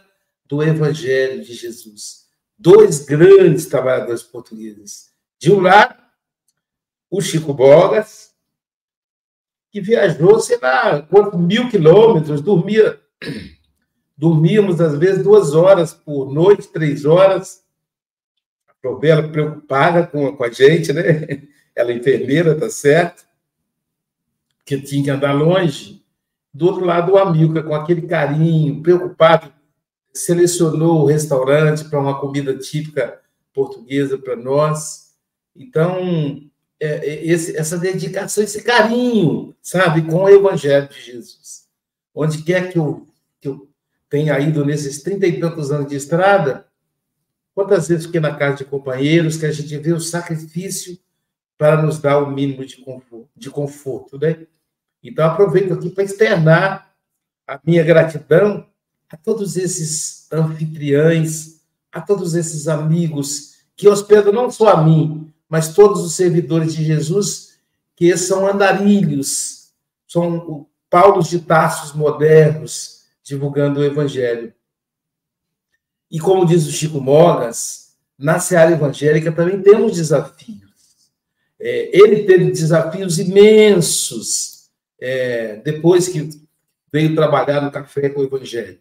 do 0.49 0.63
Evangelho 0.63 1.43
de 1.43 1.55
Jesus. 1.55 2.27
Dois 2.59 3.05
grandes 3.05 3.67
trabalhadores 3.67 4.23
portugueses. 4.23 5.11
De 5.39 5.53
um 5.53 5.61
lado, 5.61 5.95
o 7.11 7.21
Chico 7.21 7.53
Bogas, 7.53 8.35
que 9.71 9.81
viajou, 9.81 10.41
sei 10.41 10.59
lá, 10.59 11.03
quantos 11.03 11.39
mil 11.39 11.69
quilômetros, 11.69 12.41
dormia, 12.41 12.99
dormíamos 14.17 14.81
às 14.81 14.97
vezes 14.97 15.23
duas 15.23 15.55
horas 15.55 15.93
por 15.93 16.33
noite, 16.33 16.69
três 16.69 17.05
horas. 17.05 17.63
A 18.69 18.73
Probela 18.81 19.29
preocupada 19.29 20.07
com, 20.07 20.35
com 20.35 20.45
a 20.45 20.51
gente, 20.51 20.93
né? 20.93 21.47
Ela 21.77 21.93
é 21.93 21.97
enfermeira, 21.97 22.59
tá 22.59 22.71
certo? 22.71 23.27
Que 24.65 24.81
tinha 24.81 25.05
que 25.05 25.11
andar 25.11 25.35
longe. 25.35 26.03
Do 26.53 26.69
outro 26.69 26.87
lado, 26.87 27.13
o 27.13 27.19
Amilcar, 27.19 27.63
com 27.63 27.75
aquele 27.75 28.03
carinho, 28.03 28.83
preocupado, 28.83 29.53
selecionou 30.17 31.03
o 31.03 31.07
restaurante 31.07 31.85
para 31.85 32.01
uma 32.01 32.21
comida 32.21 32.57
típica 32.57 33.21
portuguesa 33.53 34.19
para 34.19 34.37
nós. 34.37 35.15
Então, 35.55 36.41
é, 36.79 36.87
é, 36.87 37.27
esse, 37.27 37.57
essa 37.57 37.79
dedicação, 37.79 38.45
esse 38.45 38.63
carinho, 38.63 39.55
sabe, 39.63 40.03
com 40.03 40.25
o 40.25 40.29
Evangelho 40.29 40.89
de 40.89 41.01
Jesus. 41.01 41.67
Onde 42.15 42.43
quer 42.43 42.73
que 42.73 42.79
eu, 42.79 43.07
que 43.41 43.49
eu 43.49 43.69
tenha 44.09 44.39
ido 44.39 44.65
nesses 44.65 45.03
trinta 45.03 45.27
e 45.27 45.41
tantos 45.41 45.71
anos 45.71 45.89
de 45.89 45.97
estrada, 45.97 46.67
quantas 47.55 47.89
vezes 47.89 48.07
fiquei 48.07 48.21
na 48.21 48.35
casa 48.35 48.59
de 48.59 48.65
companheiros 48.65 49.37
que 49.37 49.47
a 49.47 49.53
gente 49.53 49.77
vê 49.79 49.93
o 49.93 50.01
sacrifício 50.01 50.99
para 51.57 51.81
nos 51.83 51.99
dar 51.99 52.19
o 52.19 52.31
mínimo 52.31 52.65
de 52.67 52.77
conforto, 52.77 53.31
de 53.35 53.51
conforto 53.51 54.19
né? 54.19 54.47
Então, 55.03 55.25
aproveito 55.27 55.73
aqui 55.73 55.89
para 55.89 56.05
externar 56.05 56.95
a 57.47 57.61
minha 57.65 57.85
gratidão 57.85 58.67
a 59.11 59.17
todos 59.17 59.57
esses 59.57 60.31
anfitriães, 60.33 61.61
a 61.93 62.01
todos 62.01 62.35
esses 62.35 62.69
amigos 62.69 63.57
que 63.77 63.89
hospedam 63.89 64.33
não 64.33 64.51
só 64.51 64.69
a 64.69 64.83
mim, 64.83 65.33
mas 65.49 65.75
todos 65.75 66.03
os 66.03 66.15
servidores 66.15 66.75
de 66.75 66.85
Jesus, 66.85 67.59
que 67.95 68.17
são 68.17 68.47
andarilhos, 68.47 69.71
são 70.07 70.67
Paulos 70.91 71.29
de 71.29 71.41
Tarsos 71.41 71.93
modernos, 71.93 73.05
divulgando 73.23 73.81
o 73.81 73.85
Evangelho. 73.85 74.53
E 76.11 76.19
como 76.19 76.47
diz 76.47 76.67
o 76.67 76.73
Chico 76.73 77.01
Mogas, 77.01 77.97
na 78.19 78.39
seara 78.39 78.73
evangélica 78.73 79.33
também 79.33 79.61
temos 79.61 79.97
desafios. 79.97 80.67
É, 81.59 81.91
ele 81.97 82.25
teve 82.25 82.51
desafios 82.51 83.19
imensos 83.19 84.71
é, 85.01 85.57
depois 85.57 86.09
que 86.09 86.29
veio 86.93 87.15
trabalhar 87.15 87.61
no 87.61 87.71
café 87.71 88.09
com 88.09 88.21
o 88.21 88.25
Evangelho. 88.25 88.79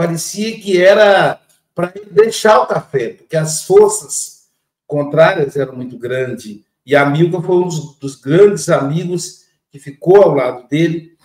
Parecia 0.00 0.58
que 0.58 0.80
era 0.80 1.38
para 1.74 1.92
deixar 2.10 2.60
o 2.60 2.66
café, 2.66 3.10
porque 3.10 3.36
as 3.36 3.64
forças 3.64 4.48
contrárias 4.86 5.56
eram 5.56 5.76
muito 5.76 5.98
grandes. 5.98 6.60
E 6.86 6.96
a 6.96 7.04
Milka 7.04 7.42
foi 7.42 7.56
um 7.56 7.68
dos, 8.00 8.14
grandes 8.14 8.70
amigos 8.70 9.44
que 9.70 9.78
ficou 9.78 10.22
ao 10.22 10.34
lado 10.34 10.66
dele. 10.68 11.18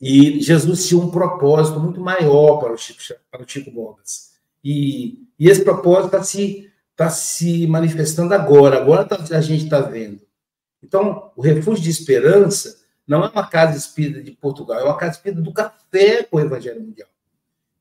E 0.00 0.40
Jesus 0.40 0.86
tinha 0.86 1.00
um 1.00 1.10
propósito 1.10 1.80
muito 1.80 2.00
maior 2.00 2.58
para 2.58 2.74
o 2.74 2.78
Chico, 2.78 3.00
para 3.28 3.42
o 3.42 3.48
Chico 3.48 3.72
Mogas. 3.72 4.34
E, 4.62 5.26
e 5.36 5.50
esse 5.50 5.64
propósito 5.64 6.14
está 6.14 6.22
se, 6.22 6.70
tá 6.94 7.10
se 7.10 7.66
manifestando 7.66 8.34
agora. 8.34 8.76
Agora 8.76 9.04
tá, 9.04 9.16
a 9.36 9.40
gente 9.40 9.64
está 9.64 9.80
vendo. 9.80 10.20
Então, 10.80 11.32
o 11.34 11.42
Refúgio 11.42 11.82
de 11.82 11.90
Esperança 11.90 12.78
não 13.04 13.24
é 13.24 13.28
uma 13.28 13.48
casa 13.48 13.76
espírita 13.76 14.22
de 14.22 14.30
Portugal, 14.30 14.78
é 14.78 14.84
uma 14.84 14.96
casa 14.96 15.16
espírita 15.16 15.42
do 15.42 15.52
café 15.52 16.22
com 16.22 16.36
o 16.36 16.40
Evangelho 16.40 16.80
Mundial. 16.80 17.10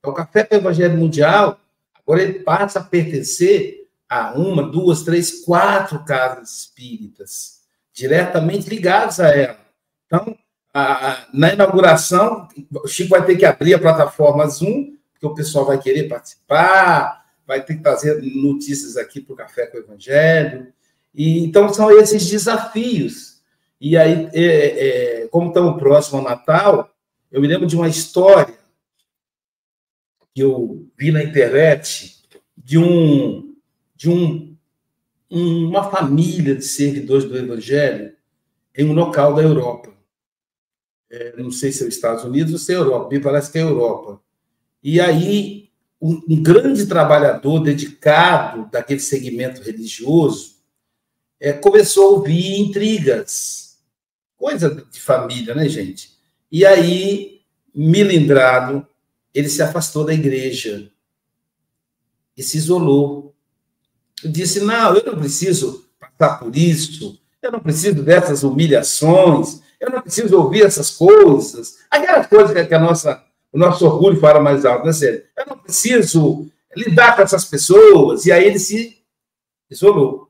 Então, 0.02 0.12
o 0.12 0.16
café 0.16 0.43
com 0.43 0.56
o 0.56 0.58
Evangelho 0.58 0.97
Mundial, 0.97 1.60
agora 1.95 2.24
ele 2.24 2.39
passa 2.39 2.80
a 2.80 2.84
pertencer 2.84 3.88
a 4.10 4.34
uma, 4.34 4.64
duas, 4.64 5.04
três, 5.04 5.45
quatro 5.45 6.04
casas 6.04 6.62
espíritas, 6.62 7.62
diretamente 7.93 8.68
ligadas 8.68 9.20
a 9.20 9.30
ela. 9.30 9.60
Então, 10.08 10.36
a, 10.74 11.12
a, 11.12 11.28
na 11.32 11.54
inauguração, 11.54 12.47
o 12.84 12.88
Chico 12.88 13.12
vai 13.12 13.24
ter 13.24 13.38
que 13.38 13.45
abrir 13.45 13.76
a 13.76 13.80
plataforma 13.80 14.47
Zoom, 14.47 14.95
porque 15.14 15.28
o 15.28 15.36
pessoal 15.36 15.66
vai 15.66 15.78
querer 15.78 16.10
participar, 16.10 17.24
vai 17.45 17.64
ter 17.64 17.76
que 17.76 17.84
trazer 17.84 18.20
notícias 18.24 18.97
aqui 18.97 19.22
para 19.22 19.34
o 19.34 19.38
Café 19.38 19.68
com 19.68 19.78
o 19.78 19.82
Evangelho. 19.82 20.74
E, 21.14 21.43
então, 21.43 21.72
são 21.72 21.91
esses 21.91 22.28
desafios. 22.28 23.39
E 23.80 23.95
aí, 23.95 24.30
é, 24.34 25.22
é, 25.24 25.28
como 25.28 25.49
estamos 25.49 25.80
próximo 25.80 26.18
ao 26.18 26.24
Natal, 26.24 26.89
eu 27.32 27.39
me 27.39 27.47
lembro 27.47 27.68
de 27.68 27.76
uma 27.76 27.88
história 27.88 28.61
que 30.34 30.41
eu 30.41 30.88
vi 30.97 31.11
na 31.11 31.23
internet 31.23 32.21
de 32.57 32.77
um 32.77 33.55
de 33.95 34.09
um, 34.09 34.57
uma 35.29 35.89
família 35.89 36.55
de 36.55 36.65
servidores 36.65 37.25
do 37.25 37.38
Evangelho 37.38 38.15
em 38.75 38.86
um 38.86 38.93
local 38.93 39.36
da 39.36 39.43
Europa. 39.43 39.93
É, 41.09 41.36
não 41.38 41.51
sei 41.51 41.71
se 41.71 41.84
é 41.84 41.88
os 41.88 41.93
Estados 41.93 42.23
Unidos 42.23 42.53
ou 42.53 42.59
se 42.59 42.73
é 42.73 42.75
a 42.75 42.79
Europa, 42.79 43.09
me 43.13 43.19
parece 43.19 43.51
que 43.51 43.59
é 43.59 43.61
a 43.61 43.65
Europa. 43.65 44.19
E 44.82 44.99
aí, 44.99 45.69
um, 46.01 46.21
um 46.27 46.41
grande 46.41 46.88
trabalhador 46.88 47.59
dedicado 47.59 48.67
daquele 48.71 48.99
segmento 48.99 49.61
religioso 49.61 50.55
é, 51.39 51.53
começou 51.53 52.05
a 52.05 52.11
ouvir 52.17 52.59
intrigas, 52.59 53.79
coisa 54.36 54.84
de 54.89 54.99
família, 54.99 55.53
né, 55.53 55.69
gente? 55.69 56.17
E 56.51 56.65
aí, 56.65 57.41
milindrado, 57.73 58.88
ele 59.34 59.49
se 59.49 59.61
afastou 59.61 60.05
da 60.05 60.13
igreja 60.13 60.91
e 62.36 62.43
se 62.43 62.57
isolou 62.57 63.36
disse: 64.23 64.59
não, 64.59 64.95
eu 64.95 65.03
não 65.05 65.19
preciso 65.19 65.86
passar 65.99 66.38
por 66.38 66.55
isso, 66.55 67.19
eu 67.41 67.51
não 67.51 67.59
preciso 67.59 68.03
dessas 68.03 68.43
humilhações, 68.43 69.61
eu 69.79 69.89
não 69.89 70.01
preciso 70.01 70.38
ouvir 70.38 70.63
essas 70.63 70.91
coisas. 70.91 71.79
Aquelas 71.89 72.27
coisas 72.27 72.67
que 72.67 72.73
a 72.73 72.79
nossa, 72.79 73.23
o 73.51 73.57
nosso 73.57 73.86
orgulho 73.86 74.19
fala 74.19 74.39
mais 74.39 74.65
alto, 74.65 74.86
né, 74.86 74.93
Sérgio? 74.93 75.23
Eu 75.36 75.45
não 75.47 75.57
preciso 75.57 76.47
lidar 76.75 77.15
com 77.15 77.23
essas 77.23 77.45
pessoas. 77.45 78.25
E 78.25 78.32
aí 78.32 78.45
ele 78.45 78.59
se 78.59 79.01
isolou. 79.69 80.29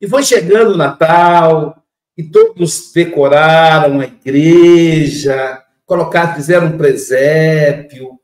E 0.00 0.06
foi 0.06 0.22
chegando 0.22 0.74
o 0.74 0.76
Natal, 0.76 1.82
e 2.16 2.22
todos 2.22 2.92
decoraram 2.92 4.00
a 4.00 4.04
igreja, 4.04 5.62
colocaram, 5.86 6.34
fizeram 6.34 6.66
um 6.68 6.76
presépio, 6.76 8.20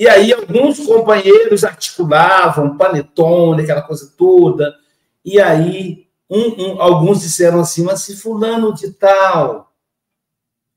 e 0.00 0.08
aí 0.08 0.32
alguns 0.32 0.80
companheiros 0.86 1.62
articulavam, 1.62 2.74
panetone, 2.78 3.64
aquela 3.64 3.82
coisa 3.82 4.10
toda. 4.16 4.74
E 5.22 5.38
aí 5.38 6.08
um, 6.30 6.62
um, 6.62 6.80
alguns 6.80 7.20
disseram 7.20 7.60
assim, 7.60 7.84
mas 7.84 8.00
se 8.00 8.16
fulano 8.16 8.74
de 8.74 8.92
tal, 8.92 9.76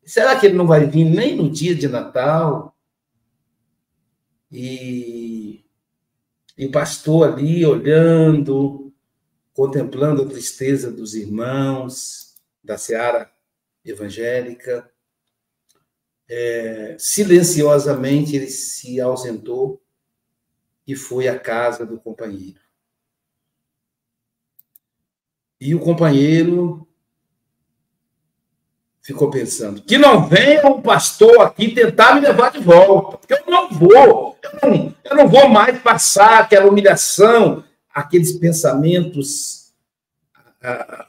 será 0.03 0.37
que 0.37 0.45
ele 0.45 0.57
não 0.57 0.67
vai 0.67 0.85
vir 0.85 1.05
nem 1.05 1.37
no 1.37 1.49
dia 1.49 1.73
de 1.73 1.87
Natal? 1.87 2.75
E, 4.51 5.63
e 6.57 6.67
pastor 6.67 7.29
ali 7.29 7.65
olhando, 7.65 8.91
contemplando 9.53 10.23
a 10.23 10.27
tristeza 10.27 10.91
dos 10.91 11.13
irmãos 11.13 12.35
da 12.61 12.77
seara 12.77 13.31
evangélica, 13.85 14.91
é, 16.35 16.95
silenciosamente 16.97 18.35
ele 18.35 18.47
se 18.47 18.99
ausentou 18.99 19.79
e 20.87 20.95
foi 20.95 21.27
à 21.27 21.37
casa 21.37 21.85
do 21.85 21.99
companheiro. 21.99 22.59
E 25.61 25.75
o 25.75 25.79
companheiro 25.79 26.87
ficou 28.99 29.29
pensando: 29.29 29.83
que 29.83 29.95
não 29.95 30.27
venha 30.27 30.65
um 30.65 30.81
pastor 30.81 31.41
aqui 31.41 31.71
tentar 31.71 32.15
me 32.15 32.21
levar 32.21 32.51
de 32.51 32.59
volta, 32.59 33.19
porque 33.19 33.33
eu 33.35 33.43
não 33.47 33.69
vou, 33.69 34.35
eu 34.41 34.69
não, 34.69 34.95
eu 35.03 35.15
não 35.15 35.27
vou 35.27 35.47
mais 35.47 35.79
passar 35.83 36.39
aquela 36.41 36.67
humilhação, 36.67 37.63
aqueles 37.93 38.31
pensamentos 38.31 39.71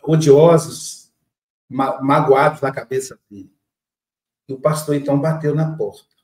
odiosos, 0.03 1.11
ma 1.67 1.99
magoados 2.03 2.61
na 2.61 2.71
cabeça 2.71 3.19
dele. 3.31 3.54
E 4.49 4.53
o 4.53 4.61
pastor 4.61 4.95
então 4.95 5.21
bateu 5.21 5.55
na 5.55 5.77
porta. 5.77 6.15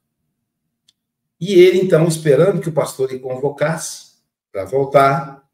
E 1.40 1.54
ele 1.54 1.80
então, 1.80 2.06
esperando 2.06 2.60
que 2.60 2.68
o 2.68 2.72
pastor 2.72 3.10
lhe 3.10 3.18
convocasse 3.18 4.16
para 4.52 4.64
voltar, 4.64 5.48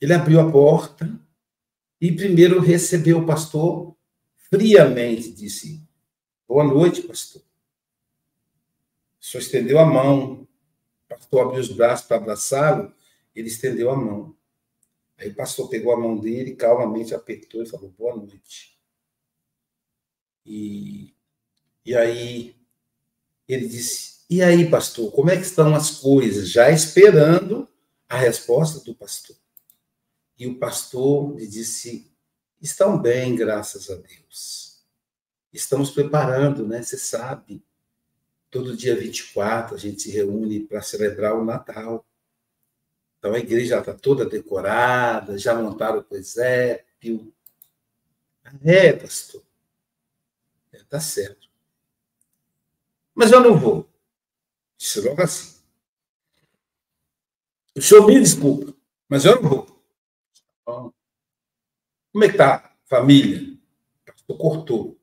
ele 0.00 0.14
abriu 0.14 0.40
a 0.40 0.50
porta 0.50 1.20
e 2.00 2.12
primeiro 2.12 2.60
recebeu 2.60 3.18
o 3.18 3.26
pastor 3.26 3.96
friamente, 4.48 5.32
disse: 5.32 5.88
Boa 6.46 6.64
noite, 6.64 7.02
pastor. 7.02 7.42
Senhor 9.20 9.42
estendeu 9.42 9.78
a 9.78 9.86
mão, 9.86 10.42
o 10.42 11.08
pastor 11.08 11.46
abriu 11.46 11.60
os 11.60 11.72
braços 11.72 12.06
para 12.06 12.16
abraçá-lo, 12.16 12.92
ele 13.34 13.48
estendeu 13.48 13.90
a 13.90 13.96
mão. 13.96 14.36
Aí 15.16 15.30
o 15.30 15.34
pastor 15.34 15.68
pegou 15.68 15.92
a 15.92 15.96
mão 16.00 16.18
dele, 16.18 16.56
calmamente 16.56 17.14
apertou 17.14 17.62
e 17.62 17.66
falou: 17.66 17.90
Boa 17.90 18.16
noite. 18.16 18.76
E 20.44 21.14
e 21.84 21.94
aí 21.96 22.56
ele 23.48 23.68
disse: 23.68 24.24
E 24.30 24.42
aí, 24.42 24.68
pastor, 24.70 25.10
como 25.12 25.30
é 25.30 25.36
que 25.36 25.42
estão 25.42 25.74
as 25.74 25.90
coisas? 25.90 26.48
Já 26.48 26.70
esperando 26.70 27.68
a 28.08 28.16
resposta 28.16 28.80
do 28.80 28.94
pastor. 28.94 29.36
E 30.38 30.46
o 30.46 30.58
pastor 30.58 31.36
lhe 31.36 31.46
disse: 31.46 32.10
Estão 32.60 33.00
bem, 33.00 33.34
graças 33.34 33.90
a 33.90 33.96
Deus. 33.96 34.82
Estamos 35.52 35.90
preparando, 35.90 36.66
né? 36.66 36.82
Você 36.82 36.96
sabe. 36.96 37.62
Todo 38.50 38.76
dia 38.76 38.94
24 38.94 39.74
a 39.74 39.78
gente 39.78 40.02
se 40.02 40.10
reúne 40.10 40.60
para 40.60 40.82
celebrar 40.82 41.34
o 41.34 41.44
Natal. 41.44 42.06
Então 43.18 43.34
a 43.34 43.38
igreja 43.38 43.78
está 43.78 43.94
toda 43.94 44.28
decorada, 44.28 45.38
já 45.38 45.54
montaram 45.54 45.98
o 45.98 46.04
presépio. 46.04 47.32
É, 48.64 48.92
pastor. 48.92 49.42
É, 50.72 50.82
tá 50.84 51.00
certo. 51.00 51.51
Mas 53.22 53.30
eu 53.30 53.40
não 53.40 53.56
vou. 53.56 53.88
Disse 54.76 55.00
logo 55.00 55.22
assim. 55.22 55.60
O 57.76 57.80
senhor 57.80 58.04
me 58.04 58.18
desculpa, 58.18 58.74
mas 59.08 59.24
eu 59.24 59.40
não 59.40 59.48
vou. 59.48 59.84
Como 60.64 62.24
é 62.24 62.28
que 62.28 62.36
tá 62.36 62.56
a 62.56 62.88
família? 62.88 63.56
O 63.94 64.10
pastor 64.12 64.36
cortou. 64.36 64.98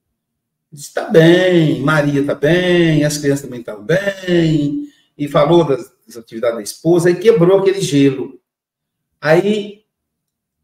Disse, 0.70 0.90
está 0.90 1.06
bem, 1.06 1.80
Maria 1.80 2.20
está 2.20 2.36
bem, 2.36 3.06
as 3.06 3.18
crianças 3.18 3.46
também 3.46 3.62
estão 3.62 3.82
bem, 3.82 4.92
e 5.18 5.28
falou 5.30 5.64
das, 5.64 5.90
das 6.06 6.18
atividades 6.18 6.58
da 6.58 6.62
esposa, 6.62 7.10
e 7.10 7.16
quebrou 7.16 7.60
aquele 7.60 7.80
gelo. 7.80 8.38
Aí 9.22 9.86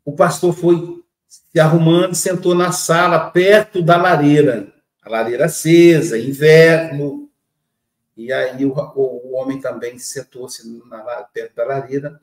o 0.04 0.12
pastor 0.12 0.54
foi 0.54 1.02
se 1.30 1.58
arrumando, 1.58 2.16
sentou 2.16 2.54
na 2.54 2.74
sala, 2.74 3.32
perto 3.32 3.82
da 3.82 3.96
lareira, 3.96 4.74
a 5.02 5.10
lareira 5.10 5.46
acesa, 5.46 6.20
inverno, 6.20 7.25
e 8.16 8.32
aí 8.32 8.66
o, 8.66 8.74
o, 8.74 9.32
o 9.32 9.36
homem 9.36 9.60
também 9.60 9.98
sentou-se 10.00 10.64
perto 11.34 11.56
da 11.56 11.66
lareira, 11.66 12.22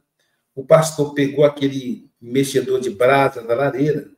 o 0.54 0.64
pastor 0.64 1.14
pegou 1.14 1.44
aquele 1.44 2.10
mexedor 2.20 2.80
de 2.80 2.90
brasa 2.90 3.42
da 3.42 3.54
lareira, 3.54 4.10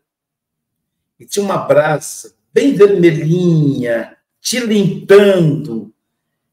e 1.18 1.24
tinha 1.24 1.44
uma 1.44 1.58
brasa 1.58 2.34
bem 2.52 2.74
vermelhinha, 2.74 4.16
tilintando. 4.40 5.92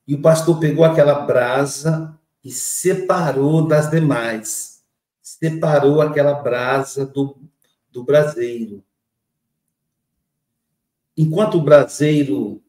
E 0.08 0.16
o 0.16 0.22
pastor 0.22 0.60
pegou 0.60 0.84
aquela 0.84 1.20
brasa 1.22 2.18
e 2.44 2.52
separou 2.52 3.68
das 3.68 3.90
demais. 3.90 4.84
Separou 5.22 6.02
aquela 6.02 6.34
brasa 6.34 7.06
do, 7.06 7.38
do 7.92 8.04
braseiro. 8.04 8.84
Enquanto 11.18 11.58
o 11.58 11.62
braseiro 11.62 12.62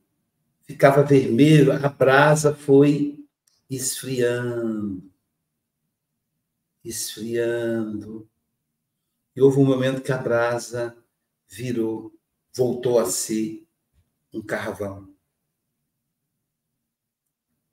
ficava 0.65 1.03
vermelho, 1.03 1.73
a 1.73 1.89
brasa 1.89 2.55
foi 2.55 3.25
esfriando, 3.69 5.11
esfriando. 6.85 8.29
E 9.35 9.41
houve 9.41 9.59
um 9.59 9.65
momento 9.65 10.03
que 10.03 10.13
a 10.13 10.19
brasa 10.19 10.97
virou 11.49 12.13
voltou 12.55 12.99
a 12.99 13.07
ser 13.07 13.67
um 14.33 14.43
carvão. 14.43 15.09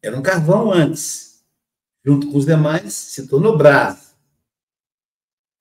Era 0.01 0.17
um 0.17 0.21
carvão 0.21 0.71
antes. 0.71 1.43
Junto 2.05 2.31
com 2.31 2.37
os 2.37 2.45
demais, 2.45 2.93
se 2.93 3.27
tornou 3.27 3.57
brasa. 3.57 4.15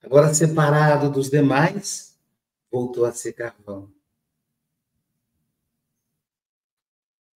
Agora, 0.01 0.33
separado 0.33 1.11
dos 1.11 1.29
demais, 1.29 2.17
voltou 2.71 3.05
a 3.05 3.13
ser 3.13 3.33
carvão. 3.33 3.93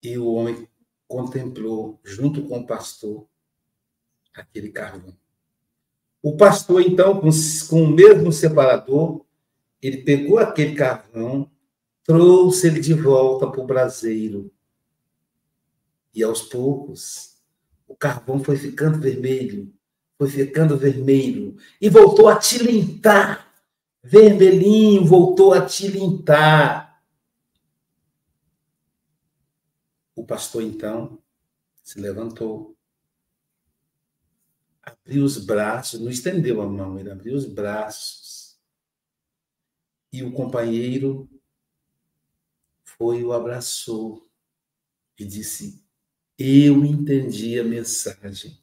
E 0.02 0.18
o 0.18 0.26
homem 0.26 0.68
contemplou, 1.06 2.00
junto 2.02 2.42
com 2.42 2.58
o 2.58 2.66
pastor, 2.66 3.26
aquele 4.34 4.70
carvão. 4.70 5.16
O 6.22 6.36
pastor, 6.36 6.82
então, 6.82 7.20
com, 7.20 7.30
com 7.68 7.82
o 7.82 7.88
mesmo 7.88 8.32
separador, 8.32 9.24
ele 9.80 9.98
pegou 9.98 10.38
aquele 10.38 10.74
carvão 10.74 11.50
trouxe 12.04 12.66
ele 12.66 12.80
de 12.80 12.94
volta 12.94 13.46
para 13.46 13.60
o 13.60 13.66
braseiro. 13.66 14.52
E 16.14 16.22
aos 16.22 16.42
poucos, 16.42 17.36
o 17.86 17.94
carvão 17.94 18.42
foi 18.42 18.56
ficando 18.56 18.98
vermelho, 18.98 19.72
foi 20.18 20.28
ficando 20.28 20.76
vermelho, 20.76 21.56
e 21.80 21.88
voltou 21.88 22.28
a 22.28 22.36
tilintar. 22.36 23.48
Vermelhinho 24.02 25.04
voltou 25.04 25.54
a 25.54 25.64
tilintar. 25.64 26.91
O 30.14 30.24
pastor, 30.26 30.62
então, 30.62 31.22
se 31.82 32.00
levantou, 32.00 32.76
abriu 34.82 35.24
os 35.24 35.38
braços, 35.38 36.00
não 36.00 36.10
estendeu 36.10 36.60
a 36.60 36.66
mão, 36.68 36.98
ele 36.98 37.10
abriu 37.10 37.34
os 37.34 37.46
braços. 37.46 38.60
E 40.12 40.22
o 40.22 40.32
companheiro 40.32 41.28
foi 42.84 43.24
o 43.24 43.32
abraçou 43.32 44.30
e 45.18 45.24
disse: 45.24 45.82
Eu 46.38 46.84
entendi 46.84 47.58
a 47.58 47.64
mensagem. 47.64 48.62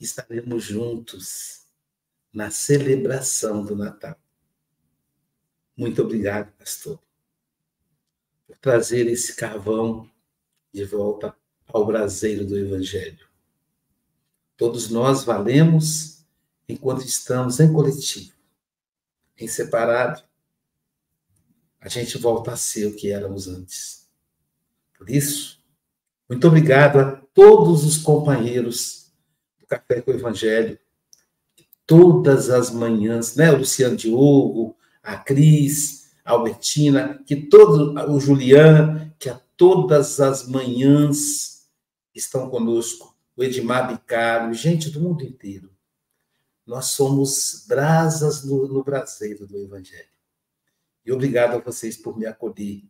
Estaremos 0.00 0.64
juntos 0.64 1.66
na 2.32 2.50
celebração 2.50 3.64
do 3.64 3.76
Natal. 3.76 4.20
Muito 5.76 6.02
obrigado, 6.02 6.52
pastor, 6.56 7.00
trazer 8.60 9.06
esse 9.06 9.34
carvão 9.36 10.08
de 10.72 10.84
volta 10.84 11.34
ao 11.66 11.86
braseiro 11.86 12.46
do 12.46 12.58
Evangelho. 12.58 13.26
Todos 14.56 14.88
nós 14.88 15.24
valemos 15.24 16.24
enquanto 16.68 17.04
estamos 17.04 17.60
em 17.60 17.72
coletivo. 17.72 18.32
Em 19.38 19.48
separado, 19.48 20.22
a 21.80 21.88
gente 21.88 22.16
volta 22.16 22.52
a 22.52 22.56
ser 22.56 22.86
o 22.86 22.94
que 22.94 23.10
éramos 23.10 23.48
antes. 23.48 24.08
Por 24.96 25.10
isso, 25.10 25.62
muito 26.28 26.46
obrigado 26.46 26.98
a 26.98 27.16
todos 27.34 27.84
os 27.84 27.98
companheiros 27.98 29.12
do 29.58 29.66
Café 29.66 30.00
com 30.00 30.10
o 30.10 30.14
Evangelho, 30.14 30.78
todas 31.86 32.48
as 32.48 32.70
manhãs, 32.70 33.36
né? 33.36 33.50
O 33.50 33.58
Luciano 33.58 33.96
Diogo, 33.96 34.76
a 35.02 35.16
Cris, 35.16 36.03
Albertina, 36.24 37.22
que 37.26 37.36
todo 37.36 37.94
o 38.10 38.18
Julian, 38.18 39.12
que 39.18 39.28
a 39.28 39.38
todas 39.56 40.20
as 40.20 40.48
manhãs 40.48 41.68
estão 42.14 42.48
conosco, 42.48 43.14
o 43.36 43.44
Edmar 43.44 43.88
Bicaro, 43.88 44.54
gente 44.54 44.90
do 44.90 45.00
mundo 45.00 45.22
inteiro. 45.22 45.70
Nós 46.66 46.86
somos 46.86 47.66
brasas 47.68 48.44
no, 48.44 48.66
no 48.66 48.82
braseiro 48.82 49.46
do 49.46 49.58
Evangelho. 49.58 50.08
E 51.04 51.12
obrigado 51.12 51.56
a 51.56 51.58
vocês 51.58 51.96
por 51.96 52.16
me 52.16 52.24
acolher, 52.24 52.82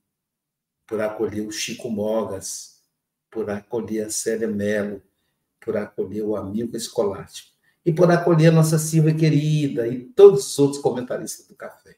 por 0.87 1.01
acolher 1.01 1.45
o 1.45 1.51
Chico 1.51 1.91
Mogas, 1.91 2.83
por 3.29 3.51
acolher 3.51 4.07
a 4.07 4.11
Célia 4.11 4.47
Mello, 4.47 5.03
por 5.61 5.77
acolher 5.77 6.23
o 6.23 6.37
amigo 6.37 6.77
escolástico 6.77 7.53
e 7.85 7.93
por 7.93 8.09
acolher 8.11 8.49
a 8.49 8.53
nossa 8.53 8.79
Silvia 8.79 9.15
querida 9.15 9.89
e 9.89 10.05
todos 10.05 10.47
os 10.47 10.59
outros 10.59 10.81
comentaristas 10.81 11.49
do 11.49 11.57
café. 11.57 11.97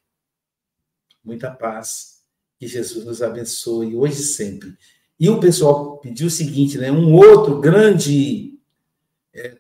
Muita 1.26 1.50
paz, 1.50 2.22
que 2.58 2.66
Jesus 2.66 3.04
nos 3.04 3.22
abençoe 3.22 3.94
hoje 3.94 4.20
e 4.20 4.24
sempre. 4.24 4.74
E 5.20 5.28
o 5.28 5.40
pessoal 5.40 5.98
pediu 5.98 6.28
o 6.28 6.30
seguinte, 6.30 6.78
né? 6.78 6.90
Um 6.90 7.12
outro 7.12 7.60
grande 7.60 8.58
é, 9.34 9.58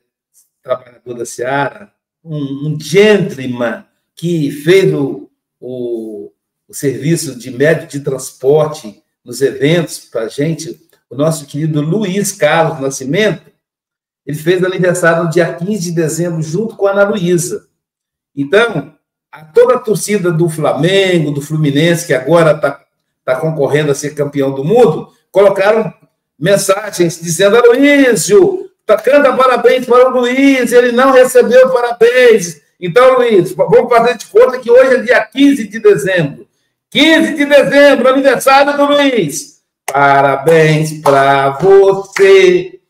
trabalhador 0.62 1.14
da 1.14 1.26
Seara, 1.26 1.92
um, 2.24 2.68
um 2.68 2.80
gentleman 2.80 3.84
que 4.14 4.50
fez 4.50 4.94
o, 4.94 5.30
o 5.60 6.32
o 6.68 6.74
serviço 6.74 7.38
de 7.38 7.50
médio 7.50 7.86
de 7.86 8.00
transporte 8.00 9.02
nos 9.24 9.40
eventos 9.40 10.00
para 10.00 10.22
a 10.22 10.28
gente, 10.28 10.80
o 11.08 11.14
nosso 11.14 11.46
querido 11.46 11.80
Luiz 11.80 12.32
Carlos 12.32 12.80
Nascimento, 12.80 13.52
ele 14.24 14.36
fez 14.36 14.62
aniversário 14.64 15.24
no 15.24 15.30
dia 15.30 15.54
15 15.54 15.80
de 15.80 15.92
dezembro, 15.92 16.42
junto 16.42 16.76
com 16.76 16.86
a 16.86 16.92
Ana 16.92 17.10
Luísa. 17.10 17.68
Então, 18.34 18.95
a 19.36 19.44
toda 19.44 19.74
a 19.74 19.78
torcida 19.78 20.32
do 20.32 20.48
Flamengo, 20.48 21.30
do 21.30 21.42
Fluminense, 21.42 22.06
que 22.06 22.14
agora 22.14 22.52
está 22.52 22.80
tá 23.22 23.36
concorrendo 23.36 23.92
a 23.92 23.94
ser 23.94 24.14
campeão 24.14 24.50
do 24.50 24.64
mundo, 24.64 25.10
colocaram 25.30 25.92
mensagens 26.38 27.20
dizendo: 27.20 27.56
Aloysio, 27.56 28.70
tá, 28.86 28.96
canta 28.96 29.34
parabéns 29.34 29.84
para 29.84 30.08
o 30.08 30.20
Luiz, 30.20 30.72
ele 30.72 30.90
não 30.92 31.12
recebeu 31.12 31.68
parabéns. 31.68 32.62
Então, 32.80 33.18
Luiz, 33.18 33.52
vamos 33.52 33.90
fazer 33.90 34.16
de 34.16 34.26
conta 34.26 34.58
que 34.58 34.70
hoje 34.70 34.94
é 34.94 35.00
dia 35.00 35.20
15 35.20 35.68
de 35.68 35.80
dezembro. 35.80 36.46
15 36.90 37.34
de 37.34 37.44
dezembro, 37.44 38.08
aniversário 38.08 38.74
do 38.74 38.86
Luiz. 38.86 39.60
Parabéns 39.92 41.00
para 41.02 41.50
você. 41.50 42.80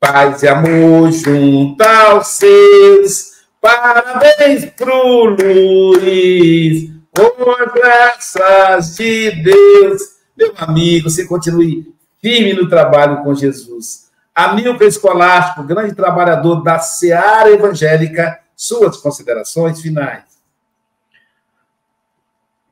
Paz 0.00 0.42
e 0.42 0.48
amor 0.48 1.12
junto 1.12 1.82
aos 1.82 2.26
seus. 2.28 3.33
Parabéns 3.64 4.66
pro 4.76 5.24
Luiz. 5.24 6.90
Com 7.16 7.50
as 7.50 7.72
graças 7.72 8.96
de 8.96 9.30
Deus. 9.42 10.02
Meu 10.36 10.52
amigo, 10.58 11.08
você 11.08 11.26
continue 11.26 11.94
firme 12.20 12.52
no 12.52 12.68
trabalho 12.68 13.22
com 13.22 13.34
Jesus. 13.34 14.10
Amilcar 14.34 14.82
Escolástico, 14.82 15.62
grande 15.62 15.94
trabalhador 15.94 16.62
da 16.62 16.78
Seara 16.78 17.48
Evangélica, 17.48 18.38
suas 18.54 18.98
considerações 18.98 19.80
finais. 19.80 20.24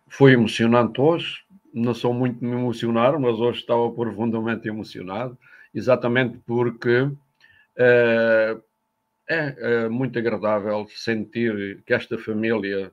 Foi 0.09 0.34
emocionante 0.34 1.01
hoje, 1.01 1.38
não 1.72 1.95
sou 1.95 2.12
muito 2.12 2.45
me 2.45 2.55
mas 2.55 3.40
hoje 3.40 3.61
estava 3.61 3.90
profundamente 3.93 4.68
emocionado, 4.68 5.38
exatamente 5.74 6.38
porque 6.47 7.11
é, 7.78 8.59
é, 9.28 9.84
é 9.84 9.88
muito 9.88 10.18
agradável 10.18 10.86
sentir 10.88 11.82
que 11.86 11.94
esta 11.94 12.18
família 12.18 12.90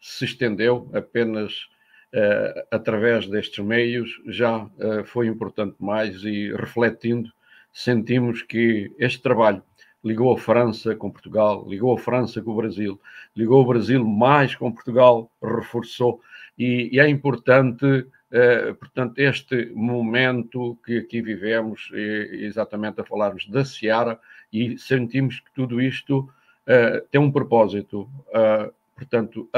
se 0.00 0.24
estendeu 0.24 0.90
apenas 0.92 1.68
é, 2.12 2.66
através 2.70 3.26
destes 3.26 3.64
meios, 3.64 4.20
já 4.26 4.68
é, 4.78 5.02
foi 5.02 5.26
importante 5.26 5.74
mais 5.80 6.22
e 6.22 6.52
refletindo, 6.52 7.28
sentimos 7.72 8.40
que 8.42 8.92
este 8.98 9.20
trabalho 9.20 9.62
ligou 10.04 10.32
a 10.32 10.38
França 10.38 10.94
com 10.94 11.10
Portugal, 11.10 11.66
ligou 11.68 11.92
a 11.92 11.98
França 11.98 12.40
com 12.40 12.52
o 12.52 12.56
Brasil, 12.56 13.00
ligou 13.34 13.62
o 13.62 13.66
Brasil 13.66 14.04
mais 14.04 14.54
com 14.54 14.70
Portugal, 14.70 15.28
reforçou. 15.42 16.20
E, 16.56 16.90
e 16.92 17.00
é 17.00 17.08
importante, 17.08 18.06
eh, 18.30 18.74
portanto, 18.74 19.18
este 19.18 19.72
momento 19.74 20.78
que 20.84 20.98
aqui 20.98 21.22
vivemos, 21.22 21.90
exatamente 21.94 23.00
a 23.00 23.04
falarmos 23.04 23.48
da 23.48 23.64
Seara, 23.64 24.20
e 24.54 24.78
sentimos 24.78 25.40
que 25.40 25.52
tudo 25.52 25.82
isto 25.82 26.28
eh, 26.66 27.02
tem 27.10 27.20
um 27.20 27.30
propósito, 27.30 28.08
eh, 28.32 28.70
portanto, 28.94 29.48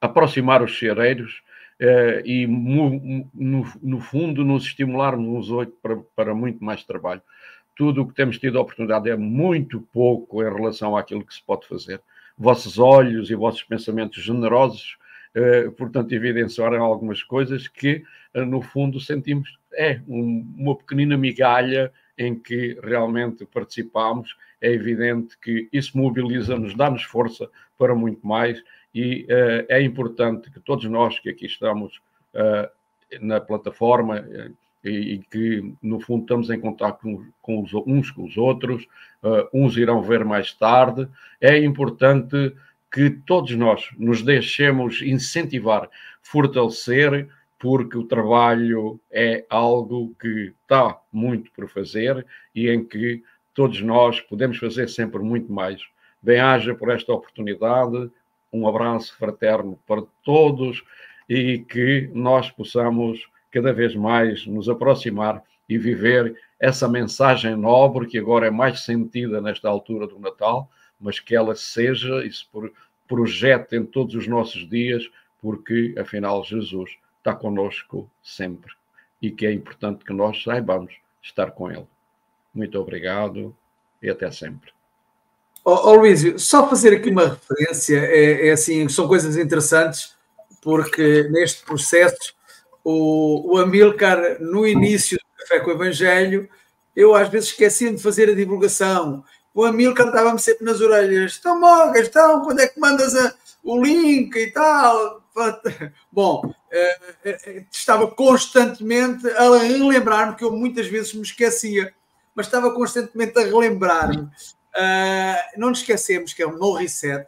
aproximar 0.00 0.62
os 0.62 0.78
ceareiros 0.78 1.42
e, 2.24 2.46
no, 2.46 3.64
no, 3.82 4.00
fundo, 4.00 4.42
nos 4.42 4.64
estimularmos 4.64 5.28
uns 5.28 5.50
oito 5.50 5.76
para, 5.82 5.96
para 6.16 6.34
muito 6.34 6.64
mais 6.64 6.82
trabalho 6.82 7.20
tudo 7.76 8.02
o 8.02 8.08
que 8.08 8.14
temos 8.14 8.38
tido 8.38 8.58
a 8.58 8.62
oportunidade 8.62 9.10
é 9.10 9.16
muito 9.16 9.80
pouco 9.92 10.42
em 10.42 10.52
relação 10.52 10.96
àquilo 10.96 11.24
que 11.24 11.34
se 11.34 11.42
pode 11.42 11.68
fazer. 11.68 12.00
Vossos 12.36 12.78
olhos 12.78 13.30
e 13.30 13.34
vossos 13.34 13.62
pensamentos 13.62 14.22
generosos, 14.22 14.96
eh, 15.34 15.70
portanto, 15.76 16.12
evidenciaram 16.12 16.82
algumas 16.82 17.22
coisas 17.22 17.68
que, 17.68 18.02
eh, 18.32 18.44
no 18.44 18.62
fundo, 18.62 18.98
sentimos 18.98 19.58
é 19.74 20.00
um, 20.08 20.54
uma 20.56 20.74
pequenina 20.74 21.18
migalha 21.18 21.92
em 22.18 22.34
que 22.34 22.78
realmente 22.82 23.44
participamos. 23.46 24.36
É 24.60 24.70
evidente 24.72 25.36
que 25.38 25.68
isso 25.72 25.96
mobiliza-nos, 25.96 26.74
dá-nos 26.74 27.02
força 27.02 27.48
para 27.78 27.94
muito 27.94 28.26
mais 28.26 28.62
e 28.94 29.26
eh, 29.28 29.66
é 29.68 29.82
importante 29.82 30.50
que 30.50 30.58
todos 30.58 30.84
nós 30.86 31.18
que 31.18 31.28
aqui 31.28 31.44
estamos 31.44 32.00
eh, 32.32 32.70
na 33.20 33.40
plataforma, 33.40 34.24
e, 34.86 35.14
e, 35.14 35.18
que, 35.18 35.74
no 35.82 36.00
fundo, 36.00 36.22
estamos 36.22 36.48
em 36.48 36.60
contato 36.60 37.00
com, 37.02 37.26
com 37.42 37.62
os, 37.62 37.74
uns 37.86 38.10
com 38.10 38.24
os 38.24 38.36
outros, 38.36 38.86
uh, 39.22 39.48
uns 39.52 39.76
irão 39.76 40.00
ver 40.00 40.24
mais 40.24 40.52
tarde. 40.52 41.08
É 41.40 41.58
importante 41.58 42.54
que 42.92 43.10
todos 43.10 43.54
nós 43.56 43.88
nos 43.98 44.22
deixemos 44.22 45.02
incentivar, 45.02 45.90
fortalecer, 46.22 47.28
porque 47.58 47.96
o 47.96 48.04
trabalho 48.04 49.00
é 49.10 49.44
algo 49.48 50.14
que 50.20 50.54
está 50.62 50.98
muito 51.12 51.50
por 51.52 51.68
fazer 51.68 52.26
e 52.54 52.68
em 52.68 52.84
que 52.84 53.22
todos 53.54 53.80
nós 53.80 54.20
podemos 54.20 54.58
fazer 54.58 54.88
sempre 54.88 55.20
muito 55.20 55.50
mais. 55.50 55.80
Bem-haja 56.20 56.74
por 56.74 56.90
esta 56.90 57.12
oportunidade, 57.12 58.10
um 58.52 58.68
abraço 58.68 59.16
fraterno 59.16 59.78
para 59.86 60.02
todos 60.22 60.84
e 61.28 61.58
que 61.58 62.10
nós 62.12 62.50
possamos 62.50 63.26
cada 63.50 63.72
vez 63.72 63.94
mais 63.94 64.46
nos 64.46 64.68
aproximar 64.68 65.42
e 65.68 65.78
viver 65.78 66.36
essa 66.60 66.88
mensagem 66.88 67.56
nobre 67.56 68.06
que 68.06 68.18
agora 68.18 68.46
é 68.46 68.50
mais 68.50 68.80
sentida 68.80 69.40
nesta 69.40 69.68
altura 69.68 70.06
do 70.06 70.18
Natal, 70.18 70.70
mas 71.00 71.18
que 71.18 71.34
ela 71.34 71.54
seja 71.54 72.24
e 72.24 72.32
se 72.32 72.44
projete 73.08 73.76
em 73.76 73.84
todos 73.84 74.14
os 74.14 74.26
nossos 74.26 74.68
dias, 74.68 75.08
porque 75.40 75.94
afinal 75.98 76.44
Jesus 76.44 76.96
está 77.26 77.34
conosco 77.34 78.08
sempre 78.22 78.72
e 79.20 79.32
que 79.32 79.44
é 79.44 79.52
importante 79.52 80.04
que 80.04 80.12
nós 80.12 80.42
saibamos 80.44 80.94
estar 81.20 81.50
com 81.50 81.70
Ele. 81.70 81.86
Muito 82.54 82.78
obrigado 82.78 83.54
e 84.00 84.08
até 84.08 84.30
sempre. 84.30 84.70
Oh, 85.64 85.90
oh 85.90 85.94
Luísio, 85.96 86.38
só 86.38 86.68
fazer 86.68 86.94
aqui 86.94 87.10
uma 87.10 87.28
referência, 87.30 87.98
é, 87.98 88.48
é 88.48 88.52
assim, 88.52 88.88
são 88.88 89.08
coisas 89.08 89.36
interessantes, 89.36 90.14
porque 90.62 91.24
neste 91.24 91.64
processo 91.64 92.36
o, 92.84 93.54
o 93.54 93.58
Amilcar, 93.58 94.40
no 94.40 94.64
início 94.64 95.18
do 95.18 95.42
Café 95.42 95.60
com 95.60 95.70
o 95.70 95.74
Evangelho, 95.74 96.48
eu 96.94 97.16
às 97.16 97.28
vezes 97.28 97.50
esquecia 97.50 97.92
de 97.92 98.00
fazer 98.00 98.30
a 98.30 98.34
divulgação. 98.34 99.24
O 99.52 99.64
Amilcar 99.64 100.06
estava-me 100.06 100.38
sempre 100.38 100.64
nas 100.64 100.80
orelhas: 100.80 101.32
estão 101.32 101.58
mogas, 101.58 102.02
estão, 102.02 102.42
quando 102.42 102.60
é 102.60 102.68
que 102.68 102.78
mandas 102.78 103.16
a, 103.16 103.34
o 103.64 103.82
link 103.82 104.36
e 104.36 104.52
tal? 104.52 105.25
Bom, 106.10 106.54
eh, 106.70 106.98
eh, 107.24 107.64
estava 107.70 108.10
constantemente 108.10 109.28
a 109.28 109.58
relembrar-me, 109.58 110.36
que 110.36 110.44
eu 110.44 110.52
muitas 110.52 110.86
vezes 110.86 111.14
me 111.14 111.22
esquecia, 111.22 111.94
mas 112.34 112.46
estava 112.46 112.72
constantemente 112.72 113.38
a 113.38 113.42
relembrar-me. 113.42 114.28
Não 115.56 115.70
nos 115.70 115.80
esquecemos 115.80 116.32
que 116.32 116.42
é 116.42 116.46
um 116.46 116.58
no 116.58 116.72
reset, 116.74 117.26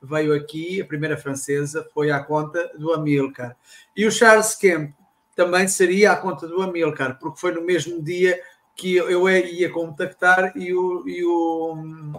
veio 0.00 0.34
aqui, 0.34 0.80
a 0.80 0.84
primeira 0.84 1.16
francesa, 1.16 1.88
foi 1.92 2.10
à 2.10 2.22
conta 2.22 2.70
do 2.76 2.92
Amilcar. 2.92 3.56
E 3.96 4.06
o 4.06 4.12
Charles 4.12 4.54
Kemp 4.54 4.94
também 5.34 5.66
seria 5.66 6.12
à 6.12 6.16
conta 6.16 6.46
do 6.46 6.62
Amilcar, 6.62 7.18
porque 7.18 7.40
foi 7.40 7.52
no 7.52 7.62
mesmo 7.62 8.02
dia 8.02 8.40
que 8.76 8.96
eu 8.96 9.28
ia 9.28 9.70
contactar 9.70 10.52
e 10.56 10.74
o, 10.74 11.08
e 11.08 11.24
o 11.24 12.12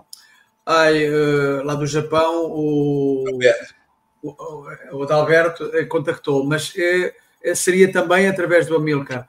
ai, 0.65 1.09
uh, 1.09 1.63
lá 1.63 1.75
do 1.75 1.85
Japão, 1.85 2.45
o, 2.49 3.23
o, 4.29 4.97
o 4.97 5.03
Adalberto 5.03 5.69
eh, 5.75 5.85
contactou, 5.85 6.45
mas 6.45 6.73
uh, 6.73 7.55
seria 7.55 7.91
também 7.91 8.27
através 8.27 8.67
do 8.67 8.75
Amilcar. 8.75 9.27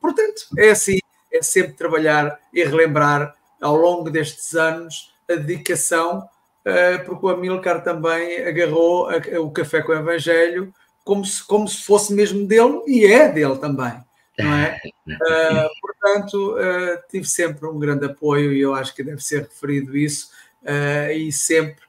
Portanto, 0.00 0.46
é 0.56 0.70
assim, 0.70 0.98
é 1.32 1.42
sempre 1.42 1.74
trabalhar 1.74 2.38
e 2.52 2.64
relembrar 2.64 3.34
ao 3.60 3.76
longo 3.76 4.10
destes 4.10 4.54
anos 4.54 5.12
a 5.28 5.34
dedicação 5.34 6.28
eh, 6.68 6.98
porque 6.98 7.24
o 7.24 7.28
Amilcar 7.30 7.82
também 7.82 8.42
agarrou 8.46 9.08
o 9.40 9.50
café 9.50 9.80
com 9.80 9.92
o 9.92 9.94
Evangelho 9.94 10.72
como 11.02 11.24
se, 11.24 11.42
como 11.46 11.66
se 11.66 11.82
fosse 11.82 12.12
mesmo 12.12 12.46
dele 12.46 12.82
e 12.86 13.06
é 13.06 13.32
dele 13.32 13.56
também, 13.56 13.94
não 14.38 14.52
é? 14.54 14.78
Uh, 15.06 15.68
portanto, 15.80 16.56
uh, 16.56 16.98
tive 17.08 17.26
sempre 17.26 17.66
um 17.66 17.78
grande 17.78 18.04
apoio 18.04 18.52
e 18.52 18.60
eu 18.60 18.74
acho 18.74 18.94
que 18.94 19.02
deve 19.02 19.22
ser 19.24 19.44
referido 19.44 19.96
isso 19.96 20.30
uh, 20.62 21.10
e 21.10 21.32
sempre, 21.32 21.82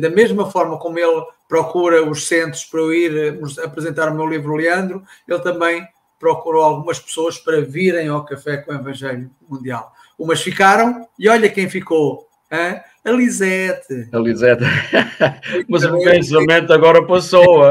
da 0.00 0.10
mesma 0.10 0.50
forma 0.50 0.78
como 0.78 0.98
ele 0.98 1.22
procura 1.48 2.08
os 2.08 2.26
centros 2.26 2.64
para 2.64 2.80
eu 2.80 2.92
ir 2.92 3.40
apresentar 3.64 4.08
o 4.08 4.14
meu 4.14 4.26
livro 4.26 4.56
Leandro, 4.56 5.02
ele 5.28 5.40
também 5.40 5.86
procurou 6.18 6.62
algumas 6.62 7.00
pessoas 7.00 7.38
para 7.38 7.62
virem 7.62 8.08
ao 8.08 8.24
Café 8.24 8.58
com 8.58 8.70
o 8.70 8.74
Evangelho 8.74 9.30
Mundial. 9.48 9.92
Umas 10.18 10.42
ficaram 10.42 11.08
e 11.18 11.28
olha 11.28 11.48
quem 11.48 11.68
ficou. 11.68 12.28
Hein? 12.52 12.80
A 13.04 13.10
Lisete. 13.10 14.08
A 14.12 14.18
Lisete. 14.18 14.62
Mas 15.68 15.84
o 15.84 15.98
pensamento 15.98 16.72
agora 16.72 17.06
passou. 17.06 17.62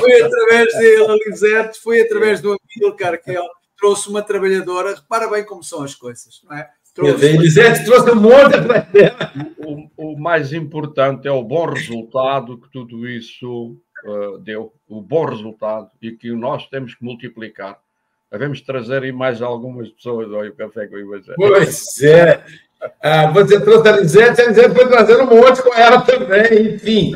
foi 0.00 0.22
através 0.22 0.72
dele, 0.78 1.06
a 1.06 1.14
Lisete, 1.26 1.80
foi 1.80 2.00
através 2.00 2.40
do 2.40 2.56
Amilcar 2.76 3.20
que 3.22 3.30
ele 3.30 3.48
trouxe 3.76 4.08
uma 4.08 4.22
trabalhadora. 4.22 4.94
Repara 4.94 5.28
bem 5.28 5.44
como 5.44 5.62
são 5.62 5.82
as 5.82 5.94
coisas, 5.94 6.40
não 6.44 6.56
é? 6.56 6.68
Trouxe... 6.98 7.84
Trouxe 7.84 8.10
um 8.10 8.16
monte 8.16 8.56
atrás 8.56 8.88
dela. 8.88 9.32
O, 9.58 9.88
o, 9.96 10.18
mais 10.18 10.52
importante 10.52 11.28
é 11.28 11.30
o 11.30 11.44
bom 11.44 11.66
resultado 11.66 12.58
que 12.58 12.68
tudo 12.72 13.08
isso 13.08 13.76
uh, 14.04 14.38
deu. 14.38 14.72
O 14.88 15.00
bom 15.00 15.24
resultado 15.24 15.88
e 16.02 16.10
que 16.10 16.32
nós 16.32 16.66
temos 16.66 16.96
que 16.96 17.04
multiplicar. 17.04 17.78
Devemos 18.32 18.60
trazer 18.60 19.04
aí 19.04 19.12
mais 19.12 19.40
algumas 19.40 19.88
pessoas 19.90 20.32
ao 20.32 20.52
café 20.52 20.88
com 20.88 20.96
o 20.96 20.98
Evangelho. 20.98 21.36
Pois 21.36 22.02
é. 22.02 22.44
Ah, 23.00 23.30
você 23.30 23.60
trouxe 23.60 23.88
a 23.88 23.96
Lisete, 23.96 24.40
a 24.40 24.46
Lisete 24.48 24.74
foi 24.74 24.88
trazendo 24.88 25.22
um 25.22 25.36
monte 25.36 25.62
com 25.62 25.74
ela 25.74 26.00
também, 26.02 26.74
enfim. 26.74 27.12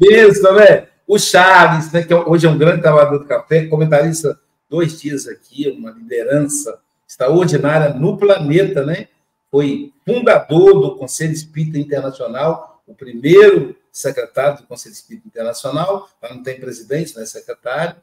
Benção, 0.00 0.54
né? 0.56 0.88
O 1.06 1.18
Charles, 1.18 1.92
né, 1.92 2.02
que 2.02 2.12
é 2.12 2.16
hoje 2.16 2.46
é 2.46 2.50
um 2.50 2.58
grande 2.58 2.82
trabalhador 2.82 3.18
do 3.18 3.26
café, 3.26 3.66
comentarista 3.66 4.38
dois 4.68 5.00
dias 5.00 5.26
aqui, 5.28 5.68
uma 5.68 5.90
liderança 5.90 6.78
extraordinária 7.12 7.92
no 7.92 8.16
planeta, 8.16 8.84
né? 8.84 9.08
Foi 9.50 9.92
fundador 10.04 10.80
do 10.80 10.96
Conselho 10.96 11.32
Espírita 11.32 11.78
Internacional, 11.78 12.82
o 12.86 12.94
primeiro 12.94 13.76
secretário 13.92 14.62
do 14.62 14.66
Conselho 14.66 14.94
Espírita 14.94 15.28
Internacional, 15.28 16.08
não 16.22 16.42
tem 16.42 16.58
presidente, 16.58 17.14
né, 17.16 17.26
secretário, 17.26 17.96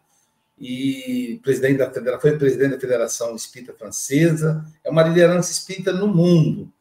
e 0.60 1.40
presidente 1.42 1.78
da 1.78 2.20
foi 2.20 2.38
presidente 2.38 2.72
da 2.72 2.80
Federação 2.80 3.36
Espírita 3.36 3.74
Francesa, 3.74 4.64
é 4.84 4.90
uma 4.90 5.02
liderança 5.02 5.52
espírita 5.52 5.92
no 5.92 6.08
mundo. 6.08 6.72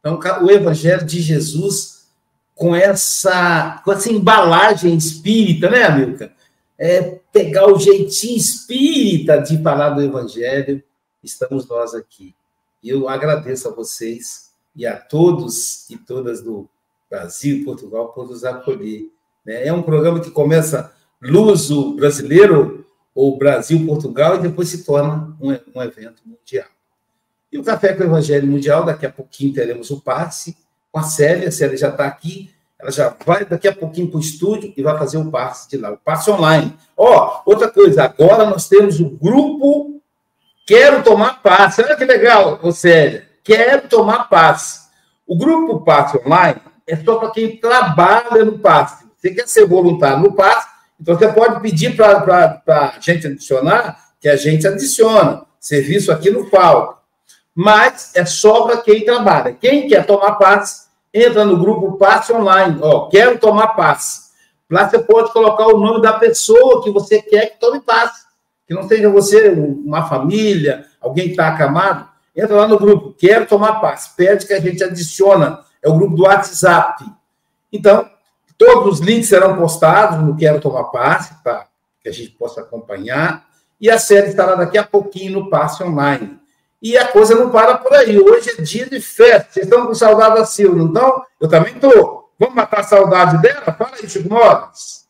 Então, 0.00 0.18
o 0.42 0.50
Evangelho 0.50 1.04
de 1.04 1.20
Jesus 1.20 2.06
com 2.54 2.74
essa, 2.74 3.80
com 3.84 3.92
essa 3.92 4.10
embalagem 4.10 4.96
espírita, 4.96 5.70
né, 5.70 5.84
Amilcar? 5.84 6.32
É 6.78 7.18
pegar 7.32 7.66
o 7.66 7.78
jeitinho 7.78 8.36
espírita 8.36 9.40
de 9.40 9.62
falar 9.62 9.90
do 9.90 10.02
Evangelho, 10.02 10.82
estamos 11.26 11.68
nós 11.68 11.94
aqui. 11.94 12.34
E 12.82 12.88
eu 12.88 13.08
agradeço 13.08 13.68
a 13.68 13.72
vocês 13.72 14.50
e 14.74 14.86
a 14.86 14.96
todos 14.96 15.88
e 15.90 15.96
todas 15.96 16.42
do 16.42 16.68
Brasil 17.10 17.56
e 17.56 17.64
Portugal 17.64 18.12
por 18.12 18.28
nos 18.28 18.44
acolher. 18.44 19.10
Né? 19.44 19.66
É 19.66 19.72
um 19.72 19.82
programa 19.82 20.20
que 20.20 20.30
começa 20.30 20.92
luso 21.20 21.94
brasileiro, 21.94 22.84
ou 23.14 23.38
Brasil-Portugal, 23.38 24.36
e 24.36 24.42
depois 24.42 24.68
se 24.68 24.84
torna 24.84 25.34
um, 25.40 25.82
evento 25.82 26.22
mundial. 26.26 26.66
E 27.50 27.58
o 27.58 27.64
Café 27.64 27.94
com 27.94 28.02
o 28.02 28.06
Evangelho 28.06 28.46
Mundial, 28.46 28.84
daqui 28.84 29.06
a 29.06 29.10
pouquinho 29.10 29.54
teremos 29.54 29.90
o 29.90 30.02
passe 30.02 30.54
com 30.92 30.98
a 30.98 31.02
Célia. 31.02 31.48
A 31.48 31.52
Célia 31.52 31.78
já 31.78 31.88
está 31.88 32.06
aqui, 32.06 32.50
ela 32.78 32.90
já 32.90 33.16
vai 33.24 33.46
daqui 33.46 33.66
a 33.66 33.74
pouquinho 33.74 34.08
para 34.08 34.18
o 34.18 34.20
estúdio 34.20 34.74
e 34.76 34.82
vai 34.82 34.98
fazer 34.98 35.16
o 35.16 35.30
passe 35.30 35.70
de 35.70 35.78
lá, 35.78 35.92
o 35.92 35.96
passe 35.96 36.30
online. 36.30 36.76
Ó, 36.94 37.42
oh, 37.46 37.50
outra 37.50 37.70
coisa, 37.70 38.04
agora 38.04 38.50
nós 38.50 38.68
temos 38.68 39.00
o 39.00 39.08
grupo 39.08 39.95
Quero 40.66 41.04
Tomar 41.04 41.40
Passe. 41.42 41.80
Olha 41.80 41.94
que 41.94 42.04
legal, 42.04 42.58
Célia. 42.72 43.24
quero 43.44 43.88
tomar 43.88 44.28
passe. 44.28 44.86
O 45.24 45.38
grupo 45.38 45.84
Passe 45.84 46.18
Online 46.18 46.60
é 46.84 46.96
só 46.96 47.16
para 47.16 47.30
quem 47.30 47.56
trabalha 47.56 48.44
no 48.44 48.58
passe. 48.58 49.06
Você 49.16 49.30
quer 49.30 49.46
ser 49.46 49.64
voluntário 49.64 50.18
no 50.18 50.32
passe, 50.32 50.66
então 51.00 51.16
você 51.16 51.28
pode 51.28 51.60
pedir 51.60 51.94
para 51.94 52.62
a 52.66 52.94
gente 53.00 53.28
adicionar, 53.28 53.96
que 54.20 54.28
a 54.28 54.34
gente 54.34 54.66
adiciona. 54.66 55.44
Serviço 55.60 56.10
aqui 56.10 56.30
no 56.30 56.48
falta. 56.50 56.96
Mas 57.54 58.10
é 58.16 58.24
só 58.24 58.62
para 58.62 58.78
quem 58.78 59.04
trabalha. 59.04 59.52
Quem 59.52 59.88
quer 59.88 60.04
tomar 60.04 60.32
passe, 60.32 60.86
entra 61.14 61.44
no 61.44 61.58
grupo 61.58 61.96
Passe 61.96 62.32
Online. 62.32 62.78
Ó, 62.82 63.08
quero 63.08 63.38
tomar 63.38 63.68
passe. 63.68 64.26
Lá 64.68 64.88
você 64.88 64.98
pode 64.98 65.32
colocar 65.32 65.68
o 65.68 65.78
nome 65.78 66.02
da 66.02 66.14
pessoa 66.14 66.82
que 66.82 66.90
você 66.90 67.22
quer 67.22 67.50
que 67.50 67.60
tome 67.60 67.80
passe. 67.80 68.25
Que 68.66 68.74
não 68.74 68.86
seja 68.88 69.08
você, 69.08 69.48
uma 69.50 70.08
família, 70.08 70.84
alguém 71.00 71.26
que 71.26 71.30
está 71.30 71.48
acamado. 71.48 72.08
Entra 72.34 72.56
lá 72.56 72.68
no 72.68 72.78
grupo, 72.78 73.14
quero 73.16 73.46
tomar 73.46 73.80
passe. 73.80 74.14
Pede 74.16 74.46
que 74.46 74.52
a 74.52 74.60
gente 74.60 74.82
adiciona. 74.82 75.60
É 75.82 75.88
o 75.88 75.94
grupo 75.94 76.16
do 76.16 76.24
WhatsApp. 76.24 77.04
Então, 77.72 78.08
todos 78.58 78.94
os 78.94 79.06
links 79.06 79.28
serão 79.28 79.56
postados 79.56 80.18
no 80.20 80.36
Quero 80.36 80.60
Tomar 80.60 80.84
Passe, 80.84 81.34
para 81.42 81.66
que 82.00 82.08
a 82.08 82.12
gente 82.12 82.30
possa 82.30 82.60
acompanhar. 82.60 83.46
E 83.80 83.90
a 83.90 83.98
série 83.98 84.28
estará 84.28 84.54
daqui 84.54 84.78
a 84.78 84.84
pouquinho 84.84 85.32
no 85.32 85.50
Passe 85.50 85.82
Online. 85.82 86.38
E 86.80 86.96
a 86.96 87.08
coisa 87.08 87.34
não 87.34 87.50
para 87.50 87.78
por 87.78 87.94
aí. 87.94 88.18
Hoje 88.18 88.50
é 88.50 88.62
dia 88.62 88.86
de 88.86 89.00
festa. 89.00 89.48
Vocês 89.50 89.66
estão 89.66 89.86
com 89.86 89.94
saudade 89.94 90.36
da 90.36 90.44
Silvia, 90.44 90.82
não 90.82 90.88
estão? 90.88 91.22
Eu 91.40 91.48
também 91.48 91.74
estou. 91.74 92.30
Vamos 92.38 92.54
matar 92.54 92.80
a 92.80 92.84
saudade 92.84 93.40
dela? 93.40 93.72
Fala 93.72 93.92
aí, 94.00 94.08
Chico 94.08 94.28
Moras. 94.28 95.05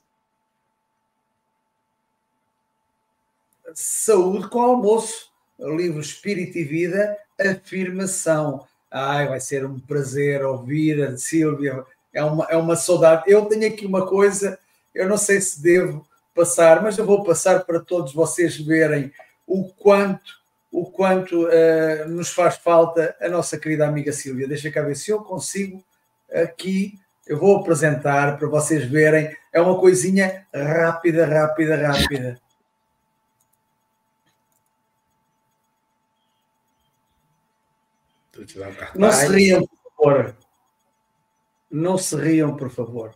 Saúde 3.79 4.49
com 4.49 4.63
almoço. 4.63 5.31
Livro 5.61 6.01
Espírito 6.01 6.57
e 6.57 6.65
Vida, 6.65 7.15
afirmação. 7.39 8.67
Ai, 8.91 9.29
vai 9.29 9.39
ser 9.39 9.67
um 9.67 9.79
prazer 9.79 10.43
ouvir 10.43 11.03
a 11.03 11.19
Silvia. 11.19 11.85
É 12.13 12.25
uma, 12.25 12.47
é 12.47 12.57
uma 12.57 12.75
saudade. 12.75 13.25
Eu 13.27 13.45
tenho 13.45 13.67
aqui 13.67 13.85
uma 13.85 14.07
coisa, 14.07 14.59
eu 14.95 15.07
não 15.07 15.19
sei 15.19 15.43
se 15.43 15.63
devo 15.63 16.07
passar, 16.35 16.83
mas 16.83 16.97
eu 16.97 17.05
vou 17.05 17.23
passar 17.23 17.67
para 17.67 17.79
todos 17.79 18.15
vocês 18.15 18.57
verem 18.57 19.13
o 19.47 19.65
quanto 19.65 20.35
o 20.73 20.85
quanto 20.85 21.47
uh, 21.47 22.09
nos 22.09 22.31
faz 22.31 22.57
falta 22.57 23.15
a 23.21 23.29
nossa 23.29 23.59
querida 23.59 23.87
amiga 23.87 24.13
Silvia. 24.13 24.49
Deixa 24.49 24.71
cá 24.71 24.83
ver 24.83 24.97
se 24.97 25.11
eu 25.11 25.21
consigo 25.21 25.83
aqui. 26.33 26.99
Eu 27.27 27.39
vou 27.39 27.57
apresentar 27.57 28.39
para 28.39 28.49
vocês 28.49 28.85
verem. 28.85 29.35
É 29.53 29.61
uma 29.61 29.79
coisinha 29.79 30.47
rápida, 30.55 31.27
rápida, 31.27 31.77
rápida. 31.77 32.46
Não 38.95 39.13
se 39.13 39.29
riam, 39.29 39.67
por 39.67 39.79
favor. 39.97 40.37
Não 41.71 41.99
se 41.99 42.17
riam, 42.17 42.57
por 42.57 42.71
favor. 42.71 43.15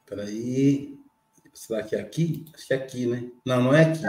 Espera 0.00 0.22
aí. 0.22 0.98
Será 1.52 1.82
que 1.82 1.96
é 1.96 2.00
aqui? 2.00 2.46
Acho 2.54 2.66
que 2.66 2.74
é 2.74 2.76
aqui, 2.76 3.06
né? 3.06 3.30
Não, 3.44 3.62
não 3.62 3.74
é 3.74 3.82
aqui. 3.82 4.02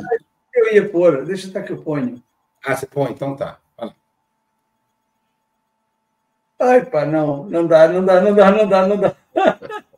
Eu 0.53 0.73
ia 0.73 0.89
pôr, 0.89 1.25
deixa 1.25 1.47
estar 1.47 1.63
que 1.63 1.71
eu 1.71 1.81
ponho. 1.81 2.21
Ah, 2.63 2.75
você 2.75 2.85
põe? 2.85 3.11
Então 3.11 3.35
tá. 3.35 3.59
Ai, 6.59 6.85
pá, 6.85 7.05
não, 7.05 7.43
não 7.45 7.67
dá, 7.67 7.87
não 7.89 8.05
dá, 8.05 8.21
não 8.21 8.33
dá, 8.33 8.51
não 8.51 8.67
dá, 8.67 8.87
não 8.87 8.97
dá. 8.97 9.15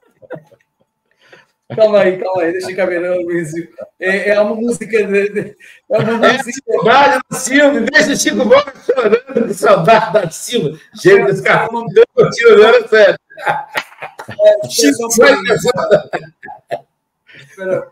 calma 1.73 1.99
aí, 1.99 2.17
calma 2.17 2.41
aí, 2.41 2.51
deixa 2.51 2.71
eu 2.71 2.87
ver, 2.87 2.99
Luizio. 3.23 3.69
É, 3.99 4.31
é 4.31 4.39
uma 4.39 4.55
música 4.55 4.85
de, 4.85 5.29
de, 5.29 5.55
é 5.89 5.97
uma 5.97 6.27
é 6.27 6.33
música. 6.33 6.61
Saudade 6.71 7.21
da 7.29 7.37
Silva, 7.37 7.79
deixa 7.81 8.11
o 8.11 8.17
Chico 8.17 8.37
Gomes 8.37 8.85
chorando 8.85 9.47
de 9.47 9.53
saudade 9.53 10.13
da 10.13 10.29
Silva. 10.29 10.79
Gente, 10.93 11.31
esse 11.31 11.43
cara 11.43 11.69
não 11.71 11.85
deu 11.87 12.05
tirando, 12.31 12.87
sério. 12.87 13.19
É, 13.47 14.67
Chico 14.69 15.07
vai 15.17 15.33
Espera, 17.55 17.91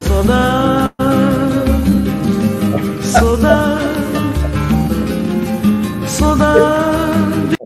Saudade, 0.00 0.92
saudade, 3.02 3.80
saudade. 6.08 7.56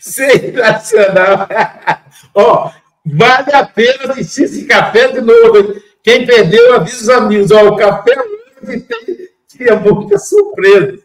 Sensacional! 0.00 1.48
Ó, 2.34 2.70
vale 3.04 3.52
a 3.52 3.64
pena 3.64 4.12
assistir 4.12 4.44
esse 4.44 4.66
café 4.66 5.08
de 5.12 5.20
novo. 5.20 5.80
Quem 6.02 6.26
perdeu, 6.26 6.74
avisa 6.74 7.02
os 7.02 7.08
amigos. 7.08 7.50
Ó, 7.50 7.68
o 7.68 7.76
café 7.76 8.14
hoje 8.62 8.80
tem, 8.80 9.28
tinha 9.48 9.76
muita 9.76 10.18
surpresa. 10.18 10.98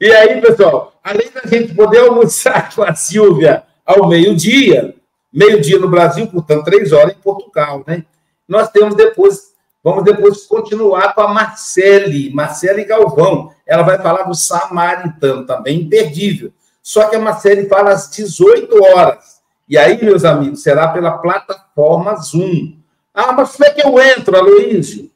E 0.00 0.10
aí, 0.10 0.40
pessoal, 0.40 0.92
além 1.02 1.30
da 1.30 1.48
gente 1.48 1.74
poder 1.74 2.00
almoçar 2.00 2.72
com 2.74 2.82
a 2.82 2.94
Silvia 2.94 3.62
ao 3.86 4.08
meio-dia, 4.08 4.94
meio-dia 5.32 5.78
no 5.78 5.88
Brasil, 5.88 6.26
portanto, 6.26 6.64
três 6.64 6.92
horas 6.92 7.12
em 7.12 7.20
Portugal, 7.20 7.84
né? 7.86 8.04
Nós 8.48 8.68
temos 8.70 8.94
depois, 8.94 9.52
vamos 9.82 10.04
depois 10.04 10.42
continuar 10.42 11.14
com 11.14 11.22
a 11.22 11.28
Marcele, 11.28 12.32
Marcele 12.34 12.84
Galvão. 12.84 13.52
Ela 13.66 13.82
vai 13.82 13.96
falar 13.98 14.24
do 14.24 14.34
Samaritano, 14.34 15.46
também 15.46 15.82
imperdível. 15.82 16.52
Só 16.82 17.08
que 17.08 17.16
a 17.16 17.20
Marcele 17.20 17.68
fala 17.68 17.92
às 17.92 18.10
18 18.10 18.82
horas. 18.82 19.31
E 19.72 19.78
aí, 19.78 19.98
meus 20.04 20.22
amigos, 20.22 20.62
será 20.62 20.88
pela 20.88 21.12
plataforma 21.12 22.14
Zoom. 22.16 22.76
Ah, 23.14 23.32
mas 23.32 23.52
como 23.52 23.64
é 23.64 23.70
que 23.70 23.80
eu 23.80 23.98
entro, 24.02 24.36
Aloysio? 24.36 25.10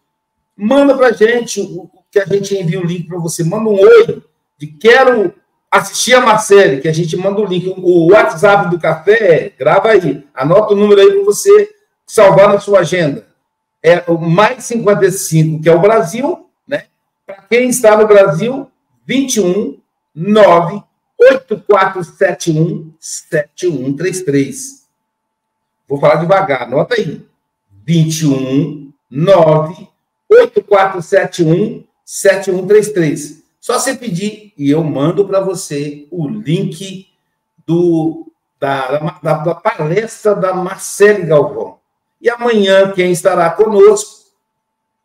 Manda 0.56 0.96
para 0.96 1.12
gente, 1.12 1.60
que 2.10 2.18
a 2.18 2.24
gente 2.24 2.56
envia 2.56 2.80
o 2.80 2.86
link 2.86 3.06
para 3.06 3.18
você. 3.18 3.44
Manda 3.44 3.68
um 3.68 3.78
oi 3.78 4.22
de 4.56 4.66
quero 4.68 5.34
assistir 5.70 6.14
a 6.14 6.22
Marcele, 6.22 6.80
que 6.80 6.88
a 6.88 6.92
gente 6.94 7.14
manda 7.18 7.38
o 7.38 7.44
link. 7.44 7.68
O 7.76 8.10
WhatsApp 8.12 8.70
do 8.70 8.80
café, 8.80 9.52
grava 9.58 9.90
aí. 9.90 10.26
Anota 10.32 10.72
o 10.72 10.76
número 10.76 11.02
aí 11.02 11.12
para 11.12 11.24
você 11.24 11.74
salvar 12.06 12.48
na 12.48 12.58
sua 12.58 12.78
agenda. 12.78 13.26
É 13.82 14.04
o 14.08 14.16
mais 14.16 14.64
55, 14.64 15.62
que 15.62 15.68
é 15.68 15.74
o 15.74 15.82
Brasil, 15.82 16.48
né? 16.66 16.84
Para 17.26 17.42
quem 17.42 17.68
está 17.68 17.94
no 17.94 18.06
Brasil, 18.06 18.70
21 19.04 19.78
9 20.14 20.82
8471 21.18 22.92
7133. 22.98 24.86
Vou 25.88 26.00
falar 26.00 26.16
devagar, 26.16 26.62
anota 26.62 26.94
aí. 26.94 27.24
21 27.84 28.92
9 29.10 29.88
8471 30.28 31.84
7133. 32.04 33.42
Só 33.60 33.78
você 33.78 33.94
pedir 33.94 34.52
e 34.56 34.70
eu 34.70 34.84
mando 34.84 35.26
para 35.26 35.40
você 35.40 36.06
o 36.10 36.28
link 36.28 37.08
do, 37.66 38.30
da, 38.60 38.98
da, 39.22 39.34
da 39.34 39.54
palestra 39.54 40.34
da 40.34 40.54
Marcele 40.54 41.26
Galvão. 41.26 41.78
E 42.20 42.30
amanhã, 42.30 42.92
quem 42.92 43.10
estará 43.10 43.50
conosco, 43.50 44.26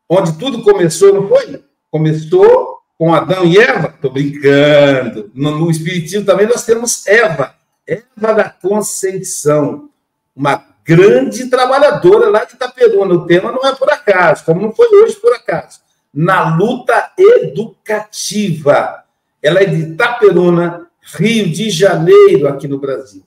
onde 0.08 0.38
tudo 0.38 0.64
começou, 0.64 1.14
não 1.14 1.28
foi? 1.28 1.64
Começou 1.90 2.81
com 3.02 3.16
Adão 3.16 3.44
e 3.44 3.58
Eva? 3.58 3.92
Estou 3.96 4.12
brincando. 4.12 5.32
No, 5.34 5.58
no 5.58 5.72
Espiritismo 5.72 6.24
também 6.24 6.46
nós 6.46 6.64
temos 6.64 7.08
Eva, 7.08 7.56
Eva 7.88 8.32
da 8.32 8.48
Conceição, 8.48 9.90
uma 10.36 10.64
grande 10.86 11.50
trabalhadora 11.50 12.30
lá 12.30 12.46
de 12.46 12.54
Itaperuna. 12.54 13.16
O 13.16 13.26
tema 13.26 13.52
não 13.52 13.68
é 13.68 13.74
por 13.74 13.92
acaso, 13.92 14.46
como 14.46 14.62
não 14.62 14.72
foi 14.72 14.88
hoje 15.02 15.16
por 15.16 15.34
acaso. 15.34 15.80
Na 16.14 16.56
luta 16.56 17.12
educativa. 17.18 19.04
Ela 19.42 19.62
é 19.62 19.66
de 19.66 19.94
Itaperuna, 19.94 20.88
Rio 21.16 21.50
de 21.50 21.72
Janeiro, 21.72 22.48
aqui 22.48 22.68
no 22.68 22.78
Brasil. 22.78 23.24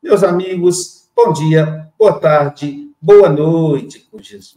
Meus 0.00 0.22
amigos, 0.22 1.08
bom 1.16 1.32
dia, 1.32 1.88
boa 1.98 2.20
tarde, 2.20 2.86
Boa 3.02 3.28
noite 3.28 4.00
com 4.10 4.20
Jesus. 4.20 4.56